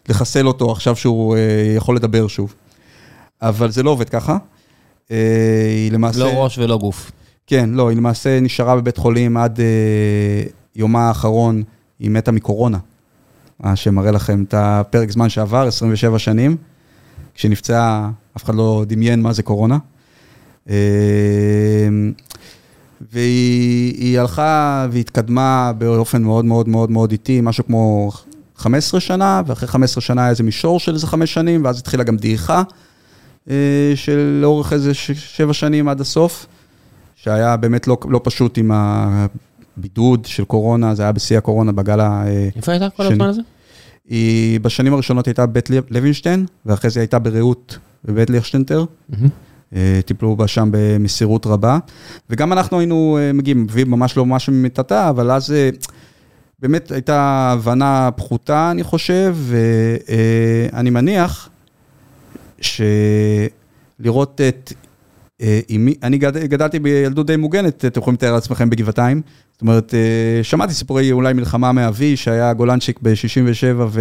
[0.08, 1.40] לחסל אותו עכשיו שהוא אה,
[1.76, 2.54] יכול לדבר שוב.
[3.42, 4.36] אבל זה לא עובד ככה.
[5.10, 5.16] אה,
[5.76, 6.18] היא למעשה...
[6.18, 7.12] לא ראש ולא גוף.
[7.46, 10.44] כן, לא, היא למעשה נשארה בבית חולים עד אה,
[10.76, 11.62] יומה האחרון,
[11.98, 12.78] היא מתה מקורונה.
[13.60, 16.56] מה שמראה לכם את הפרק זמן שעבר, 27 שנים.
[17.34, 19.78] כשנפצעה, אף אחד לא דמיין מה זה קורונה.
[20.70, 20.74] אה,
[23.12, 28.10] והיא היא הלכה והתקדמה באופן מאוד מאוד מאוד מאוד איטי, משהו כמו
[28.56, 32.16] 15 שנה, ואחרי 15 שנה היה איזה מישור של איזה חמש שנים, ואז התחילה גם
[32.16, 32.62] דעיכה
[33.50, 36.46] אה, של לאורך איזה שבע שנים עד הסוף,
[37.16, 42.24] שהיה באמת לא, לא פשוט עם הבידוד של קורונה, זה היה בשיא הקורונה בגל ה...
[42.26, 43.02] אה, איפה הייתה כל.
[43.02, 43.40] הזמן הזה?
[44.08, 48.84] היא בשנים הראשונות הייתה בבית לב- לוינשטיין, ואחרי זה הייתה ברעות בבית ליכשטנטר.
[49.76, 51.78] אה, טיפלו בה שם במסירות רבה.
[52.30, 55.70] וגם אנחנו היינו אה, מגיעים, ממש לא משהו ממיטתה, אבל אז אה,
[56.58, 57.20] באמת הייתה
[57.52, 59.36] הבנה פחותה, אני חושב,
[60.72, 61.48] ואני מניח
[62.60, 64.72] שלראות את...
[65.42, 65.60] אה,
[66.02, 69.22] אני גד, גדלתי בילדות די מוגנת, אתם יכולים לתאר לעצמכם בגבעתיים.
[69.52, 73.98] זאת אומרת, אה, שמעתי סיפורי אולי מלחמה מאבי, שהיה גולנצ'יק ב-67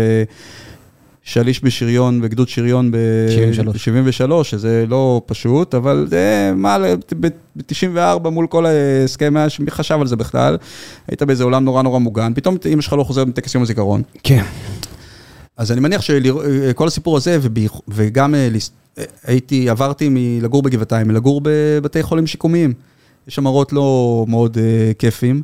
[1.26, 6.78] ושליש בשריון, בגדוד שריון ב-73, שזה לא פשוט, אבל זה מה,
[7.20, 10.58] ב-94 מול כל ההסכם, מי חשב על זה בכלל?
[11.08, 14.02] היית באיזה עולם נורא נורא מוגן, פתאום אמא שלך לא חוזרת מטקס יום הזיכרון.
[14.24, 14.44] כן.
[15.58, 17.40] אז אני מניח שכל הסיפור הזה,
[17.88, 18.50] וגם אה, אה,
[19.24, 22.74] הייתי, עברתי מלגור בגבעתיים, מלגור בבתי חולים שיקומיים.
[23.28, 25.42] יש שם מראות לא מאוד אה, כיפים,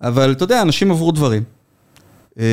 [0.00, 1.42] אבל אתה יודע, אנשים עברו דברים.
[2.38, 2.44] אה,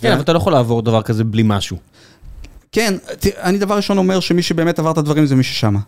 [0.00, 1.76] כן, אבל אתה לא יכול לעבור דבר כזה בלי משהו.
[2.72, 5.78] כן, תראה, אני דבר ראשון אומר שמי שבאמת עבר את הדברים זה מי ששמה.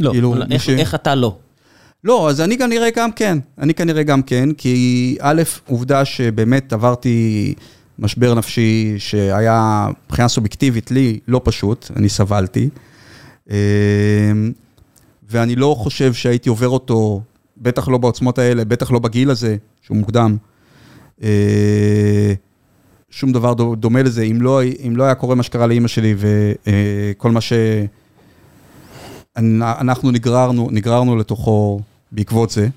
[0.00, 1.36] לא, כאילו, אבל איך- ש- איך אתה לא?
[2.04, 3.38] לא, אז אני כנראה גם כן.
[3.58, 7.54] אני כנראה גם כן, כי א', עובדה שבאמת עברתי
[7.98, 12.68] משבר נפשי שהיה מבחינה סובייקטיבית לי לא פשוט, אני סבלתי.
[13.50, 13.56] אה,
[15.28, 17.20] ואני לא חושב שהייתי עובר אותו,
[17.56, 20.36] בטח לא בעוצמות האלה, בטח לא בגיל הזה, שהוא מוקדם.
[21.22, 22.32] אה,
[23.10, 26.14] שום דבר דו- דומה לזה, אם לא, אם לא היה קורה מה שקרה לאימא שלי
[26.18, 27.52] וכל מה ש...
[29.38, 31.80] אנ- אנחנו נגררנו, נגררנו לתוכו
[32.12, 32.68] בעקבות זה.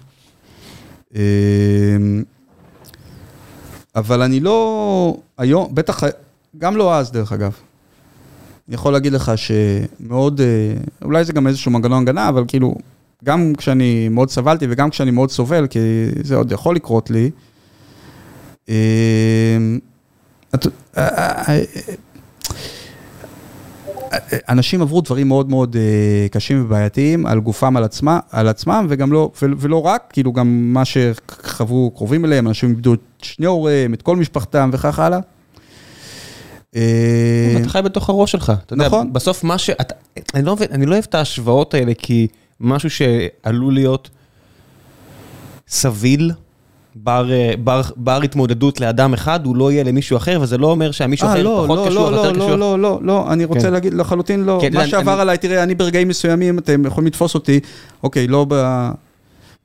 [4.00, 6.04] אבל אני לא, היום, בטח,
[6.58, 7.52] גם לא אז דרך אגב.
[8.68, 10.46] אני יכול להגיד לך שמאוד, אה,
[11.02, 12.76] אולי זה גם איזשהו מנגנון הגנה, אבל כאילו,
[13.24, 15.80] גם כשאני מאוד סבלתי וגם כשאני מאוד סובל, כי
[16.24, 17.32] זה עוד יכול לקרות לי,
[18.70, 18.74] אמ,
[20.56, 20.66] את-
[20.98, 21.64] אה, אה, אה,
[24.50, 29.12] אנשים עברו דברים מאוד מאוד אה, קשים ובעייתיים על גופם, על, עצמה, על עצמם, וגם
[29.12, 34.02] לא, ולא רק, כאילו גם מה שחוו קרובים אליהם, אנשים איבדו את שני הוריהם, את
[34.02, 35.20] כל משפחתם וכך הלאה.
[36.76, 38.54] אה, אתה חי בתוך הראש שלך.
[38.66, 39.14] אתה יודע, נכון.
[39.14, 39.70] בסוף מה ש...
[39.70, 39.96] אתה-
[40.34, 42.28] אני לא אני לא אוהב את ההשוואות האלה, כי
[42.60, 44.10] משהו שעלול להיות
[45.68, 46.32] סביל,
[47.04, 50.92] בר, אה, בר, בר התמודדות לאדם אחד, הוא לא יהיה למישהו אחר, וזה לא אומר
[50.92, 52.50] שהמישהו אה, אחר לא, פחות לא, קשוח, לא, יותר לא, קשוח.
[52.50, 53.74] לא, לא, לא, לא, אני רוצה כן.
[53.74, 54.60] להגיד לחלוטין לא.
[54.62, 57.60] כן, מה אני- שעבר אני- עליי, תראה, אני ברגעים מסוימים, אתם יכולים לתפוס אותי,
[58.04, 58.54] אוקיי, לא ב...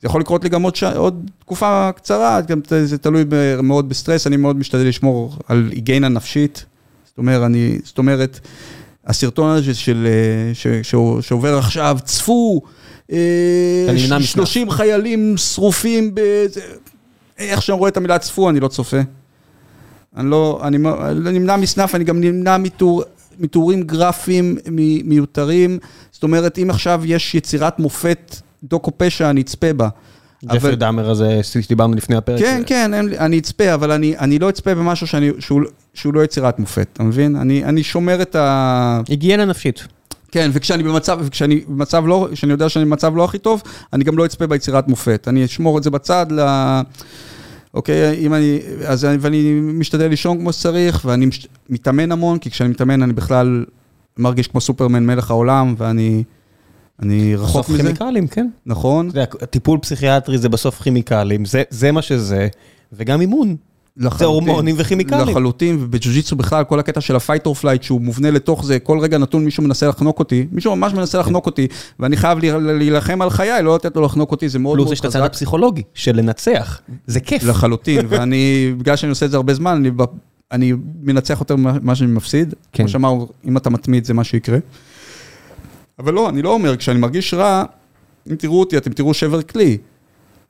[0.03, 0.83] זה יכול לקרות לי גם עוד, ש...
[0.85, 3.61] עוד תקופה קצרה, גם זה תלוי ב...
[3.61, 6.65] מאוד בסטרס, אני מאוד משתדל לשמור על היגיינה נפשית.
[7.07, 8.41] זאת אומרת, אני, זאת אומרת,
[9.07, 10.67] הסרטון הזה של, אה, ש...
[10.83, 10.95] ש...
[11.21, 12.61] שעובר עכשיו, צפו,
[13.13, 13.19] אה,
[13.85, 14.25] אתה נמנע מסנאפ.
[14.49, 16.61] 30 חיילים שרופים, בזה...
[17.39, 18.97] איך שאני רואה את המילה צפו, אני לא צופה.
[20.17, 23.03] אני לא, אני אני נמנע מסנאפ, אני גם נמנע מתיאור,
[23.39, 24.57] מתיאורים גרפיים
[25.05, 25.79] מיותרים.
[26.13, 29.89] זאת אומרת, אם עכשיו יש יצירת מופת דוקו פשע, אני אצפה בה.
[30.45, 32.39] ג'פרי אבל- דאמר הזה, שדיברנו לפני הפרק.
[32.41, 35.61] כן, כן, אין לי- אני אצפה, אבל אני, אני לא אצפה במשהו שאני, שהוא,
[35.95, 37.37] שהוא לא יצירת מופת, אתה מבין?
[37.37, 39.01] אני, אני שומר את ה...
[39.09, 39.87] היגיינה נפשית.
[40.35, 43.63] כן, וכשאני במצב, וכשאני במצב לא, כשאני יודע שאני במצב לא הכי טוב,
[43.93, 45.29] אני גם לא אצפה ביצירת מופת.
[45.29, 46.41] אני אשמור את זה בצד ל...
[47.75, 52.51] אוקיי, אם אני, אז אני, ואני משתדל לישון כמו שצריך, ואני מש, מתאמן המון, כי
[52.51, 53.65] כשאני מתאמן אני בכלל
[54.19, 56.25] מרגיש כמו סופרמן מלך העולם, ואני
[57.03, 57.83] אני רחוק בסוף מזה.
[57.83, 58.49] כימיקלים, כן.
[58.67, 59.09] נכון.
[59.09, 62.49] אתה יודע, טיפול פסיכיאטרי זה בסוף כימיקלים, זה, זה מה שזה,
[62.93, 63.57] וגם אימון.
[63.97, 64.27] לחלוטין.
[64.27, 65.29] הורמונים וכימיקלים.
[65.29, 69.19] לחלוטין, ובג'ו-ג'יצו בכלל, כל הקטע של ה-fight or flight שהוא מובנה לתוך זה, כל רגע
[69.19, 71.67] נתון מישהו מנסה לחנוק אותי, מישהו ממש מנסה לחנוק אותי,
[72.01, 74.93] ואני חייב לה- להילחם על חיי, לא לתת לו לחנוק אותי, זה מאוד פלוס מאוד
[74.93, 75.27] יש את הצד חזק.
[75.27, 76.81] הפסיכולוגי, של לנצח.
[77.07, 77.45] זה כיף.
[77.45, 79.91] לחלוטין, ואני, בגלל שאני עושה את זה הרבה זמן, אני,
[80.53, 80.73] אני
[81.03, 82.55] מנצח יותר ממה שאני מפסיד.
[82.73, 82.83] כן.
[82.83, 84.59] כמו שאמרנו, אם אתה מתמיד זה מה שיקרה.
[85.99, 87.65] אבל לא, אני לא אומר, כשאני מרגיש רע,
[88.31, 89.79] אם תראו אותי, אתם תראו שבר כלי.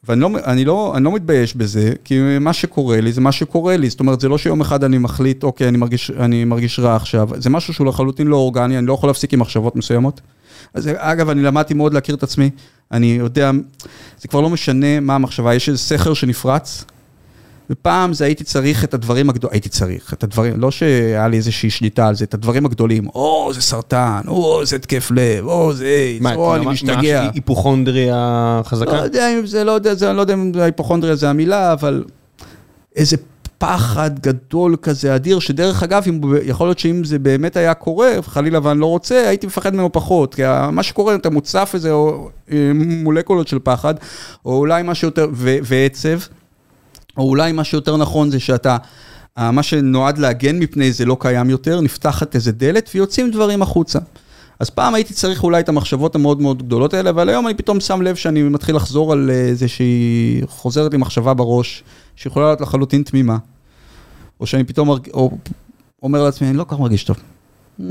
[0.08, 3.76] ואני לא, אני לא, אני לא מתבייש בזה, כי מה שקורה לי זה מה שקורה
[3.76, 3.90] לי.
[3.90, 7.28] זאת אומרת, זה לא שיום אחד אני מחליט, אוקיי, אני מרגיש, אני מרגיש רע עכשיו.
[7.36, 10.20] זה משהו שהוא לחלוטין לא אורגני, אני לא יכול להפסיק עם מחשבות מסוימות.
[10.74, 12.50] אז אגב, אני למדתי מאוד להכיר את עצמי.
[12.92, 13.50] אני יודע,
[14.20, 16.84] זה כבר לא משנה מה המחשבה, יש איזה סכר שנפרץ,
[17.70, 21.70] ופעם זה הייתי צריך את הדברים הגדולים, הייתי צריך את הדברים, לא שהיה לי איזושהי
[21.70, 25.84] שליטה על זה, את הדברים הגדולים, או זה סרטן, או זה התקף לב, או זה
[25.84, 27.22] איידס, מה, או אני משתגע.
[27.22, 28.96] ממש היפוכונדריה לא חזקה?
[28.96, 32.04] יודע אם זה, לא יודע, זה, לא יודע אם ההיפוכונדריה זה המילה, אבל
[32.96, 33.16] איזה
[33.58, 38.58] פחד גדול כזה, אדיר, שדרך אגב, אם, יכול להיות שאם זה באמת היה קורה, חלילה
[38.62, 40.34] ואני לא רוצה, הייתי מפחד ממנו פחות.
[40.34, 40.42] כי
[40.72, 43.94] מה שקורה, אתה מוצף איזה או, אה, מולקולות של פחד,
[44.44, 46.18] או אולי משהו יותר, ו, ועצב,
[47.16, 48.76] או אולי משהו יותר נכון זה שאתה...
[49.38, 53.98] מה שנועד להגן מפני זה לא קיים יותר, נפתחת איזה דלת ויוצאים דברים החוצה.
[54.60, 57.80] אז פעם הייתי צריך אולי את המחשבות המאוד מאוד גדולות האלה, אבל היום אני פתאום
[57.80, 61.84] שם לב שאני מתחיל לחזור על איזה שהיא חוזרת לי מחשבה בראש,
[62.16, 63.38] שיכולה להיות לחלוטין תמימה.
[64.40, 65.08] או שאני פתאום מרג...
[65.14, 65.30] או...
[66.02, 67.16] אומר לעצמי, אני לא כל כך מרגיש טוב.
[67.80, 67.82] Mm,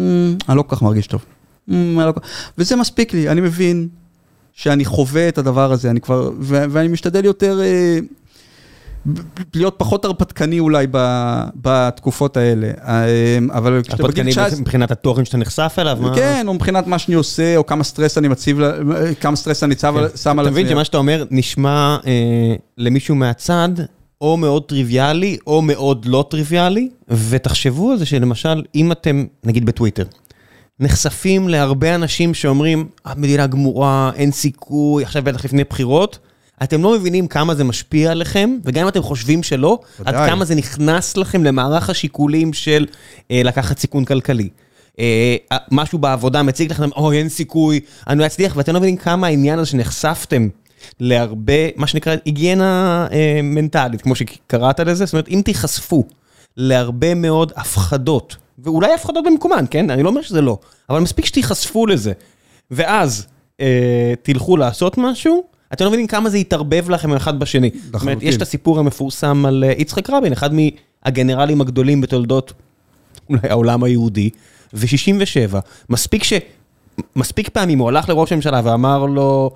[0.50, 1.26] אני לא כל כך מרגיש טוב.
[1.70, 2.14] Mm, לא...
[2.58, 3.88] וזה מספיק לי, אני מבין
[4.54, 7.62] שאני חווה את הדבר הזה, אני כבר, ו- ואני משתדל יותר...
[7.62, 8.00] אה,
[9.56, 10.88] להיות פחות הרפתקני אולי
[11.56, 14.44] בתקופות האלה, אמ, אבל כשאתה בגיל 19...
[14.44, 16.00] הרפתקני מבחינת התוכן שאתה נחשף אליו?
[16.16, 18.60] כן, או מבחינת מה שאני עושה, או כמה סטרס אני מציב,
[19.20, 20.32] כמה סטרס אני שם על עצמי.
[20.32, 23.70] אתה מבין שמה שאתה אומר נשמע אה, למישהו מהצד,
[24.22, 26.90] או מאוד טריוויאלי, או מאוד לא טריוויאלי,
[27.30, 30.04] ותחשבו על זה שלמשל, אם אתם, נגיד בטוויטר,
[30.80, 36.20] נחשפים להרבה אנשים שאומרים, המדינה גמורה, אין סיכוי, עכשיו בטח לפני בחירות,
[36.64, 40.56] אתם לא מבינים כמה זה משפיע עליכם, וגם אם אתם חושבים שלא, עד כמה זה
[40.56, 42.86] נכנס לכם למערך השיקולים של
[43.32, 44.50] אה, לקחת סיכון כלכלי.
[45.00, 45.36] אה,
[45.72, 49.60] משהו בעבודה מציג לכם, אוי, אין סיכוי, אני לא אצליח, ואתם לא מבינים כמה העניין
[49.60, 50.48] הזה שנחשפתם
[51.00, 56.06] להרבה, מה שנקרא, היגיינה אה, מנטלית, כמו שקראת לזה, זאת אומרת, אם תיחשפו
[56.58, 59.90] להרבה מאוד הפחדות, ואולי הפחדות במקומן, כן?
[59.90, 60.58] אני לא אומר שזה לא,
[60.90, 62.14] אבל מספיק שתיחשפו לזה,
[62.72, 63.28] ואז
[63.60, 65.44] אה, תלכו לעשות משהו,
[65.74, 67.70] אתם לא מבינים כמה זה יתערבב לכם אחד בשני.
[67.92, 72.54] זאת אומרת, יש את הסיפור המפורסם על אה, יצחק רבין, אחד מהגנרלים הגדולים בתולדות
[73.30, 74.30] אולי העולם היהודי,
[74.74, 75.56] ו-67,
[75.90, 76.34] מספיק ש...
[77.16, 79.52] מספיק פעמים הוא הלך לראש הממשלה ואמר לו,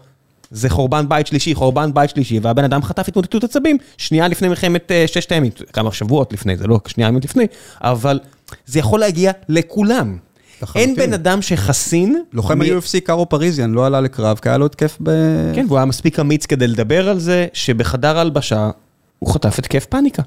[0.52, 4.92] זה חורבן בית שלישי, חורבן בית שלישי, והבן אדם חטף התמוטטות עצבים שנייה לפני מלחמת
[4.92, 7.46] אה, ששת הימים, כמה שבועות לפני, זה לא שנייה ימים לפני,
[7.82, 8.20] אבל
[8.66, 10.18] זה יכול להגיע לכולם.
[10.76, 12.22] אין בן אדם שחסין.
[12.34, 15.10] לוחם ה-UFC קארו פריזיאן לא עלה לקרב, כי היה לו התקף ב...
[15.56, 18.70] כן, והוא היה מספיק אמיץ כדי לדבר על זה, שבחדר הלבשה
[19.20, 20.24] הוא חטף התקף פניקה.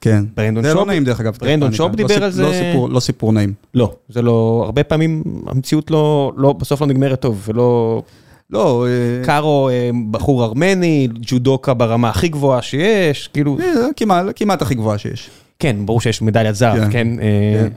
[0.00, 0.24] כן,
[0.62, 1.36] זה לא נעים דרך אגב.
[1.40, 2.74] ברנדון שופ דיבר לא על זה.
[2.90, 3.52] לא סיפור נעים.
[3.74, 8.02] לא, זה לא, הרבה פעמים המציאות לא, לא בסוף לא נגמרת טוב, ולא...
[8.50, 8.86] לא...
[8.88, 13.58] אה, קארו אה, בחור ארמני, ג'ודוקה ברמה הכי גבוהה שיש, כאילו...
[13.60, 15.30] אה, כמעט הכי גבוהה שיש.
[15.58, 16.90] כן, ברור שיש מדליית זהב, כן?
[16.90, 17.08] כן.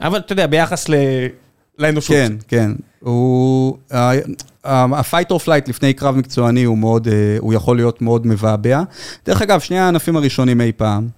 [0.00, 0.94] אבל אתה יודע, ביחס ל...
[1.78, 2.16] לאנושות.
[2.16, 2.72] כן, כן.
[4.64, 8.82] ה-fight or flight לפני קרב מקצועני הוא מאוד, הוא יכול להיות מאוד מבעבע.
[9.26, 11.08] דרך אגב, שני הענפים הראשונים אי פעם,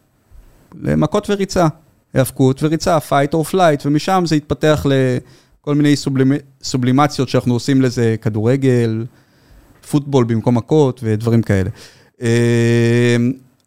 [0.83, 1.67] למכות וריצה,
[2.15, 5.95] היאבקות וריצה, fight or flight, ומשם זה התפתח לכל מיני
[6.63, 9.05] סובלימציות שאנחנו עושים לזה, כדורגל,
[9.91, 11.71] פוטבול במקום מכות ודברים כאלה.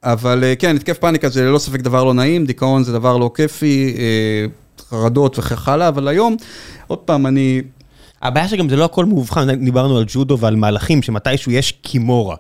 [0.04, 3.98] אבל כן, התקף פאניקה זה ללא ספק דבר לא נעים, דיכאון זה דבר לא כיפי,
[4.90, 6.36] חרדות וכך הלאה, אבל היום,
[6.90, 7.62] עוד פעם, אני...
[8.22, 12.36] הבעיה שגם זה לא הכל מאובחן, דיברנו על ג'ודו ועל מהלכים, שמתישהו יש קימורה,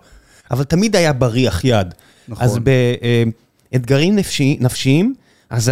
[0.51, 1.93] אבל תמיד היה בריח יד.
[2.27, 2.45] נכון.
[2.45, 2.59] אז
[3.71, 5.13] באתגרים נפשי, נפשיים,
[5.49, 5.71] אז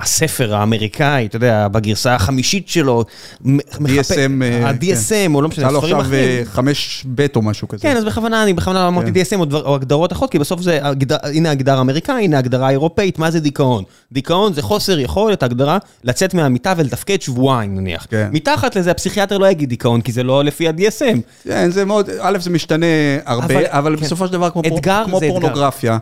[0.00, 3.04] הספר האמריקאי, אתה יודע, בגרסה החמישית שלו,
[3.44, 6.40] DSM, ה-DSM, או לא משנה, ספרים אחרים.
[6.40, 7.82] עכשיו חמש בית או משהו כזה.
[7.82, 10.78] כן, אז בכוונה, אני בכוונה אמרתי DSM או הגדרות אחרות, כי בסוף זה,
[11.22, 13.84] הנה ההגדרה האמריקאי, הנה ההגדרה האירופאית, מה זה דיכאון?
[14.12, 18.06] דיכאון זה חוסר יכולת, הגדרה, לצאת מהמיטה ולתפקד שבועיים נניח.
[18.32, 21.18] מתחת לזה הפסיכיאטר לא יגיד דיכאון, כי זה לא לפי ה-DSM.
[21.44, 22.86] כן, זה מאוד, א', זה משתנה
[23.26, 25.98] הרבה, אבל בסופו של דבר כמו פורנוגרפיה.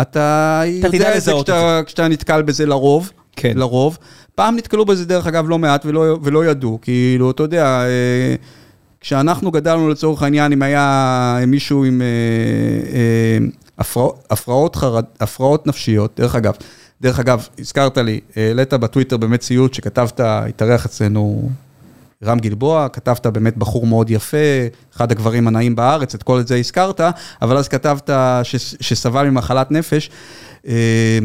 [0.00, 0.62] אתה
[0.92, 1.32] יודע את זה
[1.86, 2.93] כשאתה נתקל בזה לרוב.
[2.94, 3.52] לרוב, כן.
[3.56, 3.98] לרוב.
[4.34, 8.34] פעם נתקלו בזה דרך אגב לא מעט ולא, ולא ידעו, כאילו, אתה יודע, אה,
[9.00, 12.06] כשאנחנו גדלנו לצורך העניין, אם היה מישהו עם אה,
[12.92, 13.46] אה,
[13.78, 16.54] הפרע, הפרעות, חרד, הפרעות נפשיות, דרך אגב,
[17.00, 21.48] דרך אגב, הזכרת לי, העלית בטוויטר באמת ציוט שכתבת, התארח אצלנו
[22.24, 24.36] רם גלבוע, כתבת באמת בחור מאוד יפה,
[24.96, 27.00] אחד הגברים הנאים בארץ, את כל זה הזכרת,
[27.42, 28.10] אבל אז כתבת
[28.80, 30.10] שסבל ממחלת נפש.
[30.66, 31.18] אה,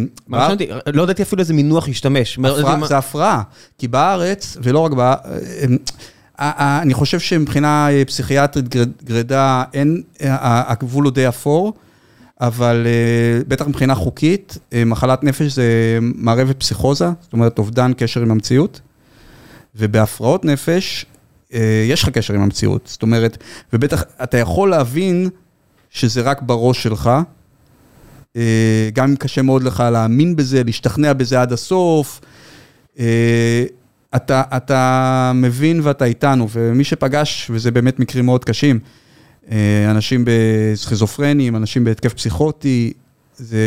[0.88, 2.40] לא ידעתי אפילו איזה מינוח להשתמש.
[2.88, 3.42] זה הפרעה,
[3.78, 5.24] כי בארץ, ולא רק בארץ,
[6.40, 11.74] אני חושב שמבחינה פסיכיאטרית גרידא, אין, הגבול הוא די אפור,
[12.42, 12.88] אבל
[13.48, 15.64] בטח מבחינה חוקית, מחלת נפש זה
[16.02, 18.82] מערבת פסיכוזה, זאת אומרת אובדן קשר עם המציאות,
[19.76, 21.06] ובהפרעות נפש,
[21.90, 23.38] יש לך קשר עם המציאות, זאת אומרת,
[23.74, 25.30] ובטח אתה יכול להבין
[25.90, 27.10] שזה רק בראש שלך,
[28.36, 32.22] אה, גם אם קשה מאוד לך להאמין בזה, להשתכנע בזה עד הסוף,
[33.00, 33.64] אה,
[34.16, 38.80] אתה, אתה מבין ואתה איתנו, ומי שפגש, וזה באמת מקרים מאוד קשים,
[39.52, 42.94] אה, אנשים בסכיזופרנים, אנשים בהתקף פסיכוטי,
[43.38, 43.60] זה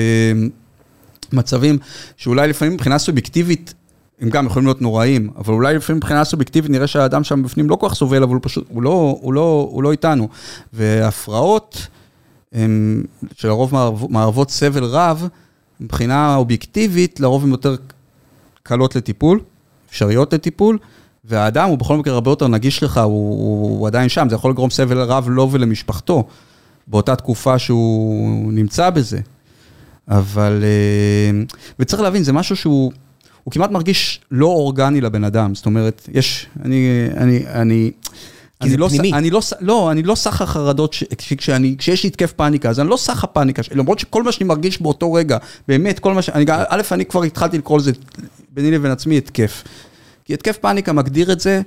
[1.32, 1.78] מצבים
[2.16, 3.74] שאולי לפעמים מבחינה סובייקטיבית,
[4.22, 7.76] הם גם יכולים להיות נוראים, אבל אולי לפעמים מבחינה סובייקטיבית נראה שהאדם שם בפנים לא
[7.76, 10.28] כל כך סובל, אבל הוא פשוט, הוא לא, הוא לא, הוא לא איתנו.
[10.72, 11.86] והפרעות,
[12.52, 13.02] הם,
[13.36, 15.28] שלרוב מערב, מערבות סבל רב,
[15.80, 17.76] מבחינה אובייקטיבית, לרוב הן יותר
[18.62, 19.40] קלות לטיפול,
[19.90, 20.78] אפשריות לטיפול,
[21.24, 24.50] והאדם הוא בכל מקרה הרבה יותר נגיש לך, הוא, הוא, הוא עדיין שם, זה יכול
[24.50, 26.24] לגרום סבל רב לו ולמשפחתו,
[26.86, 29.20] באותה תקופה שהוא נמצא בזה.
[30.08, 31.40] אבל, אה,
[31.78, 32.92] וצריך להבין, זה משהו שהוא,
[33.44, 37.90] הוא כמעט מרגיש לא אורגני לבן אדם, זאת אומרת, יש, אני, אני, אני,
[38.62, 39.12] כי זה לא, פנימי.
[39.12, 41.04] אני לא, לא, אני לא סך החרדות, ש-
[41.36, 44.82] כשאני, כשיש לי התקף פאניקה, אז אני לא סך הפאניקה, למרות שכל מה שאני מרגיש
[44.82, 45.38] באותו רגע,
[45.68, 46.28] באמת, כל מה ש...
[46.28, 47.92] אני, א', אני כבר התחלתי לקרוא לזה
[48.50, 49.64] ביני לבין עצמי התקף.
[50.24, 51.62] כי התקף פאניקה מגדיר את זה,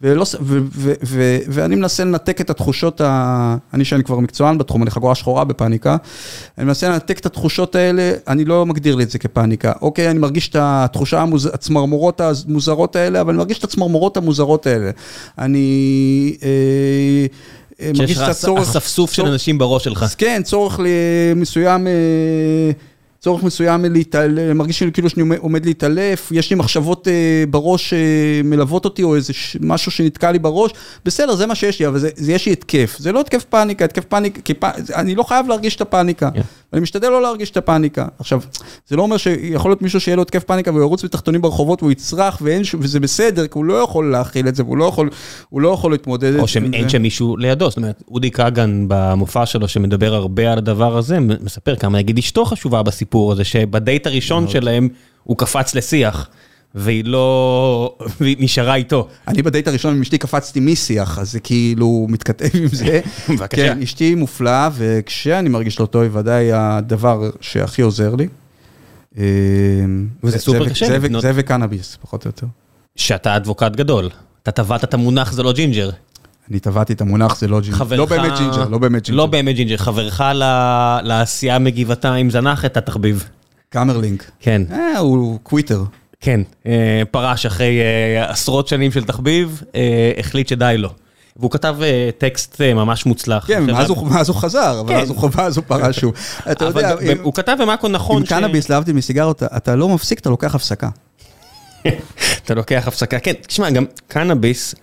[0.00, 3.56] ולא, ס- ו, ו, ו, ואני מנסה לנתק את התחושות, ה...
[3.74, 5.96] אני שאני כבר מקצוען בתחום, אני חגורה שחורה בפאניקה,
[6.58, 9.72] אני מנסה לנתק את התחושות האלה, אני לא מגדיר לי את זה כפאניקה.
[9.82, 11.46] אוקיי, אני מרגיש את התחושה, המוז...
[11.46, 14.90] הצמרמורות המוזרות האלה, אבל אני מרגיש את הצמרמורות המוזרות האלה.
[15.38, 16.48] אני אה,
[17.80, 18.68] אה, שיש מרגיש לך את הצורך...
[18.68, 20.06] אספסוף של אנשים בראש שלך.
[20.18, 20.80] כן, צורך
[21.36, 21.92] מסוים, אה,
[23.24, 24.52] צורך מסוים להתעל...
[24.54, 27.12] מרגיש לי כאילו שאני עומד- להתעלף, יש לי מחשבות אה,
[27.50, 30.70] בראש שמלוות אותי, או איזה ש- משהו שנתקע לי בראש,
[31.04, 32.96] בסדר, זה מה שיש לי, אבל זה, זה יש לי התקף.
[32.98, 34.64] זה לא התקף פאניקה, התקף פאניקה, כי פ...
[34.94, 36.30] אני לא חייב להרגיש את הפאניקה.
[36.30, 36.40] כן.
[36.72, 38.06] אני משתדל לא להרגיש את הפאניקה.
[38.18, 38.40] עכשיו,
[38.88, 41.92] זה לא אומר שיכול להיות מישהו שיהיה לו התקף פאניקה והוא ירוץ בתחתונים ברחובות והוא
[41.92, 42.74] יצרח ואין ש...
[42.78, 45.10] וזה בסדר, כי הוא לא יכול להכיל את זה, והוא לא יכול,
[45.48, 46.88] הוא לא יכול להתמודד או שאין.
[46.88, 51.76] שם מישהו לידו, זאת אומרת, אודי כגן במופע שלו שמדבר הרבה על הדבר הזה, מספר
[51.76, 54.88] כמה נגיד אשתו חשובה בסיפור הזה, שבדייט הראשון שלהם
[55.24, 56.28] הוא קפץ לשיח,
[56.74, 59.08] והיא לא, והיא נשארה איתו.
[59.28, 63.00] אני בדייט הראשון עם אשתי קפצתי משיח, אז זה כאילו מתכתב עם זה.
[63.28, 63.46] בבקשה.
[63.74, 68.28] כן, אשתי מופלאה, וכשאני מרגיש לא טוב, היא ודאי הדבר שהכי עוזר לי.
[69.18, 69.22] אה,
[70.24, 71.22] וזה זה- סופר קשה לבנות.
[71.22, 72.46] זה וקנאביס, פחות או יותר.
[72.96, 74.10] שאתה advocate גדול,
[74.42, 75.90] אתה טבעת את המונח זה לא ג'ינג'ר.
[76.50, 77.76] אני טבעתי את המונח, זה לא ג'ינג'ר.
[77.78, 77.98] חברך...
[77.98, 79.16] לא באמת ג'ינג'ר, לא באמת ג'ינג'ר.
[79.18, 80.20] לא באמת ג'ינג'ר, חברך
[81.02, 83.28] לעשייה מגבעתיים זנח את התחביב.
[83.68, 84.30] קאמרלינק.
[84.40, 85.82] כן, אה, הוא quitter.
[86.20, 89.80] כן, אה, פרש אחרי אה, עשרות שנים של תחביב, אה,
[90.18, 90.88] החליט שדי לו.
[91.36, 93.44] והוא כתב אה, טקסט אה, ממש מוצלח.
[93.46, 94.96] כן, מאז הוא- מאז הוא חזר, כן.
[94.96, 96.12] אז הוא ואז הוא פרש שוב.
[96.52, 100.30] אתה יודע, אם- הוא כתב במאקו נכון עם קנאביס, להבדיל מסיגרות, אתה לא מפסיק, אתה
[100.30, 100.88] לוקח הפסקה.
[102.44, 104.74] אתה לוקח הפסקה, כן, תשמע, גם קנאביס,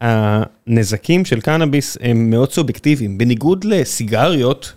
[0.00, 4.72] הנזקים של קנאביס הם מאוד סובייקטיביים, בניגוד לסיגריות,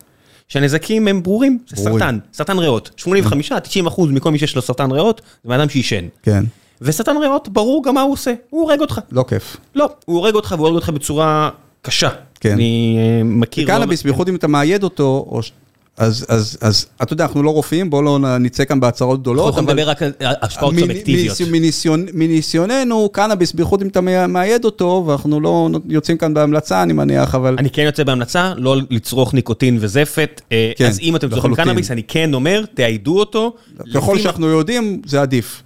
[0.47, 1.99] שהנזקים הם ברורים, זה ברורים.
[1.99, 6.05] סרטן, סרטן ריאות, 85-90 אחוז מכל מי שיש לו סרטן ריאות, זה בן אדם שעישן.
[6.23, 6.43] כן,
[6.81, 8.99] וסרטן ריאות, ברור גם מה הוא עושה, הוא הורג אותך.
[9.11, 9.57] לא כיף.
[9.75, 11.49] לא, הוא הורג אותך והוא הורג אותך בצורה
[11.81, 12.09] קשה.
[12.39, 12.51] כן.
[12.51, 13.67] אני אה, מכיר...
[13.67, 15.39] לא- קנאביס, בייחוד אם אתה מאייד אותו, או
[15.97, 19.61] אז, אז, אז, אתה יודע, אנחנו לא רופאים, בואו לא נצא כאן בהצהרות גדולות, אתה
[19.61, 21.37] מדבר רק על השפעות מ- סובייקטיביות.
[21.51, 27.35] מניסיון, מניסיוננו, קנאביס, בייחוד אם אתה מאייד אותו, ואנחנו לא יוצאים כאן בהמלצה, אני מניח,
[27.35, 27.55] אבל...
[27.59, 30.41] אני כן יוצא בהמלצה, לא לצרוך ניקוטין וזפת.
[30.51, 31.55] אה, כן, אז אם אתם צורכים.
[31.55, 33.53] קנאביס, אני כן אומר, תעיידו אותו.
[33.93, 35.63] ככל לפי- שאנחנו יודעים, זה עדיף.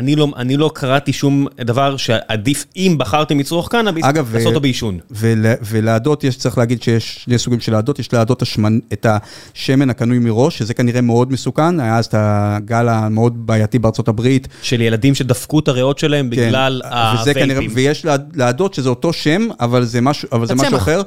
[0.00, 4.60] אני לא, אני לא קראתי שום דבר שעדיף, אם בחרתם לצרוך קנאביס, אגב, לעשות אותו
[4.60, 4.98] בעישון.
[5.10, 8.78] ול, ולעדות, יש, צריך להגיד שיש שני סוגים של לעדות, יש לעדות השמנ...
[8.92, 9.06] את
[9.54, 14.48] השמן הקנוי מראש, שזה כנראה מאוד מסוכן, היה אז את הגל המאוד בעייתי בארצות הברית.
[14.62, 17.70] של ילדים שדפקו את הריאות שלהם בגלל כן, וזה כנראה, הווייפים.
[17.76, 20.54] ויש לעד- לעדות שזה אותו שם, אבל זה משהו, אבל זה.
[20.54, 21.02] משהו אחר,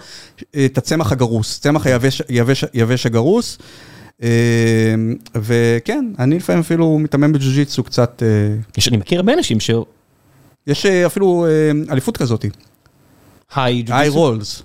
[0.65, 3.57] את הצמח הגרוס, צמח היבש, יבש, יבש הגרוס.
[4.23, 4.29] אה,
[5.35, 9.71] וכן, אני לפעמים אפילו מתאמן בג'ו-ג'יצו קצת, אה, יש, אני מכיר הרבה אנשים ש...
[10.67, 12.45] יש אה, אפילו אה, אליפות כזאת,
[13.55, 14.63] היי, היי רולס.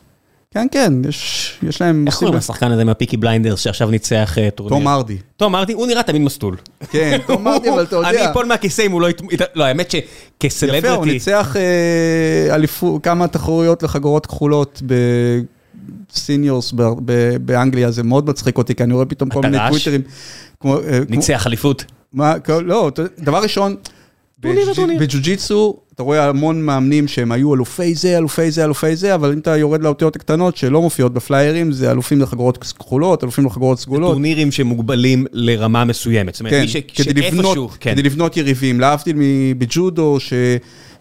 [0.51, 2.05] כן, כן, יש, יש להם...
[2.07, 4.79] איך קוראים לשחקן הזה מהפיקי בליינדרס שעכשיו ניצח אה, טורניר?
[4.79, 5.17] תום הארדי.
[5.37, 6.57] תום הארדי, הוא נראה תמיד מסטול.
[6.91, 8.09] כן, תום הארדי, אבל אתה יודע.
[8.09, 9.09] אני אפול מהכיסא אם הוא לא...
[9.55, 9.91] לא, האמת
[10.75, 11.07] יפה, הוא.
[11.07, 11.57] ניצח
[13.03, 14.83] כמה תחרויות לחגורות כחולות
[17.05, 19.59] ב- באנגליה, זה מאוד מצחיק אותי, כי אני רואה פתאום כל מיני?
[19.69, 20.01] טוויטרים.
[20.65, 21.85] אה, ניצח אליפות.
[22.49, 23.77] לא, דבר ראשון.
[25.01, 29.39] בג'ו-ג'יצו, אתה רואה המון מאמנים שהם היו אלופי זה, אלופי זה, אלופי זה, אבל אם
[29.39, 34.11] אתה יורד לאותיות הקטנות שלא מופיעות בפליירים, זה אלופים לחגורות כחולות, אלופים לחגורות סגולות.
[34.11, 36.35] טורנירים שמוגבלים לרמה מסוימת.
[36.35, 37.69] זאת אומרת, כן, מי ש- כדי לבנות, שאיפשהו...
[37.81, 37.93] כן.
[37.93, 40.17] כדי לבנות יריבים, להבדיל מבג'ודו,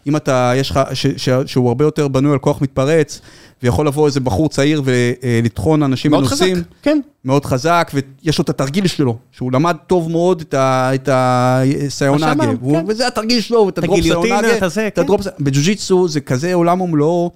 [0.07, 3.21] שאם אתה, יש לך, ש- ש- שהוא הרבה יותר בנוי על כוח מתפרץ,
[3.63, 6.99] ויכול לבוא איזה בחור צעיר ולטחון אנשים מאוד חזק, מנוסים, כן.
[7.25, 12.27] מאוד חזק, ויש לו את התרגיל שלו, שהוא למד טוב מאוד את ה- את הסיונגה,
[12.27, 12.85] שאמרנו, והוא- כן.
[12.87, 15.01] וזה התרגיל שלו, ואת את הדרופ סיונגה, את הזה, כן.
[15.01, 17.31] הדרופ, בג'ו-ג'יצו זה כזה עולם ומלואו,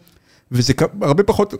[0.51, 1.53] וזה הרבה פחות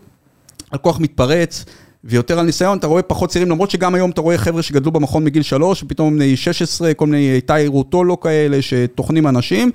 [0.71, 1.65] על כוח מתפרץ,
[2.03, 5.23] ויותר על ניסיון, אתה רואה פחות צעירים, למרות שגם היום אתה רואה חבר'ה שגדלו במכון
[5.23, 9.71] מגיל שלוש, ופתאום בני 16, כל מיני איתי רוטולו כאלה שטוחנים אנשים.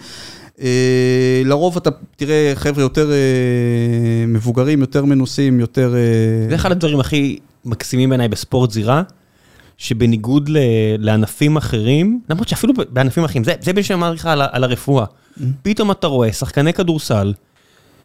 [0.61, 3.17] אה, לרוב אתה תראה חבר'ה יותר אה,
[4.29, 5.95] מבוגרים, יותר מנוסים, יותר...
[5.95, 9.03] אה, זה אחד הדברים הכי מקסימים בעיניי בספורט זירה,
[9.79, 10.51] שבניגוד
[10.99, 15.05] לענפים אחרים, למרות שאפילו בענפים אחרים, זה, זה בדיוק שאמרתי לך על, הרפואה.
[15.63, 17.35] פתאום אתה רואה שחקני כדורסל,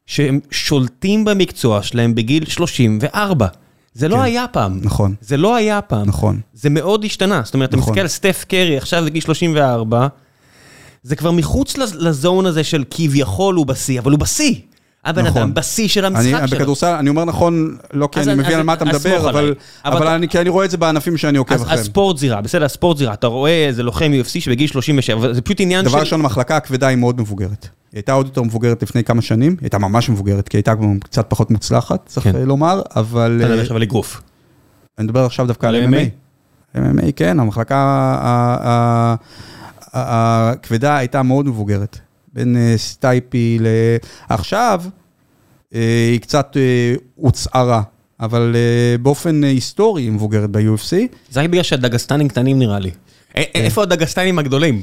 [0.06, 3.48] שהם שולטים במקצוע שלהם בגיל 34.
[3.94, 4.22] זה לא כן.
[4.22, 4.80] היה פעם.
[4.84, 5.16] נכון.
[5.22, 6.08] זה לא היה פעם.
[6.08, 6.40] נכון.
[6.54, 7.42] זה מאוד השתנה.
[7.46, 7.92] זאת אומרת, אתה נכון.
[7.92, 10.08] מסתכל על סטף קרי, עכשיו בגיל 34,
[11.04, 14.56] זה כבר מחוץ לז- לזון הזה של כביכול הוא בשיא, אבל הוא בשיא.
[15.06, 15.42] הבן נכון.
[15.42, 16.58] אדם בשיא של אני המשחק שלו.
[16.60, 19.30] בכדורסל, אני אומר נכון, לא כי אז אני אני- מבין על מה אתה מדבר.
[19.30, 19.54] אבל
[19.86, 21.84] אבל אבל אני- כי אני רואה את זה בענפים שאני עוקב אחריהם.
[21.84, 25.60] ספורט זירה, בסדר, ספורט זירה, אתה רואה איזה לוחם UFC שבגיל 37, אבל זה פשוט
[25.60, 26.00] עניין דבר של...
[26.00, 27.64] ראשון, המחלקה הכבדה היא מאוד מבוגרת.
[27.64, 30.74] היא הייתה עוד יותר מבוגרת לפני כמה שנים, היא הייתה ממש מבוגרת, כי היא הייתה
[31.04, 32.36] קצת פחות מוצלחת, צריך כן.
[32.36, 33.36] לומר, אבל...
[33.38, 34.22] אתה מדבר אה, עכשיו על אגרוף.
[34.98, 36.78] אני מדבר עכשיו דווקא על MMA.
[36.78, 37.76] MMA, כן, המחלקה
[39.94, 42.00] הכבדה הייתה מאוד מבוגרת.
[42.34, 43.68] בין אה, סטייפי ל...
[44.30, 44.84] עכשיו,
[45.76, 45.80] אה,
[46.12, 47.82] היא קצת אה, הוצערה,
[48.20, 48.56] אבל
[49.02, 50.96] באופן היסטורי היא מבוגרת ב-UFC.
[51.30, 52.90] זה רק בגלל שהדגסטנים קטנים נראה לי.
[53.38, 54.82] א- איפה הדגסטנים הגדולים?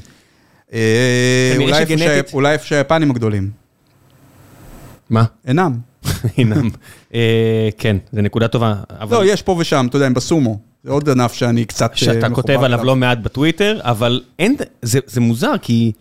[0.72, 3.50] אה, אולי איפה אולי שהיפנים הגדולים.
[5.10, 5.24] מה?
[5.46, 5.78] אינם.
[6.36, 6.70] הינם.
[7.14, 8.74] אה, כן, זו נקודה טובה.
[9.00, 10.58] אבל לא, יש פה ושם, אתה יודע, הם בסומו.
[10.84, 12.84] זה עוד ענף שאני קצת אה, שאתה כותב עליו.
[12.84, 15.92] לא מעט בטוויטר, אבל אין, זה זה מוזר, כי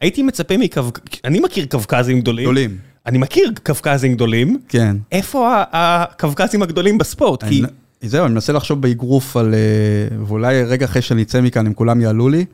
[0.00, 0.82] הייתי מצפה מקו...
[1.24, 2.44] אני מכיר קווקזים גדולים.
[2.44, 2.78] גדולים.
[3.06, 4.58] אני מכיר קווקזים גדולים.
[4.68, 4.96] כן.
[5.12, 7.44] איפה הקווקזים הגדולים בספורט?
[7.44, 7.62] כי...
[7.64, 11.74] אני, זהו, אני מנסה לחשוב באגרוף על, אה, ואולי רגע אחרי שאני אצא מכאן, הם
[11.74, 12.44] כולם יעלו לי,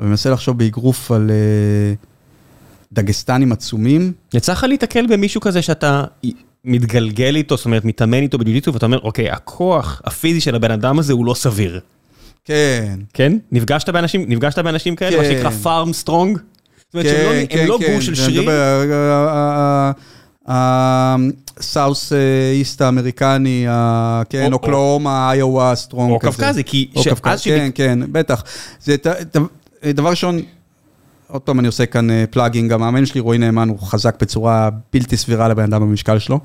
[0.00, 1.94] אני מנסה לחשוב באגרוף על אה,
[2.92, 4.12] דגסטנים עצומים.
[4.34, 6.04] יצא לך להתקל במישהו כזה שאתה
[6.64, 10.98] מתגלגל איתו, זאת אומרת, מתאמן איתו בג'ו-ג'יטסו, ואתה אומר, אוקיי, הכוח הפיזי של הבן אדם
[10.98, 11.80] הזה הוא לא סביר.
[12.44, 12.98] כן.
[13.14, 13.36] כן?
[13.52, 15.30] נפגשת באנשים, נפגשת באנשים כאלה, מה כן.
[15.34, 16.38] שנקרא farm strong?
[16.38, 18.82] זאת אומרת שהם לא- כן, הם לא כן, גוש של זה שריר, מדבר,
[20.48, 21.16] אה,
[21.58, 22.12] ה South
[22.52, 23.66] East האמריקני,
[24.30, 26.30] כן, או- אוקלהומה, איווה, strong או כזה.
[26.36, 28.44] קווקזי, כי או שאז קווקז, שהיא- כן, כן, בטח.
[29.94, 30.40] דבר ראשון,
[31.30, 35.16] עוד פעם אני עושה כאן אה, plugging, המאמן שלי, רועי נאמן, הוא חזק בצורה בלתי
[35.16, 36.40] סבירה לבן אדם במשקל שלו.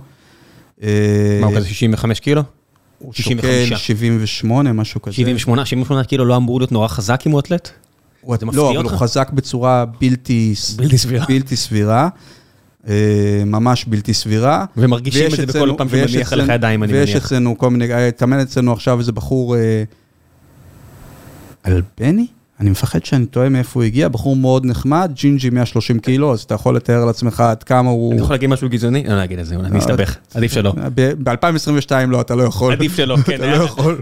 [0.84, 2.42] אה, מה הוא כזה 65 קילו?
[3.00, 3.70] הוא 65.
[3.70, 5.16] שוקל 78, משהו כזה.
[5.16, 7.70] 78, 78 קילו לא אמור להיות נורא חזק אם הוא אתלט?
[8.22, 8.92] הוא- זה מפתיע לא, אבל אותך?
[8.92, 11.26] הוא חזק בצורה בלתי בלתי סבירה.
[11.30, 12.10] בלתי סבירה.
[12.88, 12.94] אה,
[13.46, 14.66] ממש בלתי סבירה.
[14.78, 17.26] ומרגישים ויש את זה בכל פעם שהוא ויש מניח עליך ידיים, אני ויש מניח.
[17.26, 19.56] אצלנו כל מיני, התאמן אצלנו עכשיו איזה בחור
[21.68, 22.28] אלבני?
[22.60, 26.54] אני מפחד שאני טועה מאיפה הוא הגיע, בחור מאוד נחמד, ג'ינג'י 130 קילו, אז אתה
[26.56, 28.12] יכול לתאר לעצמך עד כמה הוא...
[28.14, 29.04] אני יכול להגיד משהו גזעני?
[29.08, 30.74] לא אגיד את זה, אני אסתבך, עדיף שלא.
[30.96, 32.74] ב-2022 לא, אתה לא יכול.
[32.74, 33.36] עדיף שלא, כן.
[33.36, 34.02] אתה לא יכול.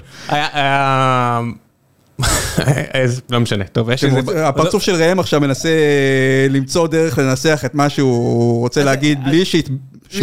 [2.94, 4.48] איזה- לא משנה, טוב, יש איזה...
[4.48, 9.46] הפרצוף של ראם עכשיו מנסה אה, למצוא דרך לנסח את מה שהוא רוצה להגיד, בלי
[9.46, 9.62] שהוא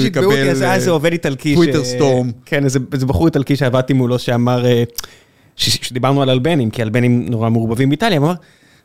[0.04, 0.32] יקבל...
[0.62, 1.54] אה, איזה עובד איטלקי.
[1.54, 2.30] טוויטר storm.
[2.46, 4.82] כן, איזה בחור איטלקי שעבדתי מולו שאמר, אה,
[5.60, 8.34] שדיברנו על אלבנים, כי אלבנים נורא מעורבבים באיטליה, הוא אמר,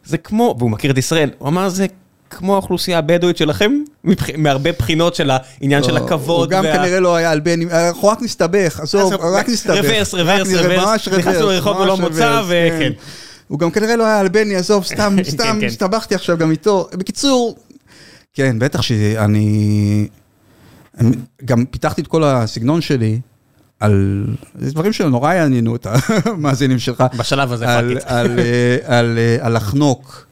[0.05, 1.85] זה כמו, והוא מכיר את ישראל, הוא אמר, זה
[2.29, 3.71] כמו האוכלוסייה הבדואית שלכם,
[4.03, 6.49] מבח- מהרבה בחינות של העניין של לא, הוא הכבוד.
[6.49, 9.77] גם וה- כנראה לא היה אלבני, אנחנו רק נסתבך, עזוב, רק נסתבך.
[9.85, 12.45] רוורס, רוורס, רוורס, נכנסנו לרחוב ולא מוצא, רוורס,
[12.75, 12.91] וכן.
[13.47, 15.65] הוא גם כנראה לא היה אלבני, עזוב, סתם, כן, סתם, כן.
[15.67, 16.87] הסתבכתי עכשיו גם איתו.
[16.93, 17.55] בקיצור,
[18.33, 20.07] כן, בטח שאני...
[21.45, 23.19] גם פיתחתי את כל הסגנון שלי
[23.79, 24.25] על...
[24.55, 25.87] זה דברים שנורא יעניינו את
[26.25, 27.03] המאזינים שלך.
[27.17, 27.97] בשלב הזה, על.
[28.05, 30.25] על, אה, על, אה, על לחנוק.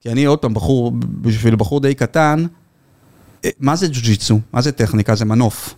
[0.00, 2.46] כי אני עוד פעם, בחור, בשביל בחור די קטן,
[3.44, 4.40] אה, מה זה ג'ו-ג'יצו?
[4.52, 5.14] מה זה טכניקה?
[5.14, 5.74] זה מנוף.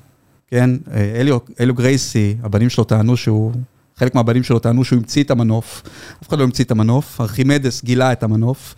[0.46, 0.70] כן?
[1.14, 3.52] אליו, אליו גרייסי, הבנים שלו טענו שהוא,
[3.96, 5.82] חלק מהבנים שלו טענו שהוא המציא את המנוף.
[6.22, 8.74] אף אחד לא המציא את המנוף, ארכימדס גילה את המנוף,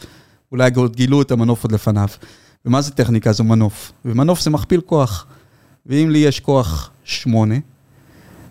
[0.52, 2.08] אולי עוד גילו את המנוף עוד לפניו.
[2.66, 3.32] ומה זה טכניקה?
[3.32, 3.92] זה מנוף.
[4.04, 5.26] ומנוף זה מכפיל כוח.
[5.86, 7.54] ואם לי יש כוח שמונה,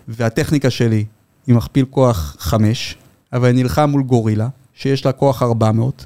[0.10, 1.06] והטכניקה שלי
[1.48, 2.95] היא מכפיל כוח חמש,
[3.34, 6.06] אבל אני נלחם מול גורילה, שיש לה כוח 400,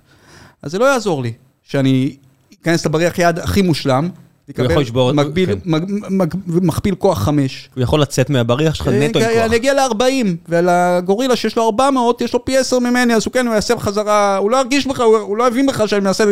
[0.61, 2.15] אז זה לא יעזור לי שאני
[2.61, 4.09] אכנס לבריח יד הכי מושלם,
[4.57, 5.59] הוא יכול לשבור את- מקביל, כן.
[5.65, 7.69] מג, מג, מכפיל כוח 5.
[7.75, 9.37] הוא יכול לצאת מהבריח שלך נטו עם כוח.
[9.45, 10.03] אני אגיע ל-40,
[10.49, 14.37] ולגורילה שיש לו 400, יש לו פי 10 ממני, אז הוא כן, הוא יעשה בחזרה,
[14.37, 16.23] הוא לא ירגיש בך, הוא, הוא לא יבין בך שאני מנסה...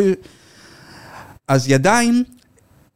[1.48, 2.24] אז ידיים,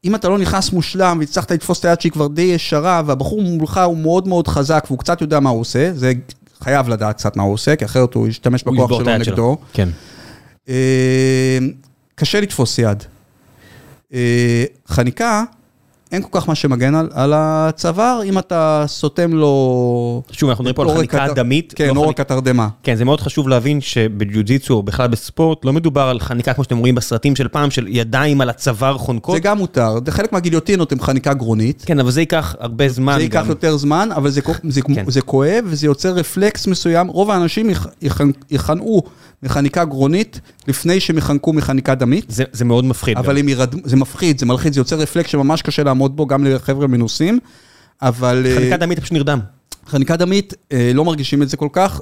[0.05, 3.81] אם אתה לא נכנס מושלם והצלחת לתפוס את היד שהיא כבר די ישרה, והבחור מולך
[3.87, 6.13] הוא מאוד מאוד חזק והוא קצת יודע מה הוא עושה, זה
[6.61, 9.33] חייב לדעת קצת מה הוא עושה, כי אחרת הוא ישתמש בכוח שלו היד שלו.
[9.33, 9.57] נגדו.
[9.73, 9.89] כן.
[10.69, 11.59] אה,
[12.15, 13.03] קשה לתפוס יד.
[14.15, 15.45] אה, חניקה,
[16.13, 20.23] אין כל כך מה שמגן על, על הצוואר, אם אתה סותם לו...
[20.33, 21.73] שוב, אנחנו מדברים פה על חניקה התר- דמית.
[21.77, 22.69] כן, לא עורק התרדמה.
[22.83, 26.79] כן, זה מאוד חשוב להבין שבג'ו-ג'יצו, או בכלל בספורט, לא מדובר על חניקה כמו שאתם
[26.79, 29.35] רואים בסרטים של פעם, של ידיים על הצוואר חונקות.
[29.35, 31.83] זה גם מותר, זה חלק מהגיליוטינות הם חניקה גרונית.
[31.87, 33.49] כן, אבל זה ייקח הרבה זמן זה ייקח גם.
[33.49, 35.05] יותר זמן, אבל זה, זה, כן.
[35.11, 37.07] זה כואב וזה יוצר רפלקס מסוים.
[37.09, 38.21] רוב האנשים יכ- יכ-
[38.51, 39.03] יכנעו
[39.43, 42.25] מחניקה גרונית לפני שהם יחנקו מחניקה דמית.
[42.29, 43.19] זה, זה מאוד מפחיד.
[43.19, 43.39] אבל.
[43.39, 43.75] הם ירד...
[43.85, 47.39] זה מפחיד, זה מלחיץ, זה יוצר רפלקס שממש קשה לעמוד בו, גם לחבר'ה מנוסים.
[48.03, 48.47] אבל...
[48.47, 49.41] אה, חניקה דמית פשוט נרדם.
[49.87, 52.01] חניקה דמית, אה, לא מרגישים את זה כל כך.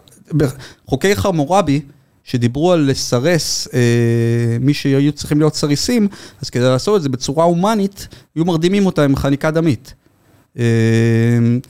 [0.87, 1.81] חוקי חמורבי,
[2.25, 3.81] שדיברו על לסרס אה,
[4.61, 6.09] מי שהיו צריכים להיות סריסים,
[6.43, 9.95] אז כדי לעשות את זה בצורה הומנית, היו מרדימים אותה עם חניקה דמית.
[10.59, 10.65] אה,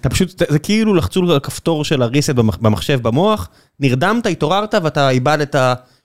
[0.00, 3.48] אתה פשוט, זה, כאילו לחצו על הכפתור של הריסט במח, במחשב במוח,
[3.80, 5.56] נרדמת, התעוררת ואתה איבדת...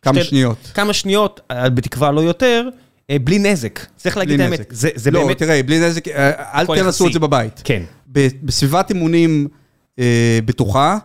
[0.01, 0.72] כמה שניות.
[0.73, 2.69] כמה שניות, אה, בתקווה לא יותר,
[3.10, 3.80] אה, בלי נזק.
[3.95, 4.65] צריך להגיד את האמת.
[4.69, 5.38] זה, לא, באמת...
[5.38, 7.07] תראה, בלי נזק, אה, אל תנסו.
[7.07, 7.61] את זה בבית.
[7.64, 7.84] כן.
[8.43, 9.47] בסביבת אימונים
[10.45, 10.97] בטוחה,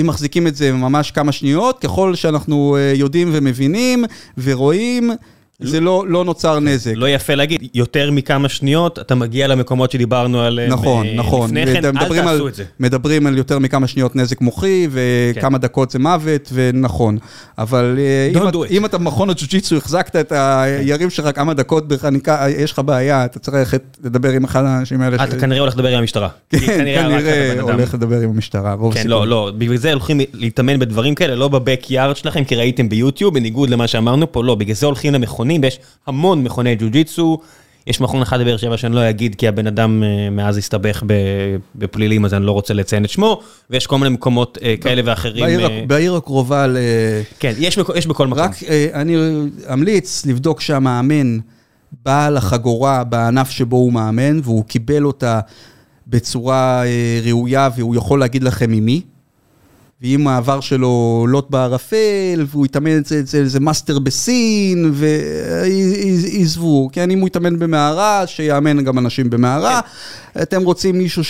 [0.00, 4.04] אם מחזיקים את זה ממש כמה שניות, ככל שאנחנו יודעים ומבינים
[4.38, 5.10] ורואים,
[5.60, 6.92] זה לא, לא נוצר נזק.
[6.96, 11.50] לא יפה להגיד, יותר מכמה שניות, אתה מגיע למקומות שדיברנו עליהם נכון, אה, נכון.
[11.50, 12.64] לפני כן, אל תעשו על, את זה.
[12.80, 17.18] מדברים על יותר מכמה שניות נזק מוחי, וכמה דקות זה מוות, ונכון.
[17.58, 18.70] אבל אה, אם, את-.
[18.70, 23.38] אם אתה במכון הג'ו-ג'יצו, החזקת את היריב שלך כמה דקות בחניקה, יש לך בעיה, אתה
[23.38, 25.24] צריך ללכת לדבר עם אחד האנשים האלה.
[25.24, 26.28] אתה כנראה הולך לדבר עם המשטרה.
[26.50, 27.60] כן, כנראה.
[27.60, 29.06] הולך לדבר עם המשטרה, כן.
[29.06, 33.34] לא, לא, בגלל זה הולכים להתאמן בדברים כאלה, לא בבק יארד שלכם, כי ראיתם ביוטיוב,
[33.34, 35.12] בניגוד למה שאמרנו פה, לא, בגלל זה הולכים
[35.44, 37.38] למכונים, ויש המון מכוני ג'ו-ג'יצו,
[37.86, 41.02] יש מכון אחד בבאר שבע שאני לא אגיד, כי הבן אדם אה, מאז הסתבך
[41.74, 43.40] בפלילים, אז אני לא רוצה לציין את שמו,
[43.70, 45.44] ויש כל מיני מקומות אה, כאלה ואחרים.
[45.44, 46.76] בעיר, אה, בעיר הקרובה ל...
[47.38, 48.38] כן, יש יש בכל מקום.
[48.38, 48.52] רק
[48.94, 49.16] אני
[49.72, 51.38] אמליץ לבדוק שהמאמן
[52.04, 55.40] בעל החגורה בענף שבו הוא מאמן, והוא קיבל אותה
[56.06, 56.82] בצורה
[57.24, 59.02] ראויה, והוא יכול להגיד לכם ממי.
[60.04, 67.26] ואם העבר שלו לוט בערפל, והוא התאמן אצל איזה מאסטר בסין, ועזבו, כן, אם הוא
[67.26, 69.80] התאמן במערה, שיאמן גם אנשים במערה.
[70.42, 71.22] אתם רוצים מישהו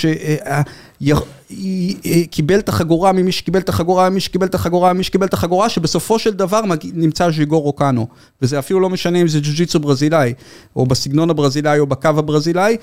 [2.05, 5.69] שקיבל את החגורה ממי שקיבל את החגורה, ממי שקיבל את החגורה, ממי שקיבל את החגורה,
[5.69, 6.61] שבסופו של דבר
[6.95, 8.07] נמצא ז'יגורו קאנו.
[8.43, 10.35] וזה אפילו לא משנה אם זה ג'ו-ג'יצו ברזילאי,
[10.77, 12.77] או בסגנון הברזילאי, או בקו הברזילאי,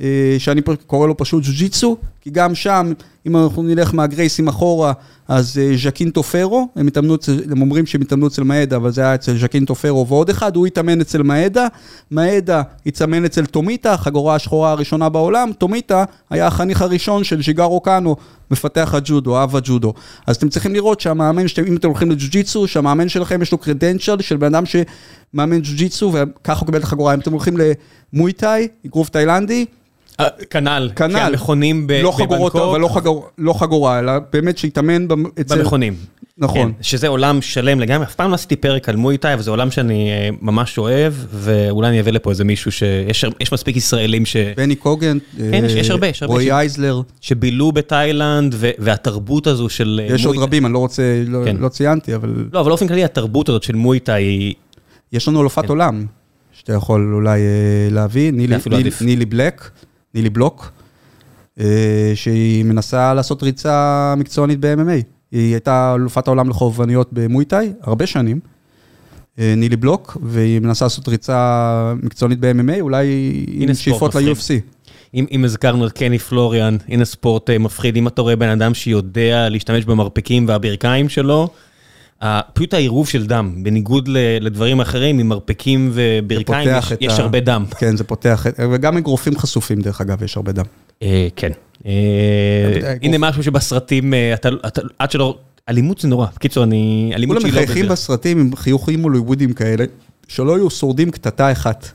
[0.00, 2.92] אה, שאני קורא לו פשוט ג'ו-ג'יצו, כי גם שם,
[3.26, 4.92] אם אנחנו נלך מהגרייסים אחורה,
[5.28, 6.88] אז אה, ז'קינטו פרו, הם
[7.50, 10.66] הם אומרים שהם התאמנו אצל מאדה, אבל זה היה אצל ז'קינטו פרו ועוד אחד, הוא
[10.66, 11.66] התאמן אצל מאדה,
[12.10, 18.16] מאדה התאמן אצל טומיטה, החגורה השחורה הראשונה בעולם, טומיטה היה החניך הראשון של ז'יגארו קאנו,
[18.50, 19.94] מפתח הג'ודו, אב הג'ודו.
[20.26, 24.20] אז אתם צריכים לראות שהמאמן, שאתם, אם אתם הולכים לג'ו-ג'יצו, שהמאמן שלכם יש לו קרדנצ'ל
[24.20, 27.14] של בן אדם שמאמן ג'ו-ג'יצו, וככה הוא קיבל את החגורה.
[27.14, 27.56] אם אתם הולכים
[28.12, 29.66] למויטאי, אגרוף תאילנדי,
[30.50, 31.14] כנ"ל, כנ"ל.
[31.14, 35.06] כי המכונים ב- לא חגורות, בבנקוק, אבל לא, חגור, לא חגורה, אלא באמת שהתאמן
[35.40, 35.58] אצל...
[35.58, 35.94] במכונים.
[36.40, 36.72] נכון.
[36.72, 39.70] כן, שזה עולם שלם לגמרי, אף פעם לא עשיתי פרק על מויטאי, אבל זה עולם
[39.70, 44.36] שאני אה, ממש אוהב, ואולי אני אביא לפה איזה מישהו שיש יש מספיק ישראלים ש...
[44.56, 49.68] בני קוגן, כן, אה, יש הרבה, יש הרבה רועי אייזלר, שבילו בתאילנד, ו- והתרבות הזו
[49.68, 50.00] של...
[50.08, 51.56] אה, יש עוד רבים, אני לא רוצה, לא, כן.
[51.56, 54.54] לא ציינתי, אבל לא, אבל באופן כללי התרבות הזאת של מויטאי היא...
[55.12, 55.68] יש לנו אלופת כן.
[55.68, 56.06] עולם,
[56.52, 58.90] שאתה יכול אולי אה, להביא, נילי, נילי.
[59.00, 59.70] נילי בלק,
[60.14, 60.72] נילי בלוק,
[61.60, 65.02] אה, שהיא מנסה לעשות ריצה מקצוענית ב-MMA.
[65.32, 68.40] היא הייתה אלופת העולם לחובבניות במויטאי, הרבה שנים.
[69.38, 73.06] אה, נילי בלוק, והיא מנסה לעשות ריצה מקצוענית ב-MMA, אולי
[73.48, 74.14] עם שאיפות.
[74.14, 74.78] ל-UFC.
[75.14, 78.74] אם, אם הזכרנו את קני פלוריאן, הנה ספורט אה, מפחיד, אם אתה רואה בן אדם
[78.74, 81.48] שיודע להשתמש במרפקים והברכיים שלו,
[82.54, 84.08] פשוט העירוב של דם, בניגוד
[84.40, 87.64] לדברים אחרים, עם מרפקים וברכיים, יש, יש ה- הרבה דם.
[87.78, 90.64] כן, זה פותח, וגם אגרופים חשופים, דרך אגב, יש הרבה דם.
[91.02, 91.50] אה, כן.
[91.86, 91.92] אה,
[92.74, 95.38] יודע, הנה משהו שבסרטים, אה, אתה, אתה, עד שלא,
[95.68, 96.26] אלימות זה נורא.
[96.34, 97.92] בקיצור, אני, אלימות כולם שהיא לא מחייכים בזה.
[97.92, 99.84] בסרטים עם חיוכים הוליוודים כאלה,
[100.28, 101.90] שלא היו שורדים קטטה אחת.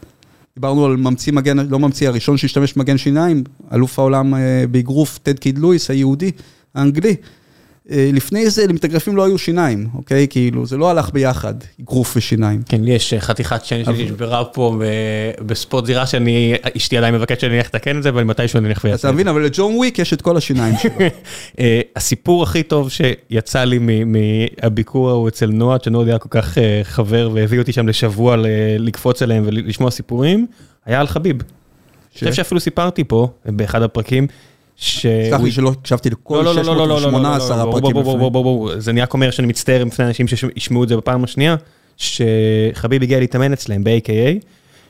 [0.56, 3.44] דיברנו על ממציא מגן, לא ממציא, הראשון שהשתמש במגן שיניים,
[3.74, 4.40] אלוף העולם אה,
[4.72, 6.32] באגרוף, טד קיד לואיס, היהודי,
[6.76, 7.16] האנגלי.
[7.92, 10.28] אה, לפני זה למתאגרפים לא היו שיניים, אוקיי?
[10.30, 12.62] כאילו, זה לא הלך ביחד, אגרוף ושיניים.
[12.70, 17.40] כן, לי יש אה, חתיכת שן שנשברה פה ב- בספורט זירה שאני, אשתי עדיין מבקשת
[17.40, 19.16] שאני אלך לתקן את זה, אבל מתישהו אני אלך אתה ויעשה את זה.
[19.16, 20.92] מבין, אבל לג'ון וויק יש את כל השיניים שלו.
[21.60, 26.82] אה, הסיפור הכי טוב שיצא לי מהביקור ההוא אצל נועה, שנועה היה כל כך אה,
[26.84, 28.36] חבר והביא אותי שם לשבוע
[28.80, 30.46] לקפוץ אליהם ולשמוע סיפורים,
[30.86, 31.38] היה על חביב.
[31.42, 34.28] אני חושב שאפילו סיפרתי פה, באחד הפרקים,
[34.76, 35.06] ש...
[35.30, 38.82] סלח לי שלא הקשבתי לכל 618 הפרקים לפני.
[38.82, 41.56] זה אני רק אומר שאני מצטער בפני אנשים שישמעו את זה בפעם השנייה,
[41.98, 44.46] שחביב הגיע להתאמן אצלם ב-AKA,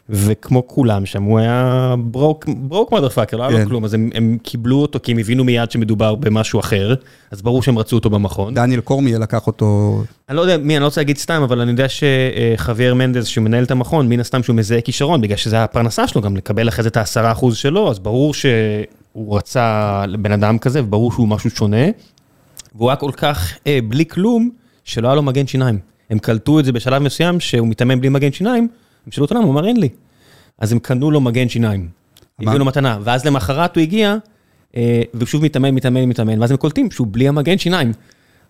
[0.10, 3.62] וכמו כולם שם, הוא היה ברוק, ברוק מודרפאקר, לא היה כן.
[3.62, 6.94] לו כלום, אז הם, הם קיבלו אותו כי הם הבינו מיד שמדובר במשהו אחר,
[7.32, 8.54] אז ברור שהם רצו אותו במכון.
[8.54, 11.72] דניאל קורמיה לקח אותו, אני לא יודע מי, אני לא רוצה להגיד סתם, אבל אני
[11.72, 16.22] יודע שחוויאר מנדס שמנהל את המכון, מן הסתם שהוא מזהה כישרון, בגלל שזה הפרנסה שלו,
[16.22, 18.34] גם לקבל אחרי זה את העשרה אחוז שלו, אז ברור
[19.14, 21.86] שהוא רצה בן אדם כזה, וברור שהוא משהו שונה,
[22.76, 24.50] והוא היה כל כך אה, בלי כלום,
[24.84, 25.80] שלא היה לו מגן שיניים.
[26.10, 28.68] הם קלטו את זה בשלב מסוים שהוא מתאמן בלי מגן שיניים,
[29.06, 29.90] הם שאלו אותו למה, הוא אמר אין לי.
[30.58, 31.82] אז הם קנו לו מגן שיניים.
[31.82, 31.88] מה?
[32.40, 34.16] הביאו לו מתנה, ואז למחרת הוא הגיע,
[34.78, 37.92] אה, והוא שוב מתאמן, מתאמן, מתאמן, ואז הם קולטים שהוא בלי המגן שיניים.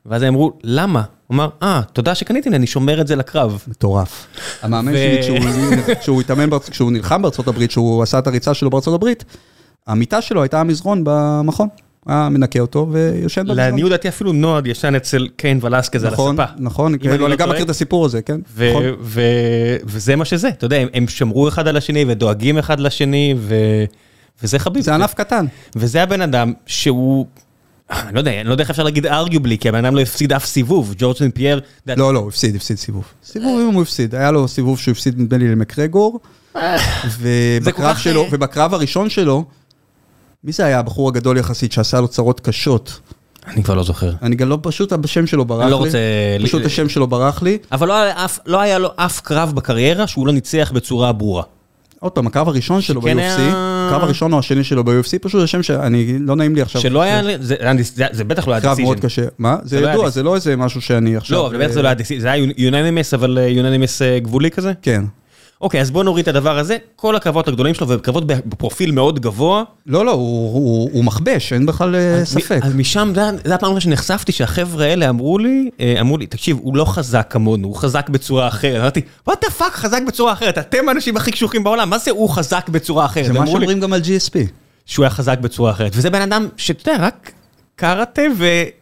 [0.05, 1.03] ואז הם אמרו, למה?
[1.27, 3.63] הוא אמר, אה, תודה שקניתי לי, אני שומר את זה לקרב.
[3.67, 4.27] מטורף.
[4.61, 5.19] המאמן שלי,
[6.71, 9.23] כשהוא נלחם בארצות הברית, כשהוא עשה את הריצה שלו בארצות הברית,
[9.87, 11.67] המיטה שלו הייתה המזרון במכון.
[12.07, 13.57] היה מנקה אותו ויושן במזרון.
[13.57, 16.53] לעניות דעתי אפילו נועד ישן אצל קיין ולסקז על נכון, הספה.
[16.57, 17.49] נכון, אם אני לא גם.
[17.49, 18.39] מכיר את הסיפור הזה, כן?
[18.55, 18.83] ו- נכון.
[19.01, 23.83] ו- וזה מה שזה, אתה יודע, הם, שמרו אחד על השני ודואגים אחד לשני, ו-
[24.43, 24.83] וזה חביב.
[24.83, 25.45] זה ענף קטן.
[25.75, 27.25] וזה הבן אדם שהוא,
[27.89, 30.33] אני לא יודע, אני לא יודע איך אפשר להגיד ארגיובלי, כי הבן אדם לא הפסיד
[30.33, 33.03] אף סיבוב, ג'ורג' סן פייר, לא, לא, הוא הפסיד, הפסיד סיבוב.
[33.25, 34.15] סיבובים הוא הפסיד.
[34.15, 36.19] היה לו סיבוב שהוא הפסיד נדמה לי למקרגור,
[37.97, 39.45] שלו, אה, ובקרב הראשון שלו,
[40.43, 42.99] מי זה היה הבחור הגדול יחסית שעשה לו צרות קשות?
[43.47, 44.11] אני כבר לא זוכר.
[44.21, 45.63] אני גם לא, פשוט השם שלו ברח לי.
[45.63, 45.97] אני לא רוצה...
[46.43, 47.57] פשוט השם שלו ברח לי.
[47.71, 51.43] אבל לא היה, אף, לא היה לו אף קרב בקריירה שהוא לא ניצח בצורה ברורה.
[51.99, 55.43] עוד פעם, הקרב הראשון שלו שכן ב-UFC, היה- הקרב הראשון או השני שלו ב-UFC, פשוט
[55.43, 56.81] השם שאני, לא נעים לי עכשיו.
[56.81, 57.55] שלא היה, זה,
[57.95, 58.99] זה, זה בטח לא היה קרב מאוד.
[58.99, 59.21] קשה.
[59.39, 59.57] מה?
[59.63, 61.37] זה לא היה ידוע, דיס- זה לא איזה משהו שאני עכשיו...
[61.37, 64.71] לא, אבל בטח זה לא אה, היה decision, זה היה יוננימס, אבל יוננימס גבולי כזה?
[64.81, 65.03] כן.
[65.63, 66.77] אוקיי, אז בוא נוריד את הדבר הזה.
[66.95, 69.63] כל הקרבות הגדולים שלו, וקרבות בפרופיל מאוד גבוה.
[69.87, 72.59] לא, לא, הוא- הוא הוא מכבש, אין בכלל אה, ספק.
[72.63, 73.13] אז משם,
[73.45, 77.67] זה הפעם שנחשפתי שהחבר'ה האלה אמרו לי, אה, אמרו לי, תקשיב, הוא לא חזק כמונו,
[77.67, 78.79] הוא חזק בצורה אחרת.
[78.81, 82.29] אמרתי, what the fuck, חזק בצורה אחרת, אתם האנשים הכי קשוחים בעולם, מה זה הוא
[82.29, 83.25] חזק בצורה אחרת?
[83.25, 84.37] זה מה שאומרים גם על GSP.
[84.85, 85.91] שהוא היה חזק בצורה אחרת.
[85.95, 87.31] וזה בן אדם שאתה יודע, רק
[87.75, 88.21] קראטה,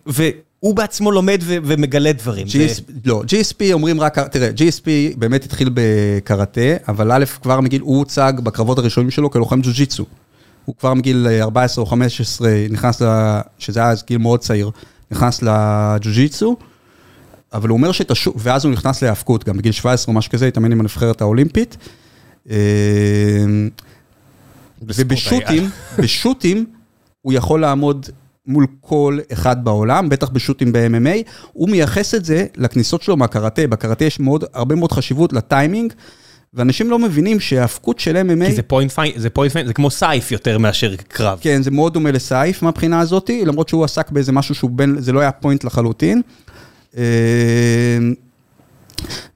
[0.07, 0.29] ו-
[0.63, 2.47] והוא בעצמו לומד ו- ומגלה דברים.
[2.47, 4.85] זה- GSP, לא, GSP אומרים רק, תראה, GSP
[5.17, 10.05] באמת התחיל בקראטה, אבל א', כבר מגיל, הוא הוצג בקרבות הראשונים שלו כלוחם ג'ו-ג'יצו.
[10.65, 13.05] הוא כבר מגיל אה, 14 או 15 נכנס ל...
[13.59, 14.71] שזה היה אז גיל מאוד צעיר,
[15.11, 16.55] נכנס לג'ו-ג'יצו,
[17.53, 20.47] אבל הוא אומר שאת השוק, ואז הוא נכנס להיאבקות, גם בגיל 17 או משהו כזה,
[20.47, 21.77] התאמן עם הנבחרת האולימפית.
[22.49, 22.55] אה,
[24.81, 25.69] ובשוטים,
[25.99, 26.65] בשוטים,
[27.21, 28.09] הוא יכול לעמוד
[28.45, 34.05] מול כל אחד בעולם, בטח בשוטים ב-MMA, הוא מייחס את זה לכניסות שלו מהקראטה, בקראטה
[34.05, 35.93] יש מאוד, הרבה מאוד חשיבות לטיימינג,
[36.53, 39.91] ואנשים לא מבינים שההאבקות של MMA, כי זה point fighting, זה point fighting, זה כמו
[39.91, 41.39] סייף יותר מאשר קרב.
[41.41, 45.11] כן, זה מאוד דומה לסייף מהבחינה הזאת, למרות שהוא עסק באיזה משהו שהוא בין, זה
[45.11, 46.21] לא היה point לחלוטין.
[46.97, 47.03] אה,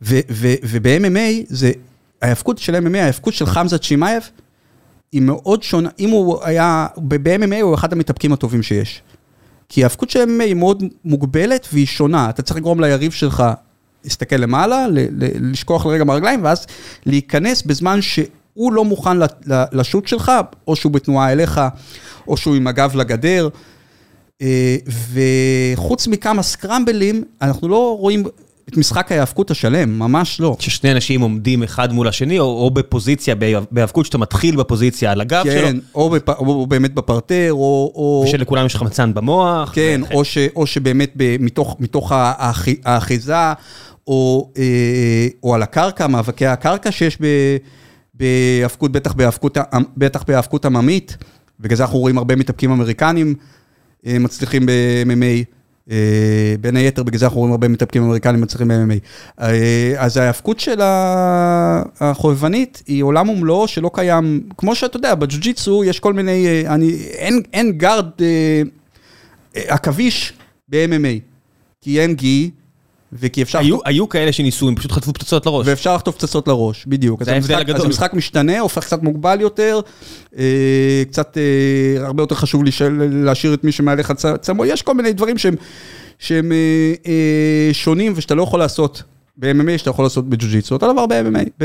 [0.02, 1.72] וב-MMA, זה,
[2.22, 4.24] ההאבקות של MMA, ההאבקות של חמזה צ'ימאייב,
[5.12, 9.02] היא מאוד שונה, אם הוא היה, ב-MMA הוא אחד המתאפקים הטובים שיש.
[9.70, 13.44] כי ההאבקות של MMA היא מאוד מוגבלת והיא שונה, אתה צריך לגרום ליריב שלך
[14.04, 14.86] להסתכל למעלה,
[15.40, 16.66] לשכוח לרגע מהרגליים, ואז
[17.06, 19.18] להיכנס בזמן שהוא לא מוכן
[19.72, 20.32] לשוט שלך,
[20.68, 21.62] או שהוא בתנועה אליך,
[22.28, 23.50] או שהוא עם הגב לגדר.
[24.42, 24.78] אה,
[25.14, 28.24] וחוץ מכמה סקרמבלים, אנחנו לא רואים
[28.70, 30.56] את משחק ההיאבקות השלם, ממש לא.
[30.60, 33.36] ששני אנשים עומדים אחד מול השני, או, או בפוזיציה,
[33.72, 36.30] בהיאבקות שאתה מתחיל בפוזיציה על הגב כן, שלו, או, בפ...
[36.30, 37.92] או באמת בפרטר, או...
[37.96, 38.24] או...
[38.28, 39.72] ושלכולם יש חמצן במוח.
[39.76, 43.54] כן, או, ש, או שבאמת ב, מתוך, מתוך האח- האחיזה,
[44.08, 44.64] או, אה,
[45.44, 47.58] או על הקרקע, מאבקי הקרקע שיש ב-
[48.14, 49.64] בהאבקות, בטח בהאבקות, ה-
[49.98, 51.18] בטח בהאבקות עממית,
[51.60, 53.36] בגלל זה אנחנו רואים הרבה מתאפקים אמריקנים
[54.08, 55.55] אה, מצליחים ב-MMA.
[55.92, 59.00] אה, בין היתר, בגלל זה אנחנו רואים הרבה מתאפקים אמריקנים מצליחים ב-MMA.
[59.42, 60.80] אה, אז ההאבקות של
[62.00, 66.92] החובבנית היא עולם ומלואו שלא קיים, כמו שאתה יודע, בג'ו-ג'יצו יש כל מיני, אה, אני,
[66.94, 68.10] אין, אין גארד
[69.56, 70.34] עכביש
[70.70, 71.20] ב-MMA,
[71.82, 72.52] כי אין גי,
[73.14, 73.60] וכי אפשר...
[73.60, 75.68] היו, היו כאלה שניסו, הם פשוט חטפו פצצות לראש.
[75.68, 77.24] ואפשר לחטוף פצצות לראש, בדיוק.
[77.24, 77.76] זה ההבדל הגדול.
[77.76, 79.80] אז המשחק משתנה, הופך קצת מוגבל יותר,
[80.38, 80.44] אה,
[81.10, 84.94] קצת אה, הרבה יותר חשוב לי של- להשאיר את מי שמעליך צ- צמוד, יש כל
[84.94, 85.56] מיני דברים שהם,
[86.20, 86.58] שהם אה,
[87.08, 89.04] אה, שונים ושאתה לא יכול לעשות.
[89.38, 91.64] ב-MMA שאתה יכול לעשות בג'ו-ג'יצו, אותו דבר ב-MMA,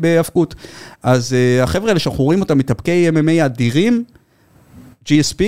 [0.00, 0.54] בהאבקות.
[1.02, 4.04] אז אה, החבר'ה האלה שאנחנו רואים אותם מתאפקי MMA אדירים,
[5.04, 5.42] GSP,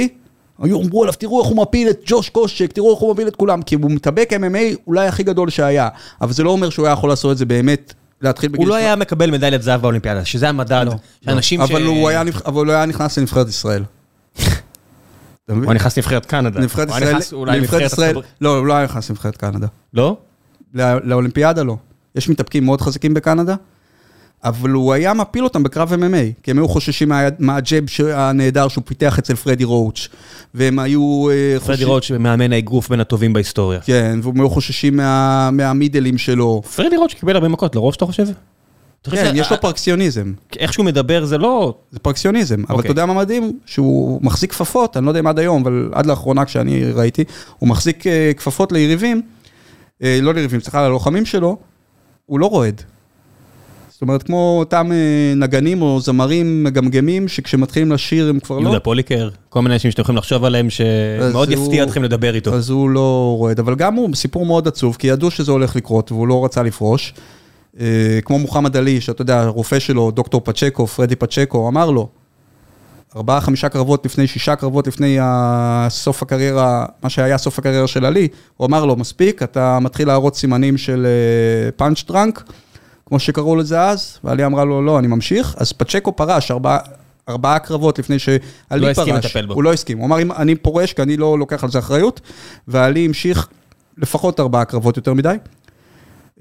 [0.60, 3.36] היו אמרו עליו, תראו איך הוא מפיל את ג'וש קושק, תראו איך הוא מפיל את
[3.36, 5.88] כולם, כי הוא מתאבק MMA אולי הכי גדול שהיה,
[6.20, 8.60] אבל זה לא אומר שהוא היה יכול לעשות את זה באמת, להתחיל בגיל...
[8.62, 10.86] הוא לא היה מקבל מדליית זהב באולימפיאדה, שזה המדד.
[11.40, 11.52] ש...
[11.52, 13.82] אבל הוא היה נבח- אבל הוא היה נכנס לנבחרת ישראל.
[15.48, 16.60] הוא נכנס לנבחרת קנדה.
[16.60, 18.16] נבחרת הוא היה ישראל, נכנס אולי נבחרת לנבחרת ישראל.
[18.40, 19.66] לא, הוא לא היה נכנס לנבחרת קנדה.
[19.94, 20.16] לא?
[20.74, 21.76] לא- לאולימפיאדה לא.
[22.14, 23.54] יש מתאפקים מאוד חזקים בקנדה,
[24.44, 27.84] אבל הוא היה מפיל אותם בקרב MMA, כי הם היו חוששים מה- מהג'ב
[28.14, 30.08] הנהדר שהוא פיתח אצל פרדי רואוץ',
[30.54, 31.28] והם היו...
[31.30, 33.80] אה, פרדי חוששים- רוץ' מאמן האגרוף בין הטובים בהיסטוריה.
[33.80, 36.62] כן, והם היו חוששים מה- מהמידלים שלו.
[36.76, 38.26] פרדי רוץ' קיבל הרבה מכות, לראש אתה חושב?
[39.02, 40.32] אתה חושב כן, יש לו פרקסיוניזם.
[40.58, 41.74] איך שהוא מדבר זה לא...
[41.90, 42.80] זה פרקסיוניזם, אבל אוקיי.
[42.80, 43.58] אתה יודע מה מדהים?
[43.66, 47.24] שהוא מחזיק כפפות, אני לא יודע אם עד היום, אבל עד לאחרונה כשאני ראיתי,
[47.58, 49.22] הוא מחזיק אה, כפפות ליריבים,
[50.02, 51.56] אה, לא ליריבים, סליחה, ללוחמים שלו,
[52.26, 52.82] הוא לא רועד.
[54.00, 58.62] זאת אומרת, כמו אותם אה, נגנים או זמרים מגמגמים, שכשמתחילים לשיר הם כבר לא...
[58.62, 62.54] יהודה פוליקר, כל מיני אנשים שאתם יכולים לחשוב עליהם שמאוד יפתיע אתכם לדבר איתו.
[62.54, 66.12] אז הוא לא רועד, אבל גם הוא סיפור מאוד עצוב, כי ידעו שזה הולך לקרות
[66.12, 67.14] והוא לא רצה לפרוש.
[67.80, 72.08] אה, כמו מוחמד עלי, שאתה יודע, הרופא שלו, דוקטור פצ'קו, פרדי פצ'קו, אמר לו,
[73.16, 75.18] ארבעה, חמישה קרבות לפני, שישה קרבות לפני
[75.88, 80.36] סוף הקריירה, מה שהיה סוף הקריירה של עלי, הוא אמר לו, מספיק, אתה מתחיל להראות
[80.36, 81.06] סימנים של
[81.76, 82.42] פאנץ' טראנק,
[83.10, 86.78] כמו שקראו לזה אז, ועלי אמרה לו, לא, אני ממשיך, אז פצ'קו פרש ארבעה...
[87.28, 88.38] ארבעה קרבות לפני שעלי
[88.68, 88.80] פרש.
[88.82, 89.54] לא הסכים לטפל בו.
[89.54, 92.20] הוא לא הסכים, הוא אמר, "אם אני פורש כי אני לא לוקח על זה אחריות,
[92.68, 93.48] ועלי המשיך
[93.98, 95.34] לפחות ארבעה קרבות יותר מדי.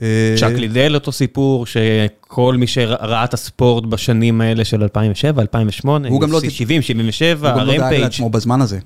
[0.01, 6.07] אה, צ'אק לידל אותו סיפור, שכל מי שראה את הספורט בשנים האלה של 2007, 2008,
[6.09, 8.79] הוא גם לא UFC טיפ- 70, 77, הוא גם לא דאג הרמפייג', לעצמו בזמן הזה.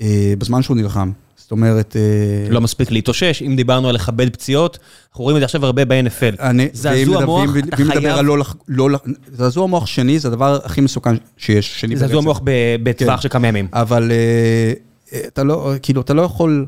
[0.00, 1.10] אה, בזמן שהוא נלחם.
[1.50, 1.96] זאת אומרת...
[1.96, 4.78] אה, לא מספיק להתאושש, אם דיברנו על לכבד פציעות,
[5.10, 6.42] אנחנו רואים את זה עכשיו הרבה ב-NFL.
[6.72, 8.24] זעזוע ואם מוח, ואם- אתה ואם מדבר חייב- על
[8.68, 8.98] לא לא
[9.32, 11.84] זעזוע מוח שני זה הדבר הכי מסוכן שיש.
[11.94, 12.22] זעזוע.
[12.22, 12.40] מוח
[12.82, 13.20] בטווח כן.
[13.22, 13.68] של כמה ימים.
[13.72, 14.72] אבל אה,
[15.12, 16.66] אה, אתה לא, כאילו, אתה לא יכול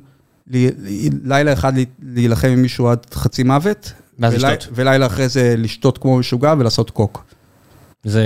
[0.51, 1.73] לי- לי- לילה אחד
[2.03, 4.69] להילחם עם מישהו עד חצי מוות, ואז ולי- לשתות.
[4.75, 7.25] ולילה אחרי זה לשתות כמו משוגע ולעשות קוק.
[8.05, 8.25] זה...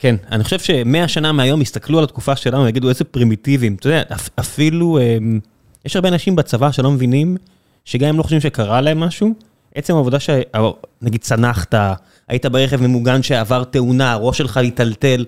[0.00, 3.74] כן, אני חושב שמאה שנה מהיום יסתכלו על התקופה שלנו ויגידו איזה פרימיטיביים.
[3.80, 5.40] אתה יודע, אפ- אפילו, אמ,
[5.84, 7.36] יש הרבה אנשים בצבא שלא מבינים,
[7.84, 9.34] שגם אם לא חושבים שקרה להם משהו,
[9.74, 11.74] עצם העובדה שנגיד צנחת,
[12.28, 15.24] היית ברכב ממוגן שעבר תאונה, הראש שלך היטלטל,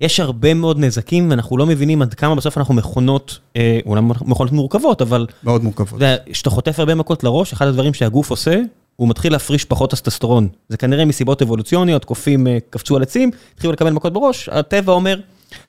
[0.00, 4.52] יש הרבה מאוד נזקים ואנחנו לא מבינים עד כמה בסוף אנחנו מכונות, אה, אולי מכונות
[4.52, 6.00] מורכבות, אבל מאוד מורכבות.
[6.32, 8.60] כשאתה חוטף הרבה מכות לראש, אחד הדברים שהגוף עושה,
[8.96, 10.48] הוא מתחיל להפריש פחות טסטסטרון.
[10.68, 15.20] זה כנראה מסיבות אבולוציוניות, קופים אה, קפצו על עצים, התחילו לקבל מכות בראש, הטבע אומר,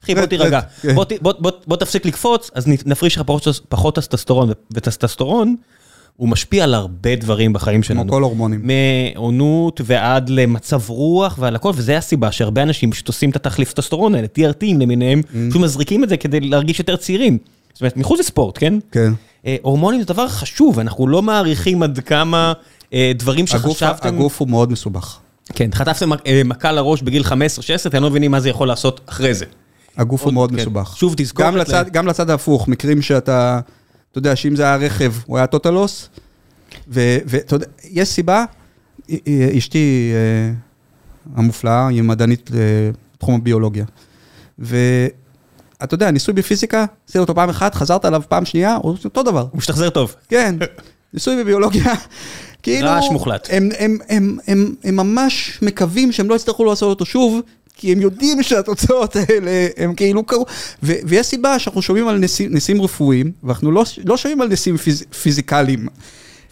[0.03, 0.95] אחי בוא רד, תירגע, רד, כן.
[0.95, 3.21] בוא ת- בוא- בוא- בוא תפסיק לקפוץ, אז נפריש לך
[3.69, 5.55] פחות- טסטסטרון, וטסטסטרון,
[6.17, 8.07] הוא משפיע על הרבה דברים בחיים כמו שלנו.
[8.11, 8.67] כל הורמונים.
[9.15, 14.27] מעונות ועד למצב רוח ועל הכל, וזה הסיבה שהרבה אנשים עושים את התחליף טסטסטרון האלה,
[14.39, 15.49] TRTים למיניהם, Mm.
[15.49, 17.37] פשוט מזריקים את זה כדי להרגיש יותר צעירים.
[17.73, 18.73] זאת אומרת, מחוץ לספורט, כן?
[18.91, 19.13] כן.
[19.45, 22.53] אה, הורמונים זה דבר חשוב, אנחנו לא מעריכים עד כמה
[23.15, 24.07] דברים הגוף- שחשבתם...
[24.07, 25.19] הגוף הוא מאוד מסובך.
[25.53, 27.31] כן, חטפתם אה, מכה לראש בגיל 15-16,
[27.87, 29.45] אתם לא מבינים מה זה יכול לעשות אחרי זה.
[29.97, 30.55] הגוף הוא מאוד כן.
[30.55, 30.95] מסובך.
[30.97, 33.59] שוב, תזכורת גם לצד, גם לצד ההפוך, מקרים שאתה,
[34.11, 35.45] אתה יודע שאם זה היה רכב, הוא היה
[36.87, 38.45] ו- ואתה יודע, יש סיבה,
[39.11, 40.53] א- א- אשתי אה,
[41.35, 42.59] המופלאה, היא מדענית אה,
[43.17, 43.85] בתחום הביולוגיה,
[44.59, 45.13] ואתה
[45.93, 49.41] יודע, ניסוי בפיזיקה, עשית אותו פעם אחת, חזרת עליו פעם שנייה, הוא אותו דבר.
[49.41, 50.15] הוא משתחזר טוב.
[50.29, 50.55] כן,
[51.15, 51.93] ניסוי בביולוגיה,
[52.63, 52.87] כאילו...
[52.87, 53.47] רעש מוחלט.
[53.51, 57.41] הם, הם, הם, הם, הם ממש מקווים שהם לא יצטרכו לעשות אותו שוב,
[57.75, 60.45] כי הם יודעים שהתוצאות האלה הם כאילו קרו.
[60.83, 64.77] ו, ויש סיבה שאנחנו שומעים על ניסים, ניסים רפואיים, ואנחנו לא, לא שומעים על ניסים
[64.77, 65.87] פיז, פיזיקליים.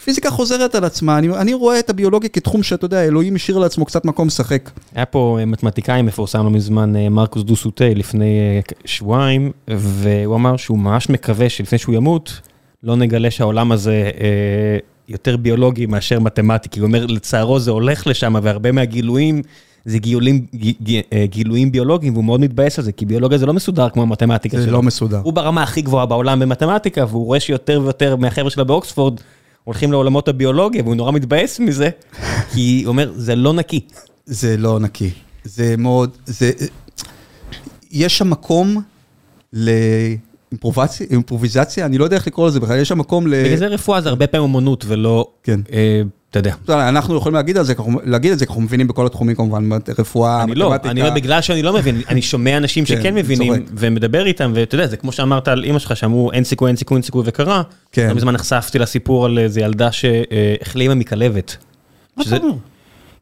[0.04, 3.86] פיזיקה חוזרת על עצמה, אני, אני רואה את הביולוגיה כתחום שאתה יודע, אלוהים השאיר לעצמו
[3.86, 4.70] קצת מקום לשחק.
[4.96, 10.58] היה פה אה, מתמטיקאי מפורסם לא מזמן, אה, מרקוס דו-סוטי, לפני אה, שבועיים, והוא אמר
[10.58, 12.40] שהוא ממש מקווה שלפני שהוא ימות,
[12.84, 14.78] לא נגלה שהעולם הזה אה,
[15.08, 19.42] יותר ביולוגי מאשר מתמטי, כי הוא אומר, לצערו זה הולך לשם, והרבה מהגילויים
[19.86, 23.46] זה גילויים, ג- ג- אה, גילויים ביולוגיים, והוא מאוד מתבאס על זה, כי ביולוגיה זה
[23.46, 24.74] לא מסודר כמו המתמטיקה זה שלו.
[24.74, 25.20] לא מסודר.
[25.24, 29.20] הוא ברמה הכי גבוהה בעולם במתמטיקה, והוא רואה שיותר ויותר מהחבר'ה שלו באוקספורד
[29.64, 31.90] הולכים לעולמות הביולוגיה, והוא נורא מתבאס מזה,
[32.54, 33.80] כי הוא אומר, זה לא נקי.
[34.26, 35.10] זה לא נקי.
[35.44, 36.52] זה מאוד, זה...
[37.92, 38.82] יש שם מקום
[39.54, 40.33] לאימפרובציה,
[41.12, 43.44] אימפרוביזציה, אני לא יודע איך לקרוא לזה בכלל, יש שם מקום ל...
[43.44, 45.60] בגלל זה רפואה זה הרבה פעמים אמנות ולא, כן.
[45.74, 46.02] אה,
[46.34, 46.54] אתה יודע.
[46.64, 47.74] אתה יודע, אנחנו יכולים להגיד, זה,
[48.04, 49.70] להגיד את זה, כי אנחנו מבינים בכל התחומים כמובן,
[50.00, 50.92] רפואה, אני לא, מתמטיקה.
[50.92, 53.72] אני אומר בגלל שאני לא מבין, אני שומע אנשים כן, שכן מבינים, צוחק.
[53.78, 56.96] ומדבר איתם, ואתה יודע, זה כמו שאמרת על אמא שלך, שאמרו אין סיכוי, אין סיכוי,
[56.96, 57.62] אין סיכוי, וקרה.
[57.92, 58.08] כן.
[58.10, 61.58] לא מזמן נחשפתי לסיפור על איזה ילדה שהחלימה מכלבת.
[62.18, 62.56] מה אתה אומר?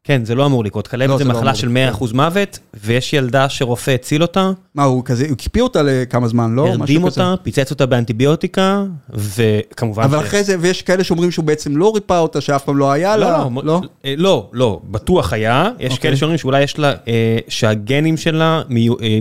[0.04, 2.10] כן, זה לא אמור לקרות, לא, כלבת זה זה לא מחלה של לקרות.
[2.12, 6.56] 100% מוות, ויש ילדה שרופא הציל אותה, מה, הוא כזה, הוא הקפיא אותה לכמה זמן,
[6.56, 6.68] לא?
[6.68, 7.22] הרדים כזה.
[7.24, 10.04] אותה, פיצץ אותה באנטיביוטיקה, וכמובן...
[10.04, 12.92] אבל ש- אחרי זה, ויש כאלה שאומרים שהוא בעצם לא ריפא אותה, שאף פעם לא
[12.92, 13.82] היה לה, לא, לא?
[14.18, 16.02] לא, לא, בטוח היה, יש אוקיי.
[16.02, 19.20] כאלה שאומרים שאולי יש לה, אה, שהגנים שלה מיו- אה,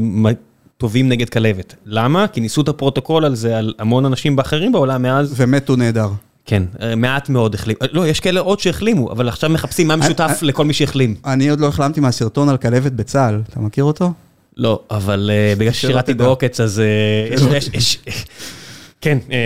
[0.78, 1.74] טובים נגד כלבת.
[1.86, 2.26] למה?
[2.28, 6.08] כי ניסו את הפרוטוקול על זה על המון אנשים באחרים בעולם מאז, ומתו נהדר.
[6.46, 7.78] כן, אה, מעט מאוד החלימו.
[7.92, 11.14] לא, יש כאלה עוד שהחלימו, אבל עכשיו מחפשים מה משותף אה, לכל מי שהחלים.
[11.26, 14.12] אני עוד לא החלמתי מהסרטון על כלבת בצה"ל, אתה מכיר אותו?
[14.56, 16.14] לא, אבל אה, בגלל ששירתי.
[16.14, 17.36] בעוקץ, אז אה,
[17.72, 17.98] יש-
[19.00, 19.36] כן, אה,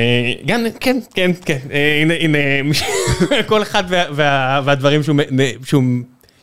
[0.46, 2.38] גם, כן, כן, כן, אה, הנה, הנה,
[3.48, 5.00] כל אחד וה- וה- והדברים
[5.64, 5.82] שהוא...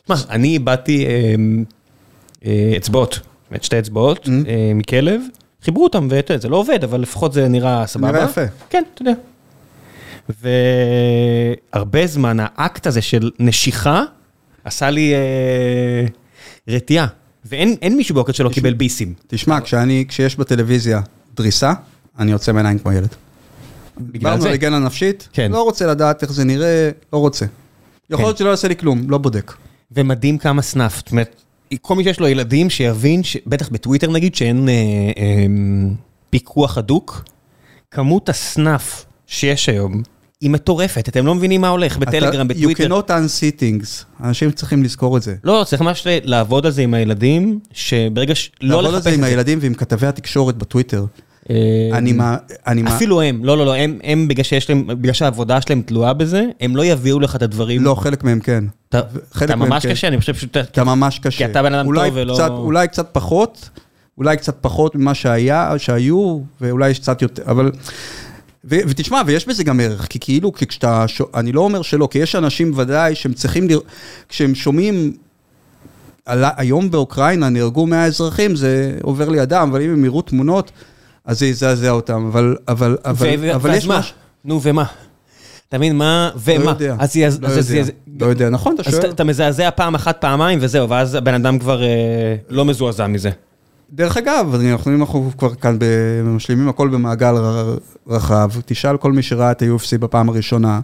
[0.08, 1.34] מה, אני איבדתי אה,
[2.46, 3.20] אה, אצבעות,
[3.62, 5.20] שתי אצבעות אה, מכלב,
[5.64, 8.12] חיברו אותם, ואתה יודע, זה לא עובד, אבל לפחות זה נראה סבבה.
[8.12, 8.40] נראה יפה.
[8.70, 9.12] כן, אתה יודע.
[10.28, 14.02] והרבה זמן האקט הזה של נשיכה
[14.64, 16.06] עשה לי אה,
[16.68, 17.06] רתיעה.
[17.44, 19.14] ואין אין מישהו בעוקץ שלא קיבל ביסים.
[19.26, 21.00] תשמע, כשאני, כשיש בטלוויזיה
[21.36, 21.72] דריסה,
[22.18, 23.14] אני יוצא מעיניים כמו ילד.
[24.00, 24.48] דיברנו זה?
[24.48, 25.52] על היגיינה נפשית, כן.
[25.52, 27.46] לא רוצה לדעת איך זה נראה, לא רוצה.
[28.10, 29.52] יכול להיות שלא יעשה לי כלום, לא בודק.
[29.92, 30.96] ומדהים כמה snuff.
[30.96, 31.42] זאת אומרת,
[31.80, 35.46] כל מי שיש לו ילדים שיבין, ש- בטח בטוויטר נגיד, שאין אה, אה,
[36.30, 37.24] פיקוח הדוק,
[37.90, 40.02] כמות ה snuff שיש היום
[40.40, 41.08] היא מטורפת.
[41.08, 42.84] אתם לא מבינים מה הולך בטלגרם, אתה- בטוויטר.
[42.84, 44.04] You cannot unsee things.
[44.24, 45.34] אנשים צריכים לזכור את זה.
[45.44, 48.50] לא, צריך ממש לעבוד על זה עם הילדים, שברגע ש...
[48.60, 49.26] לא לעבוד על לחפש זה את עם זה.
[49.26, 51.04] הילדים ועם כתבי התקשורת בטוויטר.
[51.50, 51.56] אה,
[51.92, 52.36] אני מה...
[52.66, 52.96] אני מה...
[52.96, 56.44] אפילו הם, לא, לא, לא, הם, הם בגלל שיש להם, בגלל שהעבודה שלהם תלויה בזה,
[56.60, 57.82] הם לא יביאו לך את הדברים.
[57.84, 58.64] לא, חלק מהם כן.
[58.88, 59.00] אתה,
[59.56, 59.90] ממש כן.
[59.92, 60.60] קשה, אני חושב שאתה...
[60.60, 61.38] אתה ממש קשה.
[61.38, 63.68] כי אתה בן אדם טוב ולא- קצת, אולי קצת פחות,
[64.18, 67.70] אולי קצת פחות ממה שהיה, שהיו, ואולי יש קצת יותר, אבל...
[68.64, 72.08] ו- ותשמע, ויש בזה גם ערך, כי כאילו, כי כשאתה, ש- אני לא אומר שלא,
[72.10, 73.84] כי יש אנשים ודאי שהם צריכים, לראות,
[74.28, 75.12] כשהם שומעים,
[76.26, 80.70] על, היום באוקראינה נהרגו 100 אזרחים, זה עובר לידם, אבל אם הם יראו תמונות,
[81.24, 83.98] אז זה יזעזע אותם, אבל, אבל, אבל, ו- אבל יש מה?
[83.98, 84.14] משהו,
[84.44, 84.84] נו, ומה?
[85.68, 86.70] אתה מבין, מה, לא ומה?
[86.70, 87.90] יודע, אז לא אז- אז- יודע, אז-
[88.20, 89.04] לא יודע, נכון, אתה אז שואל.
[89.04, 91.88] אתה- אתה מזעזע פעם אחת, פעמיים, וזהו, ואז הבן אדם כבר אה,
[92.48, 93.30] לא מזועזע מזה.
[93.92, 95.78] דרך אגב, אנחנו, אנחנו כבר כאן
[96.24, 97.34] משלימים הכל במעגל
[98.06, 100.80] רחב, תשאל כל מי שראה את ה-UFC בפעם הראשונה,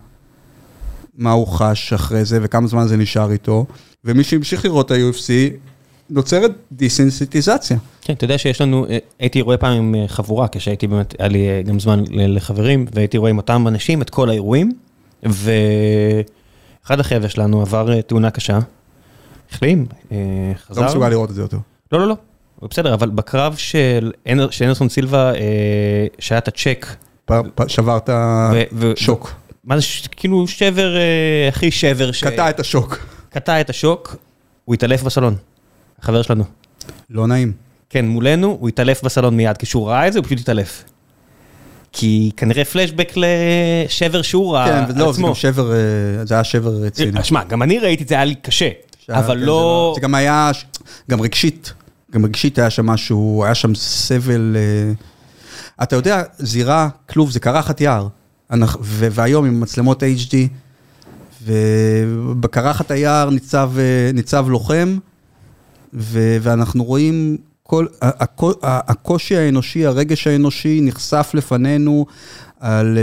[1.19, 3.67] מה הוא חש אחרי זה וכמה זמן זה נשאר איתו,
[4.05, 5.55] ומי שהמשיך לראות את ה-UFC,
[6.11, 7.77] נוצרת דיסנסיטיזציה.
[8.01, 11.29] כן, אתה יודע שיש לנו, אה, הייתי רואה פעם עם אה, חבורה, כשהייתי באמת, היה
[11.29, 14.73] לי אה, גם זמן לחברים, והייתי רואה עם אותם אנשים את כל האירועים,
[15.23, 18.59] ואחד החבר'ה שלנו עבר תאונה קשה,
[19.51, 19.87] החלים,
[20.67, 20.81] חזר.
[20.81, 21.59] לא מסוגל לראות את זה יותר.
[21.93, 22.17] לא, לא, לא,
[22.63, 26.87] בסדר, אבל בקרב של אנדרסון סילבה, אה, שהיה את הצ'ק,
[27.67, 28.11] שברת
[28.97, 29.35] שוק.
[29.65, 32.99] מה זה, כאילו שבר, אה, הכי שבר, קטע את השוק.
[33.31, 34.17] קטע את השוק,
[34.65, 35.35] הוא התעלף בסלון,
[35.99, 36.45] החבר שלנו.
[37.11, 37.53] לא נעים.
[37.91, 39.57] כן, מולנו, הוא התעלף בסלון מיד.
[39.57, 40.85] כשהוא ראה את זה, הוא פשוט התעלף.
[41.93, 45.29] כי כנראה פלשבק לשבר שהוא ראה כן, על ולא, זה עצמו.
[45.29, 45.77] גם שבר, אה,
[46.25, 47.25] זה היה שבר רציני.
[47.25, 48.69] שמע, גם אני ראיתי את זה, היה לי קשה.
[49.09, 49.93] אבל כן, זה לא...
[49.95, 50.51] זה גם היה,
[51.11, 51.73] גם רגשית,
[52.13, 54.57] גם רגשית היה שם משהו, היה שם סבל.
[54.57, 54.93] אה,
[55.83, 58.09] אתה יודע, זירה, כלוב, זה קרחת יער.
[58.51, 60.35] אנחנו- והיום עם מצלמות HD,
[61.45, 64.99] ובקרחת היער ניצב, אה, ניצב לוחם,
[65.95, 67.87] ו- ואנחנו רואים כל,
[68.63, 72.07] הקושי האנושי, הרגש האנושי נחשף לפנינו
[72.61, 72.99] על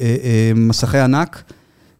[0.00, 1.42] אה, מסכי ענק.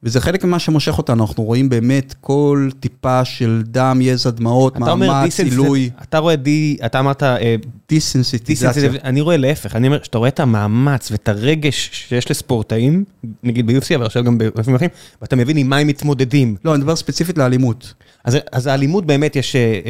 [0.03, 5.41] וזה חלק ממה שמושך אותנו, אנחנו רואים באמת כל טיפה של דם, יזע, דמעות, מאמץ.
[5.41, 6.77] עילוי, אתה רואה די...
[6.87, 7.23] אתה אמרת...
[7.23, 7.57] אה,
[7.89, 8.73] דיסנסיטיזציה.
[8.73, 9.01] דיסנס...
[9.05, 9.77] אני רואה להפך.
[9.77, 13.05] אני אומר, שאתה רואה את המאמץ ואת הרגש שיש לספורטאים,
[13.43, 14.91] נגיד ב-UFC, אבל עכשיו גם בענפים אחרים,
[15.23, 16.57] ואתה מבין עם מה הם מתמודדים.
[16.65, 17.95] לא, אני מדבר ספציפית לאלימות.
[18.25, 19.81] אז, אז האלימות באמת יש אה, אה,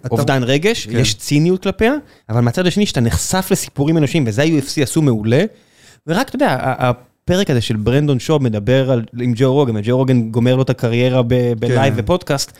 [0.00, 0.98] אתה- אובדן רגש, כן.
[0.98, 1.94] יש ציניות כלפיה,
[2.28, 5.44] אבל מהצד השני שאתה נחשף לסיפורים אנושיים, וזה ה-UFC עשו מעולה,
[6.06, 6.74] ורק, אתה יודע,
[7.32, 10.70] הפרק הזה של ברנדון שוב מדבר על, עם ג'ו רוגן, וג'ו רוגן גומר לו את
[10.70, 11.22] הקריירה
[11.58, 12.00] בלייב כן.
[12.02, 12.52] ופודקאסט,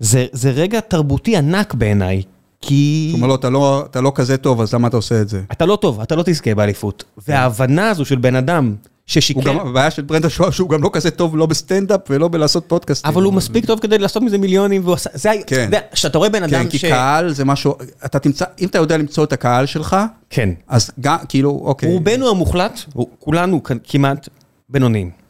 [0.00, 2.22] זה, זה רגע תרבותי ענק בעיניי,
[2.60, 5.42] כי אומר לו, "אתה לא- אתה לא כזה טוב, אז למה אתה עושה את זה?
[5.52, 7.04] אתה לא טוב, אתה לא תזכה באליפות.
[7.28, 8.74] וההבנה הזו של בן אדם
[9.06, 9.40] ששיקר...
[9.40, 12.64] הוא גם, הבעיה של ברנדן שאוב שהוא גם לא כזה טוב לא בסטנדאפ ולא בלעשות
[12.68, 13.12] פודקאסטים.
[13.12, 15.10] אבל הוא מספיק טוב כדי לעשות מזה מיליונים, והוא עשה...
[15.14, 15.62] זה כן.
[15.64, 16.84] יודע, כשאתה רואה בן אדם כן, כי ש...
[16.84, 17.74] קהל זה משהו,
[18.04, 19.96] אתה תמצא, אם אתה יודע למצוא את הקהל שלך,
[20.30, 20.50] כן.
[20.68, 21.92] אז גם, כאילו, אוקיי.
[21.92, 22.80] רובנו המוחלט,
[23.18, 24.28] כולנו כמעט
[24.68, 25.25] בינוניים.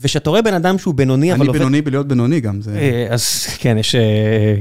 [0.00, 1.58] וכשאתה רואה בן אדם שהוא בינוני, אבל אני עובד...
[1.58, 2.78] בינוני בלהיות בינוני גם, זה...
[2.78, 3.94] אה, אז כן, יש...
[3.94, 4.00] אה,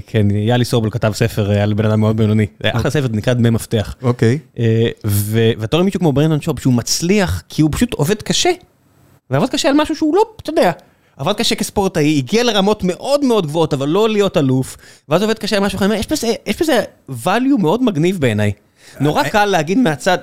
[0.07, 2.45] כן, יאלי סובול כתב ספר אה, על בן אדם מאוד בינוני.
[2.64, 3.95] אחלה ספר, זה נקרא דמי מפתח.
[4.02, 4.39] אוקיי.
[5.57, 8.52] ואתה רואה מישהו כמו ברנדון שופ, שהוא מצליח, כי הוא פשוט עובד קשה.
[9.30, 10.72] ועבד קשה על משהו שהוא לא, אתה יודע,
[11.18, 14.77] עבד קשה כספורטאי, הגיע לרמות מאוד מאוד גבוהות, אבל לא להיות אלוף,
[15.10, 16.84] ואז עובד קשה על משהו אחר, יש בזה, יש בזה
[17.26, 18.52] value מאוד מגניב בעיניי.
[18.99, 20.18] נורא קל להגיד מהצד,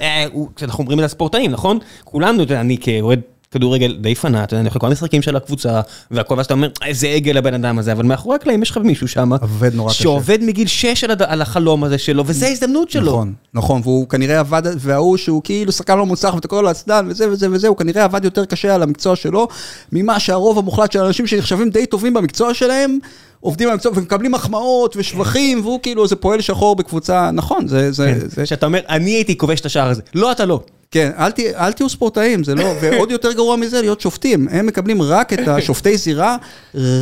[0.63, 1.79] אנחנו אומרים את הספורטאים, נכון?
[2.05, 3.21] כולנו, אני כאוהד
[3.55, 7.37] כדורגל די פנאט, אני יכול כל המשחקים של הקבוצה, והכל, ואז אתה אומר, איזה עגל
[7.37, 10.03] הבן אדם הזה, אבל מאחורי הקלעים יש לך מישהו שם, עובד נורא קשה.
[10.03, 11.23] שעובד מגיל 6 על, הד...
[11.23, 13.11] על החלום הזה שלו, וזו ההזדמנות שלו.
[13.13, 17.07] נכון, נכון, והוא כנראה עבד, וההוא שהוא כאילו שחקן לא מוצלח ואתה קורא לו עצלן
[17.11, 19.49] וזה וזה וזה, הוא כנראה עבד יותר קשה על המקצוע שלו,
[19.93, 22.99] ממה שהרוב המוחלט של האנשים שנחשבים די טובים במקצוע שלהם,
[23.41, 27.93] עובדים על המקצוע ומקבלים מחמאות ושבחים, והוא כאילו איזה פועל שחור בקבוצה, נכון, זה...
[27.93, 30.03] זה, כן, זה שאתה אומר, אני הייתי כובש את השער הזה.
[30.15, 30.61] לא, אתה לא.
[30.91, 34.49] כן, אל, תה, אל תהיו ספורטאים, זה לא, ועוד יותר גרוע מזה, להיות שופטים.
[34.51, 36.37] הם מקבלים רק את השופטי זירה,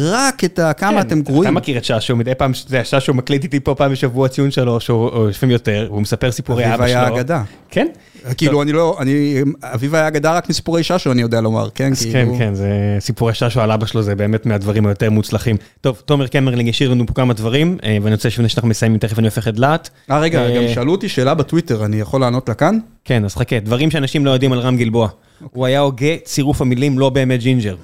[0.03, 1.43] רק את ה, כמה אתם גרועים.
[1.43, 4.91] אתה מכיר את ששו, מדי פעם, זה ששו מקליט איתי פה פעם בשבוע ציון שלוש,
[4.91, 6.85] או לפעמים יותר, הוא מספר סיפורי אבא שלו.
[6.85, 7.43] אביב היה אגדה.
[7.71, 7.87] כן?
[8.36, 11.93] כאילו, אני לא, אני, אביב היה אגדה רק מסיפורי ששו, אני יודע לומר, כן?
[11.93, 15.57] אז כן, כן, זה סיפורי ששו על אבא שלו, זה באמת מהדברים היותר מוצלחים.
[15.81, 19.27] טוב, תומר קמרלינג השאיר לנו פה כמה דברים, ואני רוצה שלפני שאנחנו מסיימים, תכף אני
[19.27, 19.90] הופך את דלת.
[20.11, 22.78] אה, רגע, גם שאלו אותי שאלה בטוויטר, אני יכול לענות לה כאן?
[23.05, 25.09] כן, אז חכה, דברים שאנשים לא יודעים על רם גלבוע.
[25.53, 27.77] הוא היה הוגה צירוף המילים לא באמת ג'ינג'ר.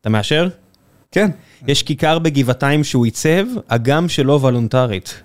[0.00, 0.48] אתה מאשר?
[1.12, 1.30] כן.
[1.66, 5.22] יש כיכר בגבעתיים שהוא עיצב, הגם שלא וולונטרית.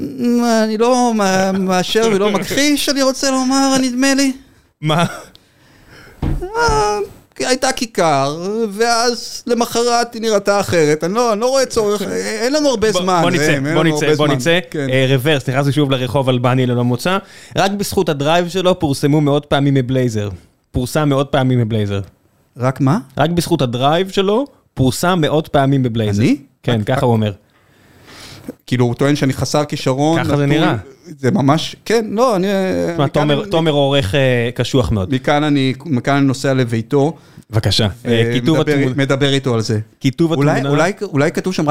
[0.00, 1.12] אני לא
[1.58, 4.32] מאשר ולא מכחיש, אני רוצה לומר, נדמה לי.
[4.80, 5.04] מה?
[7.38, 8.36] הייתה כיכר,
[8.70, 12.02] ואז למחרת היא נראתה אחרת, אני לא, אני לא רואה צורך,
[12.42, 13.20] אין לנו הרבה זמן.
[13.22, 14.58] בוא נצא, בוא נצא, בוא נצא,
[15.08, 17.18] reverse, נכנסנו שוב לרחוב אלבני ללא מוצא,
[17.56, 20.28] רק בזכות ה drive שלו פורסמו מאות פעמים מבלייזר.
[20.70, 22.00] פורסם מאות פעמים מבלייזר.
[22.56, 22.98] רק מה?
[23.18, 26.22] רק בזכות ה drive שלו, פורסם מאות פעמים בבלייזר.
[26.22, 26.36] אני?
[26.62, 27.32] כן, ככה הוא אומר.
[28.66, 30.24] כאילו, הוא טוען שאני חסר כישרון.
[30.24, 30.76] ככה זה נראה.
[31.18, 32.46] זה ממש, כן, לא, אני...
[33.50, 34.14] תומר עורך
[34.54, 35.14] קשוח מאוד.
[35.14, 35.74] מכאן אני
[36.22, 37.16] נוסע לביתו.
[37.50, 37.88] בבקשה.
[38.96, 39.78] מדבר איתו על זה.
[40.00, 40.70] כיתוב התמונה...
[41.02, 41.64] אולי כתוב שם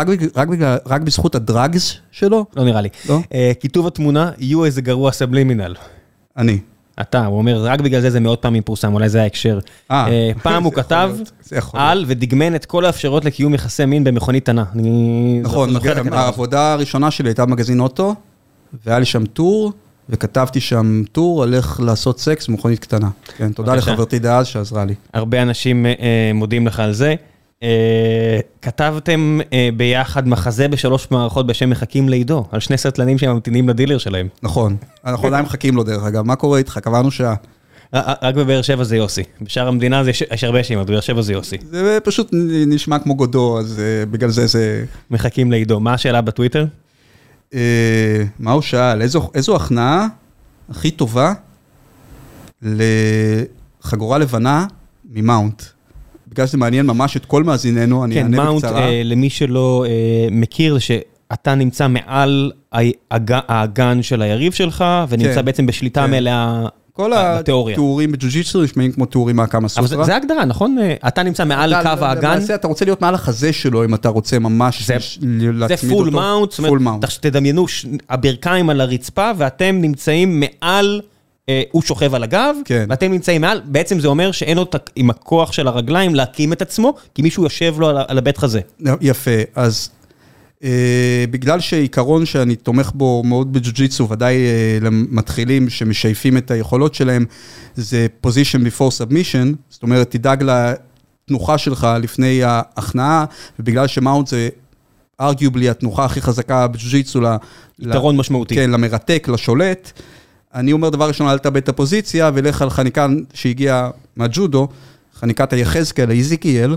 [0.85, 2.45] רק בזכות הדרגס שלו?
[2.55, 2.89] לא נראה לי.
[3.59, 5.75] כיתוב התמונה, יהיו איזה גרוע סבלימינל.
[6.37, 6.59] אני.
[7.01, 9.59] אתה, הוא אומר, רק בגלל זה זה מאות פעמים פורסם, אולי זה ההקשר.
[10.41, 11.11] פעם הוא כתב
[11.73, 14.63] על ודגמן את כל האפשרות לקיום יחסי מין במכונית תנה.
[15.43, 15.69] נכון,
[16.11, 18.15] העבודה הראשונה שלי הייתה במגזין אוטו,
[18.85, 19.71] והיה לי שם טור,
[20.09, 23.09] וכתבתי שם טור על איך לעשות סקס במכונית קטנה.
[23.37, 24.93] כן, תודה לחברתי דאז שעזרה לי.
[25.13, 25.85] הרבה אנשים
[26.33, 27.15] מודים לך על זה.
[28.61, 29.39] כתבתם
[29.77, 34.27] ביחד מחזה בשלוש מערכות בשם מחכים לעידו, על שני סרטלנים שממתינים לדילר שלהם.
[34.43, 36.79] נכון, אנחנו עדיין מחכים לו דרך אגב, מה קורה איתך?
[36.83, 37.35] קבענו שעה.
[37.93, 41.57] רק בבאר שבע זה יוסי, בשאר המדינה יש הרבה שמות, בבאר שבע זה יוסי.
[41.69, 42.29] זה פשוט
[42.67, 44.85] נשמע כמו גודו, אז בגלל זה זה...
[45.11, 46.65] מחכים לעידו, מה השאלה בטוויטר?
[48.39, 49.01] מה הוא שאל?
[49.33, 50.07] איזו הכנעה
[50.69, 51.33] הכי טובה
[52.61, 54.65] לחגורה לבנה
[55.09, 55.63] מ mount?
[56.35, 58.71] בגלל שזה מעניין ממש את כל מאזיננו, אני אענה בקצרה.
[58.71, 59.85] כן, mount, למי שלא
[60.31, 68.11] מכיר, זה שאתה נמצא מעל האגן של היריב שלך, ונמצא בעצם בשליטה מלאה כל התיאורים
[68.11, 69.97] בג'ו-ג'יטסו נשמעים כמו תיאורים מהקמה סוטרה.
[69.97, 70.77] אבל זה הגדרה, נכון?
[71.07, 72.39] אתה נמצא מעל קו האגן.
[72.55, 75.67] אתה רוצה להיות מעל החזה שלו, אם אתה רוצה ממש להצמיד אותו.
[75.67, 77.65] זה full mount, זאת אומרת, תדמיינו,
[78.09, 81.01] הברכיים על הרצפה, ואתם נמצאים מעל...
[81.71, 82.55] הוא שוכב על הגב,
[82.89, 84.65] ואתם נמצאים מעל, בעצם זה אומר שאין לו
[84.95, 88.59] עם הכוח של הרגליים להקים את עצמו, כי מישהו יושב לו על הבית חזה.
[89.01, 89.89] יפה, אז
[91.31, 94.37] בגלל שעיקרון שאני תומך בו מאוד בג'ו-ג'יטסו, ודאי
[94.81, 97.25] למתחילים שמשייפים את היכולות שלהם,
[97.75, 103.25] זה position before submission, זאת אומרת, תדאג לתנוחה שלך לפני ההכנעה,
[103.59, 104.49] ובגלל שמאונט זה
[105.21, 107.21] arguably התנוחה הכי חזקה בג'ו-ג'יטסו,
[107.79, 108.55] יתרון משמעותי.
[108.55, 109.91] כן, למרתק, לשולט.
[110.55, 114.67] אני אומר דבר ראשון, אל תאבד את הפוזיציה, ולך על חניקה שהגיעה מהג'ודו,
[115.15, 116.75] חניקת היחזקאל, האיזיקיאל,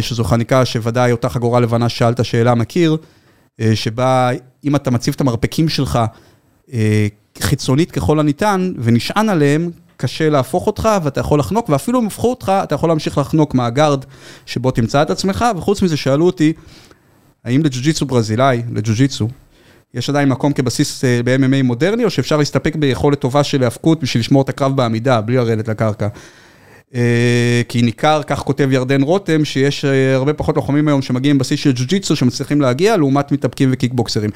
[0.00, 2.96] שזו חניקה שוודאי אותה חגורה לבנה שאלת שאלה מכיר,
[3.74, 4.30] שבה
[4.64, 5.98] אם אתה מציב את המרפקים שלך
[7.40, 12.52] חיצונית ככל הניתן, ונשען עליהם, קשה להפוך אותך, ואתה יכול לחנוק, ואפילו אם הפכו אותך,
[12.62, 14.04] אתה יכול להמשיך לחנוק מהגארד
[14.46, 16.52] שבו תמצא את עצמך, וחוץ מזה שאלו אותי,
[17.44, 19.28] האם לג'ו-ג'יטסו ברזילאי, לג'ו-ג'יטסו,
[19.96, 24.42] יש עדיין מקום כבסיס ב-MMA מודרני, או שאפשר להסתפק ביכולת טובה של האבקות בשביל לשמור
[24.42, 26.08] את הקרב בעמידה, בלי לרדת לקרקע.
[27.68, 32.16] כי ניכר, כך כותב ירדן רותם, שיש הרבה פחות לוחמים היום שמגיעים בסיס של ג'ו-ג'יטסו,
[32.16, 34.30] שמצליחים להגיע, לעומת מתאבקים וקיקבוקסרים.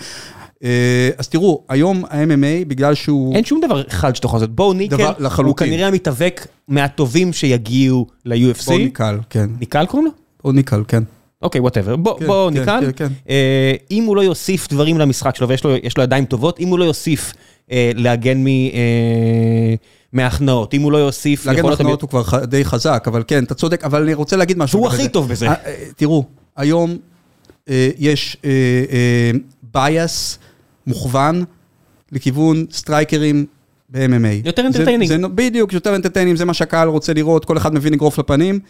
[1.18, 3.34] אז תראו, היום ה-MMA, בגלל שהוא...
[3.34, 4.54] אין שום דבר אחד שאתה יכול לעשות.
[4.56, 8.64] בואו ניקל, הוא כנראה המתאבק מהטובים שיגיעו ל-UFC.
[8.66, 9.50] בו ניקל, כן.
[9.60, 10.12] ניקל קוראים לו?
[10.42, 11.02] בו ניקל, כן.
[11.42, 12.90] אוקיי, whatever, בו ניקל.
[13.90, 17.32] אם הוא לא יוסיף דברים למשחק שלו, ויש לו ידיים טובות, אם הוא לא יוסיף
[17.94, 18.44] להגן
[20.12, 21.46] מהכנעות, אם הוא לא יוסיף...
[21.46, 24.78] להגן מהכנעות הוא כבר די חזק, אבל כן, אתה צודק, אבל אני רוצה להגיד משהו.
[24.78, 25.46] הוא הכי טוב בזה.
[25.96, 26.24] תראו,
[26.56, 26.96] היום
[27.98, 28.36] יש
[29.74, 30.36] bias
[30.86, 31.44] מוכוון
[32.12, 33.46] לכיוון strikerים
[33.88, 34.46] ב-MMA.
[34.46, 34.62] יותר.
[35.06, 38.60] זה, בדיוק, יותר entertaining, זה מה שהקהל רוצה לראות, כל אחד מבין אגרוף לפנים.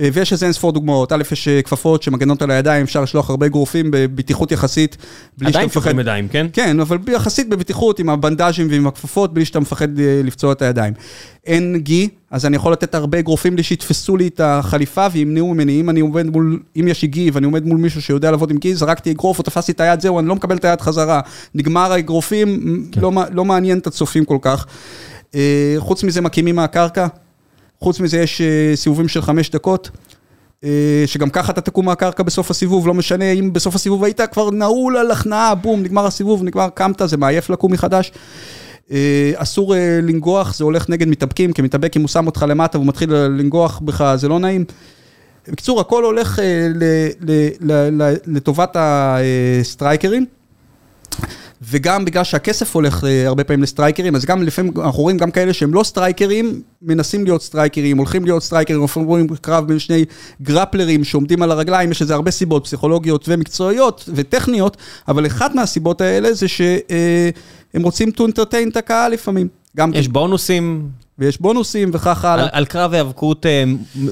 [0.00, 3.30] אה, ויש איזה אין ספור דוגמאות, א', יש אה, כפפות שמגנות על הידיים, אפשר לשלוח
[3.30, 4.96] הרבה אגרופים בבטיחות יחסית,
[5.38, 5.70] בלי שאתה עדיין.
[5.70, 6.46] שופכים ידיים, כן?
[6.52, 10.92] כן, אבל יחסית בבטיחות עם הבנדז'ים ועם הכפפות, בלי שאתה מפחד אה, לפצוע את הידיים.
[11.46, 15.80] אין גי, אז אני יכול לתת הרבה אגרופים בלי שיתפסו לי את החליפה וימנעו ממני.
[15.80, 18.58] אם אני עומד מול, אם יש לי גי ואני עומד מול מישהו שיודע לעבוד עם
[18.58, 21.20] גי, זרקתי אגרוף או תפסתי את היד, זהו, אני לא מקבל את היד חזרה.
[21.54, 23.00] נגמר האגרופים, כן.
[23.00, 24.66] לא, לא מעניין את הצופים כל כך.
[25.78, 27.06] חוץ מזה מקימים מהקרקע,
[27.80, 29.90] חוץ מזה יש אה, סיבובים של חמש דקות.
[30.64, 34.50] אה, שגם ככה אתה תקום מהקרקע בסוף הסיבוב, לא משנה אם בסוף הסיבוב היית כבר
[34.50, 38.12] נעול על הכנעה, בום, נגמר הסיבוב, נגמר, קמת, זה מעייף לקום מחדש.
[38.90, 42.88] אה, אסור לנגוח, זה הולך נגד מתאבקים, כי מתאבק אם הוא שם אותך למטה והוא
[42.88, 44.64] מתחיל לנגוח בך, זה לא נעים.
[45.48, 46.38] בקיצור, הכל הולך
[48.26, 50.26] לטובת ה strikerים.
[51.62, 55.30] וגם בגלל שהכסף הולך אה, הרבה פעמים ל strikerים, אז גם לפעמים אנחנו רואים גם
[55.30, 60.04] כאלה שהם לא strikerים, מנסים להיות strikerים, הולכים להיות strikerים, אנחנו רואים קרב בין שני
[60.42, 64.76] grapplerים שעומדים על הרגליים, יש לזה הרבה סיבות פסיכולוגיות ומקצועיות וטכניות,
[65.08, 69.48] אבל אחת מהסיבות האלה זה שהם רוצים to entertain את הקהל לפעמים.
[69.76, 70.88] גם יש בונוסים,
[71.18, 72.44] ויש בונוסים וכך הלאה.
[72.44, 73.64] על- על קרב היאבקות אה,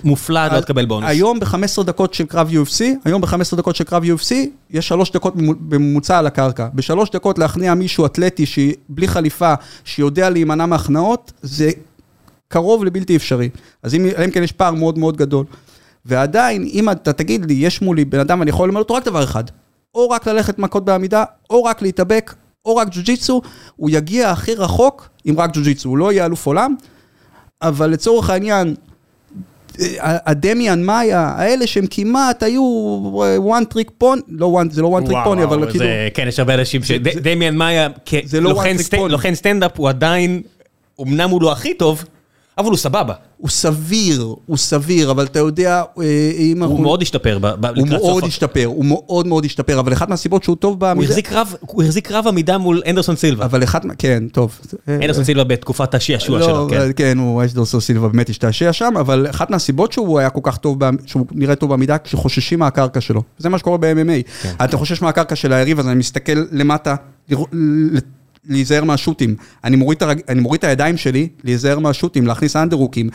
[0.04, 1.08] מופלא, לא תקבל בונוס.
[1.10, 4.34] היום ב-15 דקות של קרב UFC, היום ב-15 דקות של קרב UFC,
[4.70, 6.68] יש שלוש דקות ממו- בממוצע על הקרקע.
[6.74, 9.54] בשלוש דקות להכניע מישהו אתלטי שבלי חליפה,
[9.84, 11.70] שיודע להימנע מהכנעות, זה
[12.48, 13.48] קרוב לבלתי אפשרי.
[13.82, 15.44] אז אם, אם כן יש פער מאוד מאוד גדול.
[16.06, 19.24] ועדיין, אם אתה תגיד לי, יש מולי בן אדם, אני יכול ללמד אותו רק דבר
[19.24, 19.44] אחד,
[19.94, 23.42] או רק ללכת מכות בעמידה, או רק להתאבק, או רק ג'ו-ג'יצו,
[23.76, 26.74] הוא יגיע הכי רחוק עם רק ג'ו-ג'יצו, הוא לא יהיה אלוף עולם,
[27.64, 28.74] אבל לצורך העניין,
[30.00, 32.62] הדמיאן מאיה, האלה שהם כמעט היו
[33.60, 35.84] one trick pony, לא one, זה לא one trick pony, אבל כאילו,
[36.14, 36.90] כן, יש הרבה אנשים ש...
[36.90, 37.88] ד- דמיאן מאיה,
[38.24, 38.62] זה לא
[39.34, 40.42] סטנדאפ, הוא עדיין,
[41.02, 42.04] אמנם הוא לא הכי טוב,
[42.58, 43.14] אבל הוא סבבה.
[43.36, 46.74] הוא סביר, הוא סביר, אבל אתה יודע, אה, אם אנחנו...
[46.76, 48.28] הוא מאוד השתפר ב- ב- הוא לקראת מאוד סוף.
[48.28, 51.06] השתפר, הוא מאוד מאוד השתפר, אבל אחת מהסיבות שהוא טוב בעמידה...
[51.60, 53.44] הוא החזיק קרב עמידה מול אנדרסון סילבה.
[53.44, 54.60] אבל מה- כן, טוב.
[54.88, 56.90] אנדרסון סילבה בתקופת השעשוע לא, שלו, כן.
[56.96, 60.78] כן, הוא אשדורסון סילבה באמת השתעשע שם, אבל אחת מהסיבות שהוא היה כל כך טוב,
[61.06, 63.22] שהוא נראה טוב בעמידה, כשחוששים מהקרקע שלו.
[63.38, 64.42] זה מה שקורה ב-MMA.
[64.42, 64.52] כן.
[64.64, 66.94] אתה חושש מהקרקע של היריב, אז אני מסתכל למטה,
[68.48, 69.36] להיזהר מהשוטים.
[69.64, 73.10] אני מוריד הרג- אני מוריד את הידיים שלי, להיזהר מהשוטים, להכניס אנדרוקים.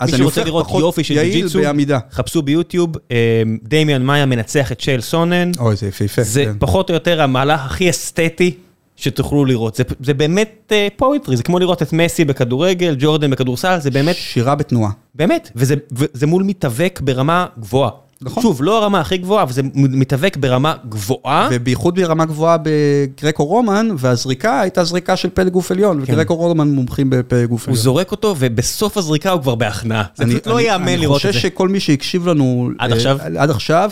[0.00, 1.98] אז אני הופך לראות פחות יופי של יעיל בעמידה.
[2.12, 3.16] חפשו ביוטיוב, אה,
[3.62, 5.50] דמיאן מאיה מנצח את שייל סונן.
[5.58, 6.22] אוי, זה יפהפה.
[6.22, 6.52] זה כן.
[6.58, 8.54] פחות או יותר המהלך הכי אסתטי
[8.96, 9.74] שתוכלו לראות.
[9.74, 14.54] זה, זה באמת פואטרי, זה כמו לראות את מסי בכדורגל, ג'ורדן בכדורסל, זה באמת, שירה
[14.54, 14.90] בתנועה.
[15.14, 17.90] באמת, וזה, וזה מול מתאבק ברמה גבוהה.
[18.24, 18.42] נכון.
[18.42, 21.48] שוב, לא הרמה הכי גבוהה, אבל זה מתאבק ברמה גבוהה.
[21.52, 26.12] ובייחוד ברמה גבוהה בגרקו רומן, והזריקה הייתה זריקה של פלג גוף עליון, כן.
[26.12, 27.82] וגרקו רומן מומחים בפלג גוף הוא עליון.
[27.82, 30.02] זורק אותו, ובסוף הזריקה הוא כבר בהכנעה.
[30.14, 31.38] זה אני- פשוט לא אני- ייאמן לראות את אני זה.
[31.38, 32.70] חושש שכל מי שהקשיב לנו...
[32.78, 33.18] עד אה, עכשיו?
[33.38, 33.90] עד עכשיו,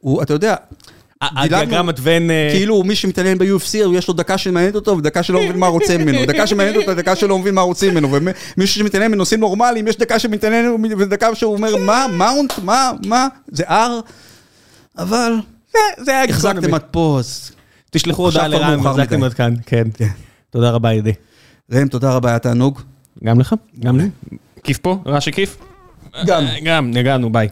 [0.00, 0.54] הוא, אתה יודע,
[1.20, 2.30] הדיאגרמת ון...
[2.30, 5.98] אה, כאילו מי שמתעניין ב-UFC, יש לו דקה שמעניינת אותו ודקה שלא מבין מה רוצה
[5.98, 9.96] ממנו, דקה שמעניינת אותו ודקקה שלא מבין מה רוצים ממנו, ומישהו שמתעניין בנושאים נורמליים, יש
[9.96, 10.66] דקה שמתעניין
[10.98, 13.72] ודקה שהוא אומר מה, מאונט, מה, מה, זה R,
[14.98, 15.32] אבל
[15.98, 16.74] זה- היה החזקתם.
[16.74, 17.52] עד פה, אז...
[17.90, 19.22] תשלחו הודעה מאוחר החזקתם.
[19.22, 19.88] עד כאן, כן.
[19.94, 20.08] כן.
[20.50, 21.12] תודה רבה, ידידי.
[21.72, 22.80] ראם, תודה רבה, היה תענוג.
[23.24, 23.54] גם לך?
[23.80, 24.04] גם לי.
[24.64, 24.98] כיף פה?
[25.06, 25.56] רש"י כיף?
[26.26, 26.44] גם.
[26.46, 27.48] אה, גם, נגענו, ביי.